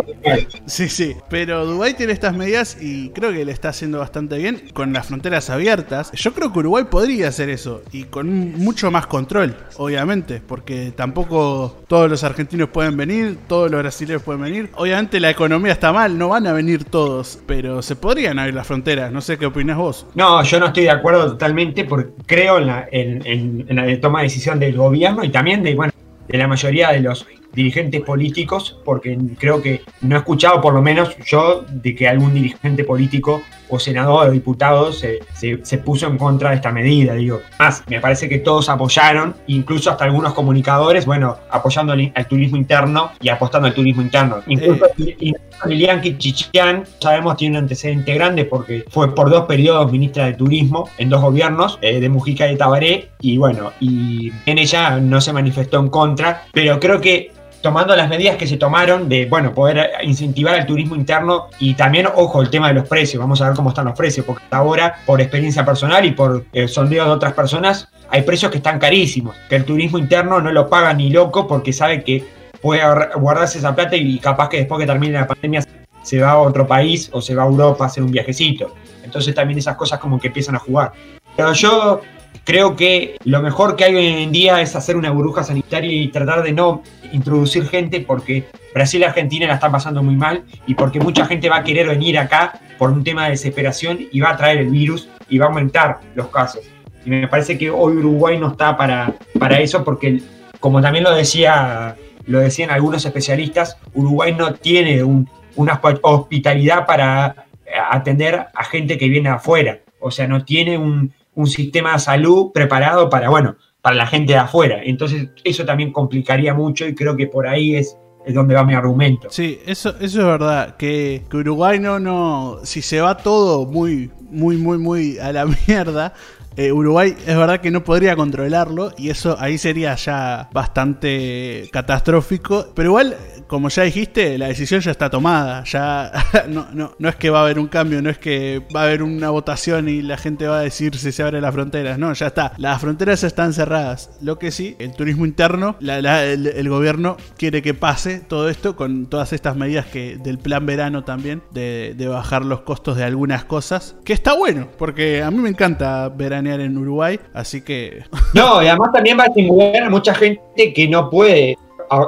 Sí, 0.66 0.90
sí, 0.90 1.16
pero 1.30 1.66
Dubai 1.66 1.96
tiene 1.96 2.14
estas 2.14 2.36
medidas 2.36 2.78
y 2.82 3.10
creo 3.10 3.32
que 3.32 3.46
le 3.46 3.52
está 3.52 3.70
haciendo 3.70 4.00
bastante 4.00 4.38
bien 4.38 4.64
con 4.74 4.94
las 4.94 5.08
fronteras 5.08 5.50
abiertas. 5.50 6.12
Yo 6.14 6.34
creo 6.34 6.52
que 6.52 6.60
Uruguay 6.60 6.86
podría 6.90 7.28
hacer 7.28 7.50
eso 7.50 7.84
y 7.92 8.06
con 8.06 8.54
mucho 8.58 8.90
más 8.92 9.06
control, 9.08 9.56
obviamente, 9.78 10.42
porque 10.46 10.92
tampoco 10.96 11.84
todos 11.88 12.10
los 12.10 12.24
argentinos 12.24 12.70
pueden 12.70 12.98
venir, 12.98 13.38
todos 13.48 13.70
los 13.70 13.82
brasileños 13.82 14.24
pueden 14.24 14.42
venir. 14.42 14.70
Obviamente 14.76 15.20
la 15.20 15.30
economía 15.30 15.74
está 15.74 15.92
mal, 15.92 16.18
no 16.18 16.30
van 16.30 16.48
a 16.48 16.54
venir 16.54 16.86
todos, 16.86 17.40
pero 17.46 17.82
se 17.82 17.96
podrían 17.96 18.40
abrir 18.40 18.56
las 18.56 18.66
fronteras. 18.68 19.12
No 19.12 19.22
sé 19.22 19.38
qué 19.38 19.46
opinas 19.46 19.78
vos. 19.78 20.06
No, 20.16 20.42
yo 20.44 20.60
no 20.60 20.68
estoy 20.68 20.84
de 20.84 20.92
acuerdo 20.92 21.28
totalmente 21.32 21.84
porque 21.86 22.12
creo 22.26 22.58
en 22.58 22.68
la, 22.68 22.88
en, 22.92 23.26
en- 23.26 23.64
en 23.68 23.76
la 23.76 23.99
toma 23.99 24.20
de 24.20 24.26
decisión 24.26 24.59
del 24.59 24.76
gobierno 24.76 25.24
y 25.24 25.30
también 25.30 25.63
de, 25.63 25.76
bueno, 25.76 25.93
de 26.28 26.38
la 26.38 26.47
mayoría 26.47 26.91
de 26.91 26.99
los 26.99 27.26
dirigentes 27.56 28.01
políticos, 28.01 28.78
porque 28.84 29.18
creo 29.39 29.62
que 29.62 29.82
no 30.01 30.16
he 30.16 30.20
escuchado, 30.20 30.62
por 30.62 30.74
lo 30.74 30.82
menos 30.82 31.16
yo, 31.26 31.66
de 31.70 31.95
que 31.95 32.08
algún 32.08 32.34
dirigente 32.34 32.84
político 32.84 33.41
o 33.70 33.80
senador 33.80 34.28
o 34.28 34.32
diputado 34.32 34.91
se, 34.91 35.20
se- 35.34 35.60
se 35.64 35.78
puso 35.80 36.06
en 36.08 36.18
contra 36.18 36.49
de 36.51 36.58
esta 36.58 36.72
medida. 36.72 37.14
Digo, 37.16 37.41
más, 37.58 37.84
me 37.88 37.99
parece 37.99 38.30
que 38.30 38.38
todos 38.39 38.70
apoyaron, 38.70 39.36
incluso 39.47 39.89
hasta 39.89 40.03
algunos 40.06 40.34
comunicadores, 40.34 41.06
bueno, 41.06 41.38
apoyando 41.49 41.93
al, 41.93 42.12
al 42.14 42.28
turismo 42.28 42.58
interno 42.58 43.12
y 43.22 43.30
apostando 43.30 43.68
al 43.68 43.74
turismo 43.74 44.01
interno. 44.01 44.38
Incluso 44.47 44.86
y- 44.97 45.34
Lilian 45.66 46.01
Chichian, 46.01 46.84
sabemos, 46.99 47.38
tiene 47.38 47.58
un 47.58 47.64
antecedente 47.64 48.14
grande 48.14 48.43
porque 48.45 48.84
fue 48.89 49.16
por 49.16 49.30
dos 49.30 49.45
periodos 49.45 49.89
ministra 49.91 50.26
de 50.26 50.34
Turismo 50.34 50.89
en 50.97 51.10
dos 51.10 51.22
gobiernos, 51.22 51.80
eh, 51.82 52.01
de 52.01 52.10
Mujica 52.10 52.45
y 52.47 52.51
de 52.51 52.58
Tabaré, 52.58 53.10
y 53.22 53.38
bueno, 53.38 53.72
y 53.80 54.32
en 54.45 54.58
ella 54.60 54.97
no 54.99 55.22
se 55.22 55.32
manifestó 55.32 55.80
en 55.80 55.88
contra, 55.88 56.43
pero 56.51 56.78
creo 56.80 56.99
que 56.99 57.32
tomando 57.66 57.95
las 57.95 58.07
medidas 58.07 58.38
que 58.38 58.45
se 58.45 58.57
tomaron 58.57 59.09
de, 59.09 59.26
bueno, 59.26 59.51
poder 59.51 59.93
incentivar 60.03 60.53
el 60.53 60.68
turismo 60.68 60.95
interno 60.95 61.47
y 61.57 61.74
también, 61.74 62.05
ojo, 62.13 62.43
el 62.43 62.51
tema 62.51 62.68
de 62.68 62.76
los 62.76 62.88
precios, 62.88 63.20
vamos 63.20 63.41
a 63.41 63.47
ver 63.47 63.55
cómo 63.55 63.70
están 63.70 63.86
los 63.86 63.97
precios, 63.97 64.24
porque 64.24 64.43
hasta 64.43 64.57
ahora, 64.57 64.97
por 65.03 65.20
experiencia 65.20 65.66
personal 65.66 66.05
y 66.05 66.11
por 66.11 66.45
eh, 66.53 66.68
sondeo 66.68 67.05
de 67.05 67.09
otras 67.09 67.34
personas, 67.34 67.89
hay 68.11 68.22
precios 68.22 68.51
que 68.51 68.57
están 68.57 68.78
carísimos, 68.78 69.36
que 69.49 69.55
el 69.55 69.66
turismo 69.66 69.97
interno 69.97 70.39
no 70.39 70.51
lo 70.51 70.70
paga 70.70 70.93
ni 70.93 71.09
loco 71.09 71.47
porque 71.47 71.74
sabe 71.74 72.03
que 72.03 72.24
puede 72.61 72.84
guardarse 73.16 73.57
esa 73.57 73.74
plata 73.74 73.95
y 73.95 74.20
capaz 74.20 74.47
que 74.49 74.57
después 74.57 74.80
que 74.80 74.86
termine 74.86 75.13
la 75.13 75.26
pandemia 75.26 75.63
se 76.03 76.22
va 76.22 76.34
a 76.34 76.38
otro 76.38 76.68
país 76.68 77.09
o 77.13 77.20
se 77.20 77.34
va 77.34 77.41
a 77.41 77.47
Europa 77.47 77.86
a 77.86 77.88
hacer 77.88 78.03
un 78.03 78.11
viajecito. 78.11 78.76
Entonces 79.03 79.34
también 79.34 79.57
esas 79.57 79.76
cosas 79.76 79.97
como 79.97 80.20
que 80.20 80.28
empiezan 80.28 80.53
a 80.53 80.59
jugar. 80.59 80.91
Pero 81.36 81.51
yo 81.53 82.01
creo 82.44 82.76
que 82.76 83.18
lo 83.24 83.42
mejor 83.42 83.76
que 83.76 83.86
hay 83.86 83.96
hoy 83.96 84.08
en 84.24 84.32
día 84.32 84.62
es 84.62 84.76
hacer 84.76 84.96
una 84.98 85.12
burbuja 85.12 85.44
sanitaria 85.44 85.92
y 85.92 86.08
tratar 86.10 86.44
de 86.44 86.52
no 86.52 86.84
introducir 87.12 87.68
gente 87.68 88.02
porque 88.02 88.46
Brasil 88.74 89.02
y 89.02 89.04
Argentina 89.06 89.48
la 89.48 89.56
están 89.56 89.72
pasando 89.72 90.04
muy 90.04 90.16
mal 90.16 90.44
y 90.68 90.76
porque 90.76 91.00
mucha 91.00 91.26
gente 91.26 91.50
va 91.50 91.58
a 91.58 91.64
querer 91.64 91.88
venir 91.88 92.18
acá 92.20 92.60
por 92.78 92.92
un 92.92 93.04
tema 93.04 93.26
de 93.26 93.32
desesperación 93.32 94.00
y 94.12 94.20
va 94.20 94.32
a 94.32 94.38
traer 94.38 94.58
el 94.58 94.70
virus 94.70 95.08
y 95.30 95.38
va 95.38 95.46
a 95.46 95.50
aumentar 95.50 96.00
los 96.16 96.28
casos. 96.28 96.62
Y 97.06 97.10
me 97.10 97.28
parece 97.28 97.58
que 97.58 97.70
hoy 97.70 97.98
Uruguay 97.98 98.38
no 98.38 98.50
está 98.50 98.76
para, 98.76 99.14
para 99.40 99.60
eso 99.60 99.84
porque, 99.84 100.22
como 100.60 100.82
también 100.82 101.04
lo 101.04 101.14
decía 101.16 101.96
lo 102.28 102.40
decían 102.40 102.72
algunos 102.72 103.06
especialistas, 103.06 103.78
Uruguay 103.94 104.34
no 104.36 104.56
tiene 104.56 105.04
un- 105.04 105.30
una 105.56 105.80
hosp- 105.80 106.00
hospitalidad 106.02 106.88
para 106.88 107.46
atender 107.92 108.48
a 108.54 108.64
gente 108.64 108.98
que 108.98 109.08
viene 109.10 109.30
afuera. 109.30 109.80
O 110.00 110.10
sea, 110.12 110.28
no 110.28 110.44
tiene 110.44 110.78
un, 110.78 111.14
un 111.36 111.48
sistema 111.48 111.94
de 111.94 112.00
salud 112.00 112.52
preparado 112.54 113.10
para, 113.10 113.30
bueno, 113.30 113.56
para 113.82 113.96
la 113.96 114.08
gente 114.08 114.34
de 114.34 114.40
afuera. 114.40 114.82
Entonces, 114.84 115.30
eso 115.44 115.64
también 115.66 115.92
complicaría 115.92 116.54
mucho 116.54 116.88
y 116.88 116.96
creo 116.96 117.16
que 117.16 117.28
por 117.28 117.48
ahí 117.48 117.76
es, 117.76 117.98
donde 118.28 118.56
va 118.56 118.64
mi 118.64 118.74
argumento. 118.74 119.28
Sí, 119.30 119.60
eso, 119.68 119.90
eso 120.00 120.20
es 120.22 120.26
verdad. 120.26 120.76
Que, 120.78 121.24
que 121.30 121.38
Uruguay 121.38 121.78
no, 121.80 122.00
no. 122.00 122.58
Si 122.64 122.82
se 122.82 123.00
va 123.00 123.16
todo 123.18 123.68
muy, 123.68 124.10
muy, 124.32 124.58
muy, 124.58 124.80
muy 124.80 125.20
a 125.20 125.32
la 125.32 125.46
mierda. 125.68 126.14
eh, 126.58 126.72
Uruguay 126.72 127.16
es 127.28 127.38
verdad 127.38 127.62
que 127.62 127.70
no 127.70 127.84
podría 127.84 128.16
controlarlo 128.16 128.94
y 128.98 129.10
eso 129.12 129.36
ahí 129.40 129.60
sería 129.60 129.94
ya 129.96 130.50
bastante 130.54 131.70
catastrófico. 131.72 132.68
Pero 132.74 132.90
igual, 132.90 133.16
como 133.48 133.70
ya 133.70 133.84
dijiste, 133.84 134.38
la 134.38 134.48
decisión 134.48 134.82
ya 134.82 134.91
está 134.91 135.10
tomada. 135.10 135.64
Ya 135.66 136.12
no, 136.50 136.68
no, 136.74 136.93
no 136.98 137.10
es 137.10 137.16
que 137.16 137.30
va 137.30 137.39
a 137.39 137.43
haber 137.43 137.60
un 137.60 137.68
cambio, 137.68 138.02
no 138.02 138.10
es 138.10 138.18
que 138.18 138.62
va 138.76 138.82
a 138.82 138.84
haber 138.86 139.04
una 139.04 139.30
votación 139.30 139.88
y 139.89 140.02
la 140.02 140.18
gente 140.18 140.48
va 140.48 140.60
a 140.60 140.62
decir 140.62 140.96
si 140.98 141.12
se 141.12 141.24
abren 141.24 141.41
las 141.41 141.54
fronteras. 141.54 141.98
No, 141.98 142.12
ya 142.14 142.28
está. 142.28 142.54
Las 142.58 142.82
fronteras 142.82 143.24
están 143.24 143.54
cerradas. 143.54 144.10
Lo 144.22 144.39
que 144.39 144.52
sí, 144.52 144.76
el 144.80 144.93
turismo 144.93 145.26
interno, 145.26 145.76
la- 145.80 146.02
la- 146.02 146.24
el, 146.26 146.70
gobierno 146.70 147.18
quiere 147.38 147.62
que 147.62 147.74
pase 147.74 148.20
todo 148.20 148.50
esto 148.50 148.76
con 148.76 149.06
todas 149.08 149.34
estas 149.34 149.56
medidas 149.56 149.86
que 149.86 150.18
del 150.18 150.38
plan 150.39 150.66
verano 150.66 151.04
también, 151.04 151.41
de, 151.52 151.93
de 151.96 152.08
bajar 152.08 152.43
los 152.46 152.62
costos 152.62 152.98
de 152.98 153.04
algunas 153.04 153.46
cosas. 153.46 153.96
Que 154.04 154.14
está 154.14 154.34
bueno, 154.36 154.68
porque 154.78 155.22
a 155.24 155.32
mí 155.32 155.38
me 155.39 155.50
encanta 155.50 156.10
veranear 156.10 156.60
en 156.60 156.78
Uruguay. 156.78 157.20
Así 157.34 157.62
que 157.62 158.04
No, 158.34 158.62
y 158.64 158.68
además 158.68 158.89
también 158.93 159.18
va 159.20 159.24
a 159.24 159.28
estimular 159.28 159.84
a 159.84 159.89
mucha 159.89 160.14
gente 160.16 160.74
que 160.74 160.88
no 160.88 161.10
puede, 161.10 161.58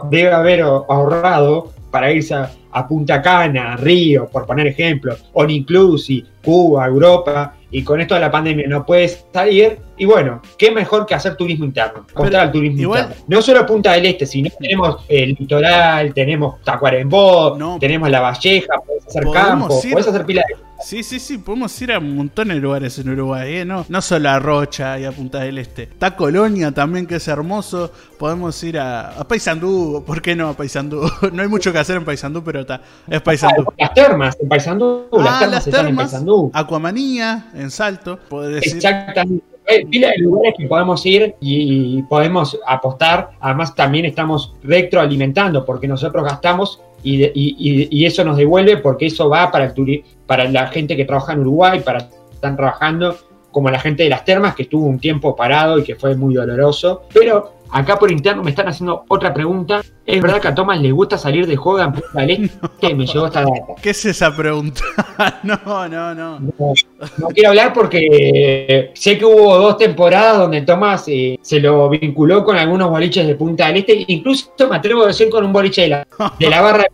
debe 0.10 0.32
haber 0.34 0.62
ahorrado 0.62 1.72
para 1.92 2.12
irse 2.12 2.34
a, 2.34 2.52
a 2.72 2.88
Punta 2.88 3.22
Cana, 3.22 3.74
a 3.74 3.78
Río, 3.78 4.28
por 4.28 4.46
poner 4.46 4.68
ejemplo, 4.68 5.16
All 5.34 5.50
Inclusive, 5.52 6.28
Cuba, 6.44 6.86
Europa, 6.86 7.54
y 7.70 7.84
con 7.84 8.00
esto 8.00 8.14
de 8.16 8.22
la 8.22 8.32
pandemia 8.32 8.66
no 8.68 8.86
puedes 8.86 9.26
salir. 9.34 9.78
Y 9.98 10.06
bueno, 10.06 10.42
qué 10.58 10.72
mejor 10.72 11.06
que 11.06 11.16
hacer 11.16 11.36
turismo 11.36 11.66
interno, 11.66 12.06
apostar 12.14 12.42
al 12.42 12.52
turismo 12.52 12.80
igual- 12.82 13.04
interno. 13.04 13.24
No 13.28 13.42
solo 13.42 13.66
Punta 13.66 13.94
del 13.94 14.06
Este, 14.06 14.26
sino 14.26 14.50
tenemos 14.60 15.04
el 15.08 15.30
litoral, 15.30 16.14
tenemos 16.14 16.62
Tacuarembó, 16.64 17.56
No. 17.58 17.78
tenemos 17.80 18.10
La 18.10 18.20
Valleja, 18.22 18.74
hacer 19.08 19.24
Podemos 19.24 19.48
campo, 19.48 19.82
ir- 19.84 19.92
podés 19.94 20.08
hacer 20.08 20.26
pila 20.26 20.44
Sí, 20.80 21.02
sí, 21.02 21.20
sí, 21.20 21.40
podemos 21.40 21.82
ir 21.82 21.92
a 21.92 21.98
un 21.98 22.16
montón 22.16 22.50
de 22.50 22.56
lugares 22.56 23.00
en 23.00 23.10
Uruguay, 23.10 23.56
¿eh? 23.58 23.66
no, 23.66 23.84
no 23.90 24.00
solo 24.00 24.30
a 24.30 24.38
Rocha 24.38 25.00
y 25.00 25.06
a 25.06 25.12
Punta 25.12 25.40
del 25.40 25.58
Este. 25.58 25.84
Está 25.84 26.16
Colonia 26.16 26.72
también, 26.72 27.08
que 27.08 27.16
es 27.16 27.28
hermoso. 27.28 27.92
Podemos 28.20 28.64
ir 28.64 28.78
a, 28.78 29.10
a 29.20 29.28
Paysandú, 29.28 30.04
¿por 30.06 30.22
qué 30.22 30.36
no 30.36 30.50
a 30.50 30.54
Paysandú? 30.54 31.10
no 31.34 31.42
hay 31.42 31.48
mucho 31.48 31.74
que 31.74 31.80
hacer 31.80 31.98
en 31.98 32.06
Paysandú, 32.06 32.44
pero 32.44 32.60
está, 32.60 32.80
es 33.10 33.22
Paysandú. 33.22 33.66
Las 33.76 33.92
termas 33.96 34.38
en 34.40 34.48
Paysandú, 34.48 35.08
las 35.14 35.28
Ah, 35.28 35.40
termas 35.40 35.52
las 35.56 35.68
están 35.68 35.88
en 35.88 35.96
Paysandú. 35.96 36.52
Aquamanía, 36.54 37.48
en 37.56 37.72
Salto, 37.72 38.20
podés 38.30 38.56
decir. 38.56 38.76
Exactamente. 38.76 39.44
Hay 39.70 39.84
pila 39.86 40.10
de 40.10 40.20
lugares 40.20 40.54
que 40.58 40.66
podemos 40.68 41.04
ir 41.08 41.36
y 41.42 42.02
podemos 42.04 42.58
apostar. 42.68 43.32
Además, 43.42 43.74
también 43.76 44.06
estamos 44.06 44.54
retroalimentando 44.64 45.66
porque 45.66 45.88
nosotros 45.88 46.24
gastamos 46.24 46.82
y, 47.14 47.18
de- 47.18 47.32
y- 47.36 47.88
y- 47.90 48.06
eso 48.06 48.24
nos 48.24 48.38
devuelve 48.38 48.78
porque 48.78 49.06
eso 49.08 49.30
va 49.30 49.50
para, 49.52 49.66
el 49.66 49.74
turi- 49.74 50.04
para 50.26 50.46
la 50.50 50.68
gente 50.68 50.96
que 50.96 51.06
trabaja 51.06 51.34
en 51.34 51.40
Uruguay, 51.42 51.80
para 51.82 52.10
están 52.34 52.56
trabajando 52.56 53.16
como 53.52 53.70
la 53.72 53.80
gente 53.80 54.04
de 54.04 54.10
las 54.10 54.24
termas, 54.24 54.54
que 54.56 54.64
estuvo 54.64 54.86
un 54.86 55.00
tiempo 55.00 55.36
parado 55.36 55.80
y 55.80 55.84
que 55.84 55.96
fue 55.96 56.16
muy 56.16 56.36
doloroso. 56.36 57.04
Pero 57.14 57.54
acá 57.72 57.98
por 57.98 58.12
interno 58.12 58.44
me 58.44 58.52
están 58.52 58.68
haciendo 58.68 59.04
otra 59.08 59.34
pregunta. 59.34 59.82
¿Es 60.06 60.22
verdad 60.22 60.40
que 60.40 60.48
a 60.50 60.54
Tomás 60.56 60.80
le 60.80 60.92
gusta 60.92 61.18
salir 61.18 61.48
de 61.48 61.56
juego 61.56 61.82
en 61.82 61.92
Punta 61.94 62.22
del 62.22 62.30
Este? 62.32 62.94
Me 62.96 63.06
llegó 63.08 63.26
esta 63.26 63.42
data. 63.42 63.74
¿Qué 63.82 63.90
es 63.90 64.06
esa 64.06 64.36
pregunta? 64.36 64.82
no, 65.44 65.88
no, 65.90 66.14
no. 66.14 66.40
No, 66.40 66.74
no 67.18 67.28
quiero 67.30 67.50
hablar 67.50 67.74
porque 67.74 68.92
sé 68.94 69.18
que 69.18 69.26
hubo 69.26 69.58
dos 69.58 69.78
temporadas 69.78 70.38
donde 70.38 70.62
Tomás 70.62 71.06
eh, 71.08 71.40
se 71.42 71.60
lo 71.60 71.90
vinculó 71.90 72.44
con 72.46 72.58
algunos 72.58 72.90
boliches 72.92 73.26
de 73.26 73.36
Punta 73.36 73.68
del 73.68 73.78
Este, 73.78 74.06
incluso 74.08 74.52
me 74.70 74.76
atrevo 74.76 75.04
a 75.04 75.08
decir 75.08 75.30
con 75.30 75.44
un 75.44 75.52
boliche 75.54 75.82
de 75.84 75.88
la, 75.90 76.08
de 76.40 76.50
la 76.50 76.62
barra 76.62 76.86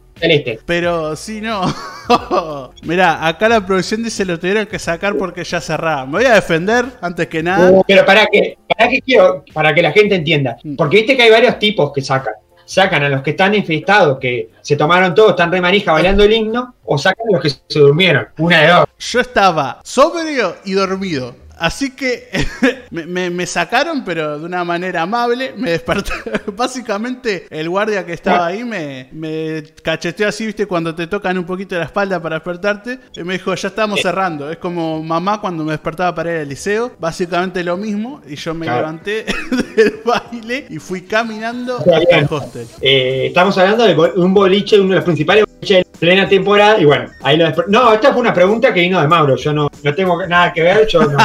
Pero 0.66 1.16
sí, 1.16 1.42
no. 1.42 1.62
Mirá, 2.84 3.28
acá 3.28 3.50
la 3.50 3.66
producción 3.66 4.04
dice 4.04 4.26
lo 4.26 4.40
tuvieron 4.40 4.66
que 4.66 4.80
sacar 4.80 5.16
porque 5.18 5.44
ya 5.44 5.62
cerraba. 5.62 6.06
Me 6.06 6.14
voy 6.14 6.26
a 6.26 6.36
defender 6.36 6.86
antes 7.02 7.28
que 7.28 7.44
nada. 7.44 7.82
Pero 7.88 8.06
para 8.06 8.26
que, 8.28 8.58
para 8.68 8.90
que 8.90 9.02
quiero, 9.02 9.44
para 9.54 9.74
que 9.74 9.82
la 9.82 9.92
gente 9.92 10.16
entienda, 10.16 10.58
porque 10.78 10.98
viste 10.98 11.18
que 11.18 11.24
hay 11.24 11.32
varios 11.32 11.60
tipos 11.60 11.92
que 11.94 12.02
sacan. 12.02 12.34
Sacan 12.66 13.04
a 13.04 13.10
los 13.10 13.22
que 13.22 13.32
están 13.32 13.54
infestados, 13.54 14.18
que 14.20 14.52
se 14.62 14.78
tomaron 14.78 15.14
todo, 15.14 15.32
están 15.32 15.52
re 15.52 15.60
manija 15.60 15.92
bailando 15.92 16.24
el 16.24 16.32
himno, 16.32 16.76
o 16.86 16.98
sacan 16.98 17.28
a 17.30 17.34
los 17.34 17.42
que 17.42 17.50
se 17.50 17.80
durmieron. 17.80 18.30
Una 18.38 18.62
de 18.62 18.68
dos. 18.70 18.86
Yo 19.00 19.20
estaba 19.20 19.82
sobrio 19.84 20.56
y 20.64 20.72
dormido. 20.72 21.36
Así 21.58 21.92
que 21.96 22.30
me, 22.92 23.06
me- 23.06 23.30
me 23.30 23.46
sacaron, 23.46 24.04
pero 24.04 24.40
de 24.40 24.46
una 24.46 24.64
manera 24.64 25.04
amable. 25.04 25.54
Me 25.56 25.72
desperté. 25.72 26.12
Básicamente, 26.56 27.46
el 27.50 27.70
guardia 27.70 28.06
que 28.06 28.14
estaba 28.14 28.48
ahí 28.48 28.64
me, 28.64 29.10
me 29.12 29.64
cacheteó 29.84 30.28
así, 30.28 30.46
viste, 30.46 30.66
cuando 30.66 30.94
te 30.96 31.08
tocan 31.08 31.38
un 31.38 31.46
poquito 31.46 31.76
la 31.78 31.86
espalda 31.86 32.22
para 32.22 32.36
despertarte. 32.38 33.00
Y 33.16 33.24
me 33.24 33.34
dijo, 33.34 33.54
ya 33.54 33.68
estamos 33.68 34.02
cerrando. 34.02 34.50
Es 34.50 34.58
como 34.58 35.02
mamá 35.04 35.40
cuando 35.40 35.64
me 35.64 35.72
despertaba 35.74 36.14
para 36.16 36.34
ir 36.34 36.40
al 36.40 36.50
liceo. 36.50 36.92
Básicamente 37.00 37.64
lo 37.64 37.78
mismo. 37.78 38.22
Y 38.28 38.36
yo 38.36 38.54
me 38.54 38.66
Claro. 38.66 38.80
levanté 38.82 39.26
del 39.76 40.02
baile 40.04 40.66
y 40.70 40.80
fui 40.80 41.02
caminando 41.02 41.78
Está 41.80 41.98
hasta 41.98 42.16
el 42.18 42.26
bien. 42.26 42.28
hostel. 42.30 42.68
Eh, 42.82 43.26
estamos 43.28 43.58
hablando 43.58 43.84
de 43.86 43.94
un 44.16 44.34
boliche, 44.34 44.80
uno 44.80 44.90
de 44.90 44.96
los 44.96 45.04
principales 45.06 45.46
boliches 45.46 45.78
de 45.80 45.98
plena 46.00 46.28
temporada, 46.28 46.80
y 46.80 46.86
bueno, 46.86 47.10
ahí 47.22 47.38
lo 47.38 47.48
No, 47.68 47.94
esta 47.94 48.12
fue 48.12 48.22
una 48.22 48.34
pregunta 48.34 48.74
que 48.74 48.82
vino 48.82 49.00
de 49.00 49.08
Mauro. 49.08 49.36
Yo 49.38 49.54
no, 49.54 49.70
no 49.84 49.94
tengo 49.96 50.26
nada 50.28 50.52
que 50.52 50.62
ver, 50.62 50.88
yo 50.88 51.04
no, 51.04 51.18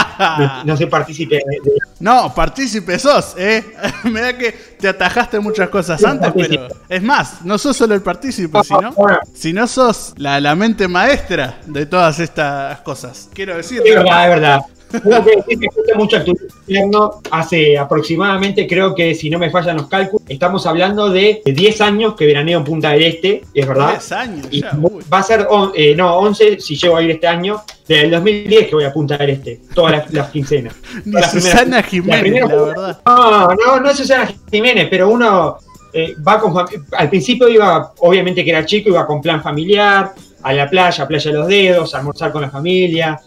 no- 0.64 0.77
soy 0.77 0.87
partícipe 0.87 1.37
de, 1.37 1.61
No, 2.01 2.35
partícipe 2.35 2.99
sos, 2.99 3.35
¿eh? 3.37 3.64
Mirá 4.05 4.37
que 4.37 4.53
te 4.53 4.89
atajaste 4.89 5.39
muchas 5.41 5.69
cosas 5.69 6.03
antes, 6.05 6.33
pero. 6.35 6.69
Es 6.89 7.03
más, 7.03 7.43
no 7.45 7.59
sos 7.59 7.77
solo 7.77 7.95
el 7.95 8.03
partícipe, 8.03 8.59
sino. 8.64 8.93
Bueno. 8.93 9.19
Si 9.35 9.53
no 9.53 9.66
sos 9.66 10.14
la, 10.16 10.41
la 10.41 10.55
mente 10.55 10.89
maestra 10.89 11.61
de 11.66 11.87
todas 11.87 12.19
estas 12.21 12.81
cosas. 12.81 13.29
Quiero 13.33 13.57
decir. 13.57 13.83
Es 13.85 13.95
verdad, 13.95 14.25
es 14.25 14.29
verdad. 14.31 14.61
Tengo 14.91 15.24
que 15.24 15.36
decir 15.36 15.59
que 15.59 15.66
gusta 15.74 15.95
mucho 15.97 16.16
el 16.16 16.24
turismo 16.24 16.49
interno. 16.66 17.11
Hace 17.30 17.76
aproximadamente, 17.78 18.66
creo 18.66 18.95
que 18.95 19.14
si 19.14 19.28
no 19.30 19.39
me 19.39 19.51
fallan 19.51 19.76
los 19.76 19.86
cálculos, 19.89 20.22
estamos 20.28 20.66
hablando 20.66 21.11
de 21.11 21.43
10 21.45 21.80
años 21.80 22.14
que 22.14 22.26
veraneo 22.26 22.59
en 22.59 22.64
Punta 22.64 22.91
del 22.91 23.03
Este, 23.05 23.43
es 23.55 23.66
verdad. 23.66 23.91
10 23.91 24.12
años 24.12 24.47
Y 24.51 24.61
ya. 24.62 24.72
va 25.12 25.18
a 25.18 25.22
ser, 25.22 25.47
on- 25.51 25.72
eh, 25.74 25.95
no, 25.95 26.16
11 26.18 26.61
si 26.61 26.76
llego 26.76 26.97
a 26.97 27.03
ir 27.03 27.11
este 27.11 27.26
año. 27.26 27.61
Desde 27.86 28.05
el 28.05 28.11
2010 28.11 28.68
que 28.68 28.74
voy 28.74 28.84
a 28.84 28.93
Punta 28.93 29.16
del 29.16 29.30
Este, 29.30 29.61
todas 29.74 29.93
las, 29.93 30.12
las 30.12 30.30
quincenas. 30.30 30.74
Ni 31.05 31.12
Las 31.12 31.30
Susana 31.32 31.76
la 31.78 31.82
Jiménez, 31.82 32.20
primera- 32.20 32.47
la 32.47 32.62
verdad. 32.62 33.01
No, 33.07 33.49
no, 33.55 33.80
no 33.80 33.91
es 33.91 33.97
Susana 33.97 34.28
Jiménez, 34.51 34.89
pero 34.91 35.09
uno 35.09 35.57
eh, 35.93 36.14
va 36.26 36.39
con 36.39 36.55
Al 36.93 37.09
principio 37.09 37.49
iba, 37.49 37.93
obviamente 38.01 38.45
que 38.45 38.51
era 38.51 38.64
chico, 38.66 38.91
iba 38.91 39.07
con 39.07 39.20
plan 39.22 39.43
familiar, 39.43 40.12
a 40.43 40.53
la 40.53 40.68
playa, 40.68 41.07
playa 41.09 41.30
de 41.32 41.36
los 41.39 41.49
dedos, 41.49 41.95
a 41.95 41.99
almorzar 41.99 42.30
con 42.30 42.43
la 42.43 42.51
familia, 42.51 43.18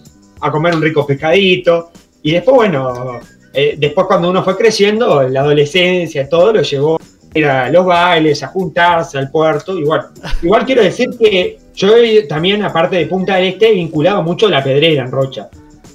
a 0.42 0.52
comer 0.52 0.76
un 0.76 0.82
rico 0.82 1.06
pescadito. 1.06 1.92
Y 2.24 2.32
después, 2.32 2.56
bueno, 2.56 3.20
eh, 3.54 3.76
después 3.78 4.08
cuando 4.08 4.30
uno 4.30 4.44
fue 4.44 4.58
creciendo, 4.58 5.24
la 5.28 5.42
adolescencia, 5.42 6.28
todo 6.30 6.54
lo 6.54 6.62
llevó 6.62 6.98
a 6.98 7.38
ir 7.39 7.46
a 7.46 7.70
los 7.70 7.86
bailes, 7.86 8.44
a 8.44 8.48
juntarse 8.48 9.18
al 9.18 9.32
puerto. 9.32 9.78
Igual, 9.78 10.08
igual 10.42 10.66
quiero 10.66 10.84
decir 10.84 11.10
que 11.20 11.58
yo 11.76 11.94
también, 12.28 12.64
aparte 12.64 12.98
de 12.98 13.06
Punta 13.06 13.36
del 13.36 13.46
Este, 13.46 13.70
he 13.70 13.74
vinculado 13.74 14.22
mucho 14.24 14.50
la 14.50 14.64
pedrera 14.64 15.04
en 15.04 15.12
Rocha. 15.12 15.50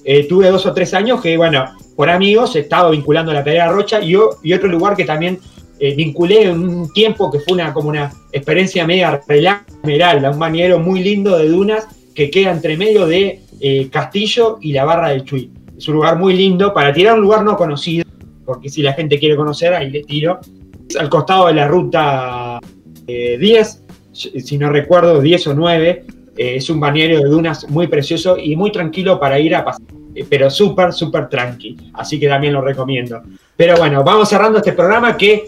Eh, 0.04 0.26
tuve 0.28 0.48
dos 0.50 0.64
o 0.66 0.72
tres 0.72 0.94
años 0.94 1.20
que, 1.20 1.36
bueno, 1.36 1.64
por 1.96 2.08
amigos 2.10 2.54
he 2.56 2.60
estado 2.60 2.90
vinculando 2.90 3.32
la 3.32 3.42
pedrera 3.42 3.68
Rocha 3.72 4.00
y, 4.00 4.14
o- 4.14 4.36
y 4.42 4.52
otro 4.52 4.68
lugar 4.68 4.94
que 4.96 5.04
también 5.04 5.38
eh, 5.78 5.94
vinculé 5.94 6.44
en 6.44 6.58
un 6.66 6.92
tiempo 6.92 7.30
que 7.30 7.40
fue 7.40 7.54
una 7.54 7.72
como 7.74 7.88
una 7.90 8.10
experiencia 8.32 8.86
media 8.86 9.20
relax, 9.28 9.64
Esmeralda, 9.82 10.30
un 10.30 10.38
bañero 10.38 10.78
muy 10.78 11.00
lindo 11.02 11.36
de 11.36 11.48
dunas 11.48 11.86
que 12.14 12.30
queda 12.30 12.50
entre 12.52 12.76
medio 12.78 13.06
de 13.06 13.42
eh, 13.60 13.88
Castillo 13.90 14.58
y 14.60 14.72
la 14.72 14.84
Barra 14.84 15.10
del 15.10 15.24
Chuy. 15.24 15.50
Es 15.76 15.88
un 15.88 15.94
lugar 15.94 16.18
muy 16.18 16.34
lindo 16.34 16.72
para 16.72 16.92
tirar 16.92 17.14
un 17.14 17.22
lugar 17.22 17.44
no 17.44 17.56
conocido, 17.56 18.04
porque 18.44 18.68
si 18.68 18.82
la 18.82 18.92
gente 18.92 19.18
quiere 19.18 19.36
conocer, 19.36 19.74
ahí 19.74 19.90
le 19.90 20.02
tiro. 20.02 20.40
Es 20.88 20.96
al 20.96 21.08
costado 21.08 21.48
de 21.48 21.54
la 21.54 21.68
ruta 21.68 22.58
eh, 23.06 23.36
10, 23.38 23.82
si 24.12 24.58
no 24.58 24.70
recuerdo, 24.70 25.20
10 25.20 25.48
o 25.48 25.54
9. 25.54 26.04
eh, 26.36 26.56
es 26.56 26.70
un 26.70 26.80
bañero 26.80 27.18
de 27.18 27.28
dunas 27.28 27.68
muy 27.68 27.86
precioso 27.86 28.36
y 28.38 28.56
muy 28.56 28.70
tranquilo 28.70 29.18
para 29.18 29.38
ir 29.38 29.54
a 29.54 29.64
pasar, 29.64 29.82
eh, 30.14 30.24
pero 30.28 30.50
súper, 30.50 30.92
súper 30.92 31.28
tranqui. 31.28 31.76
Así 31.94 32.18
que 32.18 32.28
también 32.28 32.52
lo 32.52 32.60
recomiendo. 32.60 33.22
Pero 33.56 33.76
bueno, 33.76 34.04
vamos 34.04 34.28
cerrando 34.28 34.58
este 34.58 34.72
programa 34.72 35.16
que 35.16 35.44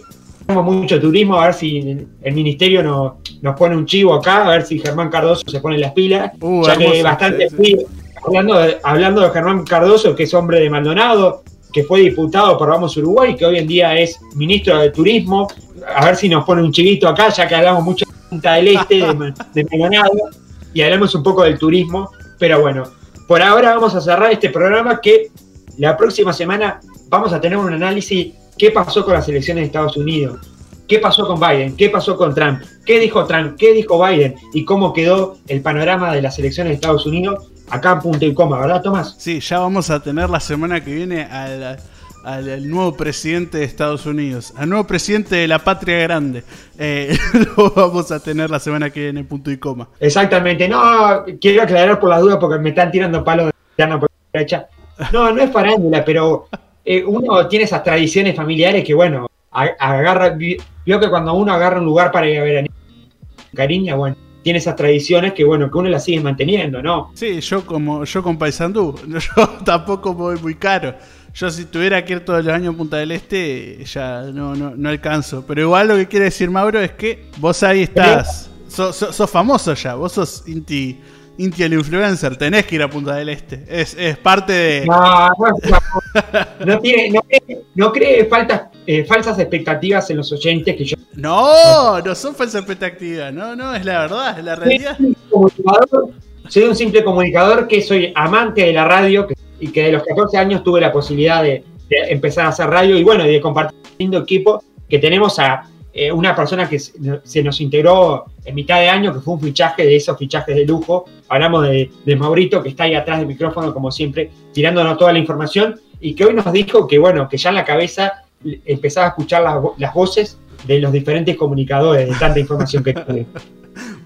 tenemos 0.48 0.74
mucho 0.74 0.98
turismo, 0.98 1.38
a 1.38 1.46
ver 1.46 1.54
si 1.54 1.78
el 2.22 2.34
ministerio 2.34 2.82
nos, 2.82 3.12
nos 3.42 3.54
pone 3.54 3.76
un 3.76 3.84
chivo 3.84 4.14
acá, 4.14 4.46
a 4.46 4.48
ver 4.48 4.64
si 4.64 4.78
Germán 4.78 5.10
Cardoso 5.10 5.42
se 5.46 5.60
pone 5.60 5.76
las 5.76 5.92
pilas, 5.92 6.32
Uh, 6.40 6.64
ya 6.64 6.76
que 6.76 6.84
hermoso, 6.84 7.02
bastante 7.02 7.50
sí, 7.50 7.56
sí. 7.56 7.56
fui 7.56 7.86
hablando 8.24 8.58
de, 8.58 8.78
hablando 8.82 9.20
de 9.20 9.30
Germán 9.30 9.64
Cardoso, 9.64 10.16
que 10.16 10.22
es 10.22 10.32
hombre 10.32 10.60
de 10.60 10.70
Maldonado, 10.70 11.42
que 11.70 11.84
fue 11.84 12.00
diputado 12.00 12.56
por 12.56 12.70
Vamos 12.70 12.96
Uruguay, 12.96 13.36
que 13.36 13.44
hoy 13.44 13.58
en 13.58 13.66
día 13.66 13.98
es 13.98 14.18
ministro 14.36 14.78
de 14.78 14.90
Turismo, 14.90 15.48
a 15.94 16.06
ver 16.06 16.16
si 16.16 16.30
nos 16.30 16.46
pone 16.46 16.62
un 16.62 16.72
chivito 16.72 17.08
acá, 17.08 17.28
ya 17.28 17.46
que 17.46 17.54
hablamos 17.54 17.84
mucho 17.84 18.06
de 18.06 18.28
Punta 18.30 18.54
del 18.54 18.68
Este, 18.68 18.94
de, 18.94 19.34
de 19.52 19.64
Maldonado, 19.70 20.30
y 20.72 20.80
hablamos 20.80 21.14
un 21.14 21.22
poco 21.22 21.42
del 21.42 21.58
turismo, 21.58 22.10
pero 22.38 22.62
bueno, 22.62 22.84
por 23.26 23.42
ahora 23.42 23.74
vamos 23.74 23.94
a 23.94 24.00
cerrar 24.00 24.32
este 24.32 24.48
programa 24.48 24.98
que 25.02 25.30
la 25.76 25.94
próxima 25.94 26.32
semana 26.32 26.80
vamos 27.10 27.34
a 27.34 27.40
tener 27.40 27.58
un 27.58 27.70
análisis 27.70 28.32
qué 28.58 28.70
pasó 28.70 29.04
con 29.04 29.14
las 29.14 29.28
elecciones 29.28 29.62
de 29.62 29.66
Estados 29.66 29.96
Unidos, 29.96 30.38
qué 30.86 30.98
pasó 30.98 31.26
con 31.26 31.38
Biden, 31.40 31.76
qué 31.76 31.90
pasó 31.90 32.16
con 32.16 32.34
Trump, 32.34 32.60
qué 32.84 32.98
dijo 32.98 33.24
Trump, 33.26 33.56
qué 33.58 33.72
dijo 33.72 34.04
Biden 34.04 34.34
y 34.54 34.64
cómo 34.64 34.92
quedó 34.92 35.36
el 35.46 35.60
panorama 35.62 36.12
de 36.14 36.22
las 36.22 36.38
elecciones 36.38 36.70
de 36.70 36.74
Estados 36.74 37.06
Unidos 37.06 37.50
acá 37.70 37.92
en 37.92 38.00
punto 38.00 38.24
y 38.24 38.32
coma, 38.34 38.58
¿verdad, 38.60 38.82
Tomás? 38.82 39.14
Sí, 39.18 39.40
ya 39.40 39.58
vamos 39.60 39.90
a 39.90 40.02
tener 40.02 40.30
la 40.30 40.40
semana 40.40 40.82
que 40.82 40.94
viene 40.94 41.22
al, 41.24 41.62
al- 41.62 41.78
al 42.24 42.68
nuevo 42.68 42.94
presidente 42.94 43.58
de 43.58 43.64
Estados 43.64 44.04
Unidos, 44.04 44.52
al 44.56 44.68
nuevo 44.68 44.84
presidente 44.86 45.36
de 45.36 45.48
la 45.48 45.60
patria 45.60 45.98
grande. 45.98 46.42
Eh, 46.78 47.16
lo 47.56 47.70
vamos 47.70 48.10
a 48.10 48.20
tener 48.20 48.50
la 48.50 48.58
semana 48.58 48.90
que 48.90 49.00
viene, 49.00 49.24
punto 49.24 49.50
y 49.50 49.56
coma. 49.56 49.88
Exactamente, 50.00 50.68
no, 50.68 51.24
quiero 51.40 51.62
aclarar 51.62 51.98
por 52.00 52.10
las 52.10 52.20
dudas 52.20 52.36
porque 52.38 52.58
me 52.58 52.70
están 52.70 52.90
tirando 52.90 53.22
palos 53.24 53.50
de 53.78 53.86
la 53.86 54.00
derecha. 54.32 54.66
No, 55.12 55.32
no 55.32 55.40
es 55.42 55.50
farándula, 55.50 56.04
pero 56.04 56.48
eh, 56.90 57.04
uno 57.04 57.46
tiene 57.48 57.64
esas 57.66 57.82
tradiciones 57.82 58.34
familiares 58.34 58.82
que, 58.84 58.94
bueno, 58.94 59.26
agarra, 59.50 60.30
vi- 60.30 60.56
vio 60.86 60.98
que 61.00 61.08
cuando 61.10 61.34
uno 61.34 61.52
agarra 61.52 61.78
un 61.80 61.84
lugar 61.84 62.10
para 62.10 62.28
ir 62.28 62.38
a 62.40 62.42
ver 62.44 62.64
a 62.64 63.56
cariño, 63.56 63.96
bueno, 63.96 64.16
tiene 64.42 64.58
esas 64.58 64.76
tradiciones 64.76 65.32
que, 65.34 65.44
bueno, 65.44 65.70
que 65.70 65.78
uno 65.78 65.88
las 65.88 66.04
sigue 66.04 66.20
manteniendo, 66.20 66.82
¿no? 66.82 67.10
Sí, 67.14 67.40
yo 67.40 67.66
como 67.66 68.04
yo 68.04 68.22
con 68.22 68.38
Paysandú, 68.38 68.94
yo 69.08 69.48
tampoco 69.64 70.14
voy 70.14 70.38
muy 70.40 70.54
caro. 70.54 70.94
Yo 71.34 71.50
si 71.50 71.66
tuviera 71.66 72.04
que 72.04 72.14
ir 72.14 72.20
todos 72.24 72.44
los 72.44 72.54
años 72.54 72.74
a 72.74 72.76
Punta 72.78 72.96
del 72.96 73.12
Este, 73.12 73.84
ya 73.84 74.22
no, 74.32 74.54
no, 74.54 74.74
no 74.74 74.88
alcanzo. 74.88 75.44
Pero 75.46 75.60
igual 75.62 75.88
lo 75.88 75.96
que 75.96 76.06
quiere 76.08 76.24
decir 76.26 76.50
Mauro 76.50 76.80
es 76.80 76.92
que 76.92 77.26
vos 77.36 77.62
ahí 77.62 77.82
estás, 77.82 78.50
sos, 78.66 78.96
sos- 78.96 79.14
sos 79.14 79.30
famoso 79.30 79.74
ya, 79.74 79.94
vos 79.94 80.12
sos 80.12 80.44
Inti, 80.48 80.98
Inti 81.38 81.62
el 81.62 81.72
influencer, 81.72 82.36
tenés 82.36 82.66
que 82.66 82.74
ir 82.74 82.82
a 82.82 82.90
Punta 82.90 83.14
del 83.14 83.28
Este. 83.28 83.64
Es, 83.68 83.94
es 83.96 84.18
parte 84.18 84.52
de... 84.52 84.86
No, 84.86 85.28
no, 85.28 85.46
no, 85.70 86.66
no 86.66 86.80
tiene, 86.80 87.10
no 87.10 87.22
cree, 87.22 87.62
no 87.76 87.92
cree 87.92 88.24
faltas, 88.24 88.62
eh, 88.84 89.04
falsas 89.04 89.38
expectativas 89.38 90.10
en 90.10 90.16
los 90.16 90.32
oyentes 90.32 90.74
que 90.76 90.84
yo 90.84 90.96
No, 91.14 92.00
no 92.00 92.14
son 92.16 92.34
falsas 92.34 92.62
expectativas, 92.62 93.32
no, 93.32 93.54
no, 93.54 93.72
es 93.72 93.84
la 93.84 94.00
verdad, 94.00 94.38
es 94.38 94.44
la 94.44 94.56
realidad. 94.56 94.96
Soy 94.96 95.06
un 95.06 95.16
comunicador, 95.30 96.10
soy 96.48 96.62
un 96.64 96.74
simple 96.74 97.04
comunicador 97.04 97.68
que 97.68 97.82
soy 97.82 98.12
amante 98.16 98.62
de 98.62 98.72
la 98.72 98.84
radio 98.84 99.28
y 99.60 99.68
que 99.68 99.84
de 99.84 99.92
los 99.92 100.02
14 100.02 100.38
años 100.38 100.64
tuve 100.64 100.80
la 100.80 100.92
posibilidad 100.92 101.40
de, 101.40 101.62
de 101.88 101.96
empezar 102.10 102.46
a 102.46 102.48
hacer 102.48 102.66
radio 102.66 102.98
y 102.98 103.04
bueno, 103.04 103.24
y 103.24 103.32
de 103.32 103.40
compartir 103.40 103.78
un 103.84 103.96
lindo 103.98 104.18
equipo 104.18 104.60
que 104.88 104.98
tenemos 104.98 105.38
a 105.38 105.62
eh, 105.92 106.12
una 106.12 106.34
persona 106.36 106.68
que 106.68 106.78
se 106.78 107.42
nos 107.42 107.60
integró 107.60 108.26
en 108.44 108.54
mitad 108.54 108.78
de 108.80 108.88
año, 108.88 109.12
que 109.12 109.20
fue 109.20 109.34
un 109.34 109.40
fichaje 109.40 109.84
de 109.84 109.96
esos 109.96 110.16
fichajes 110.18 110.54
de 110.54 110.64
lujo. 110.64 111.06
Hablamos 111.28 111.64
de, 111.68 111.90
de 112.04 112.16
Maurito, 112.16 112.62
que 112.62 112.68
está 112.70 112.84
ahí 112.84 112.94
atrás 112.94 113.18
del 113.18 113.26
micrófono, 113.26 113.72
como 113.74 113.90
siempre, 113.90 114.30
tirándonos 114.52 114.96
toda 114.98 115.12
la 115.12 115.18
información 115.18 115.78
y 116.00 116.14
que 116.14 116.24
hoy 116.24 116.34
nos 116.34 116.50
dijo 116.52 116.86
que 116.86 116.98
bueno, 116.98 117.28
que 117.28 117.36
ya 117.36 117.48
en 117.48 117.56
la 117.56 117.64
cabeza 117.64 118.24
empezaba 118.64 119.06
a 119.06 119.08
escuchar 119.10 119.42
las, 119.42 119.54
vo- 119.56 119.74
las 119.78 119.92
voces 119.92 120.38
de 120.66 120.78
los 120.78 120.92
diferentes 120.92 121.36
comunicadores 121.36 122.08
de 122.08 122.14
tanta 122.16 122.38
información 122.38 122.84
que 122.84 122.94
tiene. 122.94 123.26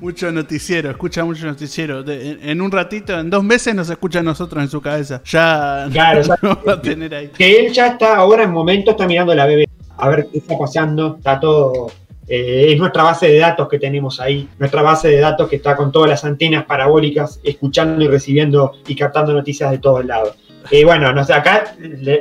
Mucho 0.01 0.31
noticiero, 0.33 0.91
escucha 0.91 1.25
mucho 1.25 1.47
noticiero. 1.47 2.03
De- 2.03 2.31
en, 2.33 2.49
en 2.51 2.61
un 2.61 2.71
ratito, 2.73 3.19
en 3.19 3.31
dos 3.31 3.43
meses 3.45 3.73
nos 3.75 3.89
escucha 3.89 4.19
a 4.19 4.23
nosotros 4.23 4.63
en 4.63 4.69
su 4.69 4.81
cabeza. 4.83 5.23
Ya 5.25 5.89
Claro, 5.93 6.21
ya- 6.27 6.39
no 6.43 6.59
va 6.67 6.73
a 6.75 6.83
tener 6.83 7.15
ahí. 7.15 7.29
Que 7.29 7.61
él 7.67 7.73
ya 7.73 7.87
está 7.89 8.17
ahora 8.17 8.43
en 8.43 8.51
momento, 8.51 8.91
está 8.91 9.07
mirando 9.07 9.33
la 9.35 9.47
BBC, 9.47 9.69
a 10.03 10.09
ver 10.09 10.27
qué 10.31 10.39
está 10.39 10.59
pasando, 10.59 11.17
está 11.17 11.39
todo. 11.39 11.87
eh, 12.27 12.73
es 12.73 12.79
nuestra 12.79 13.05
base 13.05 13.29
de 13.29 13.39
datos 13.39 13.69
que 13.69 13.79
tenemos 13.79 14.21
ahí, 14.21 14.49
nuestra 14.59 14.83
base 14.83 15.09
de 15.09 15.21
datos 15.21 15.49
que 15.49 15.57
está 15.57 15.77
con 15.77 15.93
todas 15.93 16.11
las 16.11 16.25
antenas 16.25 16.65
parabólicas, 16.65 17.41
escuchando 17.45 18.03
y 18.05 18.09
recibiendo 18.09 18.73
y 18.87 18.97
captando 18.97 19.33
noticias 19.33 19.71
de 19.71 19.79
todos 19.79 20.05
lados. 20.05 20.35
Eh, 20.71 20.85
bueno, 20.85 21.13
no 21.13 21.21
acá 21.21 21.77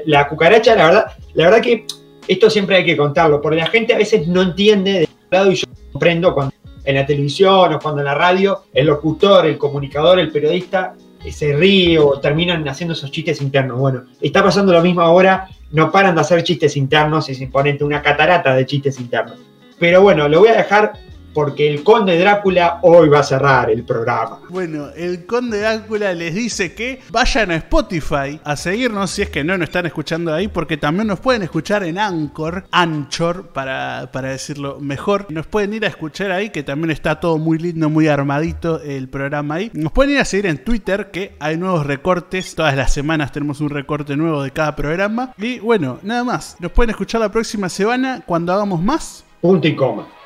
la 0.06 0.28
cucaracha, 0.28 0.76
la 0.76 0.86
verdad, 0.86 1.06
la 1.34 1.46
verdad 1.46 1.62
que 1.62 1.86
esto 2.28 2.50
siempre 2.50 2.78
hay 2.78 2.86
que 2.86 2.96
contarlo, 2.96 3.42
porque 3.42 3.58
la 3.58 3.68
gente 3.68 3.94
a 3.94 3.98
veces 3.98 4.28
no 4.28 4.44
entiende 4.44 4.92
de 4.92 5.10
lado 5.32 5.52
y 5.52 5.56
yo 5.56 5.66
comprendo 5.92 6.34
cuando 6.34 6.54
en 6.84 6.96
la 6.96 7.06
televisión 7.06 7.74
o 7.74 7.80
cuando 7.80 8.02
en 8.02 8.06
la 8.06 8.16
radio 8.16 8.64
el 8.74 8.86
locutor, 8.88 9.46
el 9.48 9.58
comunicador, 9.58 10.20
el 10.20 10.32
periodista 10.32 10.94
se 11.30 11.54
ríe 11.54 12.00
o 12.00 12.20
terminan 12.20 12.68
haciendo 12.68 12.94
esos 12.94 13.12
chistes 13.12 13.42
internos. 13.42 13.78
Bueno, 13.78 14.06
está 14.20 14.44
pasando 14.44 14.74
lo 14.74 14.82
mismo 14.82 15.02
ahora, 15.02 15.48
no 15.72 15.92
paran 15.92 16.16
de 16.16 16.22
hacer 16.22 16.44
chistes 16.44 16.76
internos, 16.78 17.30
es 17.30 17.40
imponente, 17.42 17.84
una 17.84 18.02
catarata 18.02 18.56
de 18.56 18.66
chistes 18.66 19.00
internos. 19.00 19.38
Pero 19.78 20.02
bueno, 20.02 20.28
lo 20.28 20.40
voy 20.40 20.50
a 20.50 20.58
dejar 20.58 20.94
porque 21.34 21.68
el 21.70 21.84
conde 21.84 22.18
Drácula 22.18 22.80
hoy 22.82 23.10
va 23.10 23.20
a 23.20 23.24
cerrar 23.24 23.70
el 23.70 23.84
programa. 23.84 24.40
Bueno, 24.50 24.90
el 24.96 25.26
Conde 25.26 25.60
Drácula 25.60 26.14
les 26.14 26.36
dice 26.36 26.74
que 26.74 27.02
vayan 27.10 27.52
a 27.52 27.56
Spotify 27.56 28.40
a 28.44 28.56
seguirnos 28.56 29.12
si 29.12 29.22
es 29.22 29.30
que 29.30 29.44
no 29.44 29.58
nos 29.58 29.70
están 29.70 29.86
escuchando 29.86 30.34
ahí, 30.34 30.48
porque 30.48 30.78
también 30.78 31.08
nos 31.08 31.20
pueden 31.20 31.44
escuchar 31.44 31.84
en 31.84 31.98
Anchor, 31.98 32.66
Anchor 32.72 33.48
para, 33.48 34.10
para 34.12 34.30
decirlo 34.30 34.80
mejor. 34.80 35.28
Nos 35.30 35.48
pueden 35.48 35.74
ir 35.74 35.86
a 35.86 35.88
escuchar 35.88 36.32
ahí, 36.32 36.50
que 36.50 36.64
también 36.64 36.92
está 36.92 37.20
todo 37.20 37.38
muy 37.38 37.58
lindo, 37.58 37.90
muy 37.90 38.08
armadito 38.08 38.82
el 38.82 39.08
programa 39.08 39.56
ahí. 39.56 39.72
Nos 39.74 39.92
pueden 39.92 40.14
ir 40.14 40.20
a 40.20 40.26
seguir 40.26 40.48
en 40.48 40.64
Twitter, 40.64 41.12
que 41.12 41.36
hay 41.40 41.58
nuevos 41.58 41.86
recortes. 41.86 42.56
Todas 42.56 42.76
las 42.76 42.94
semanas 42.94 43.32
tenemos 43.32 43.62
un 43.62 43.70
recorte 43.70 44.18
nuevo 44.18 44.44
de 44.44 44.52
cada 44.52 44.76
programa. 44.76 45.34
Y 45.38 45.60
bueno, 45.60 46.00
nada 46.04 46.24
más. 46.24 46.58
Nos 46.60 46.72
pueden 46.72 46.92
escuchar 46.92 47.22
la 47.22 47.32
próxima 47.32 47.70
semana 47.70 48.22
cuando 48.26 48.54
hagamos 48.54 48.82
más. 48.82 49.24
Punto 49.42 49.68
y 49.68 49.76
coma. 49.76 50.21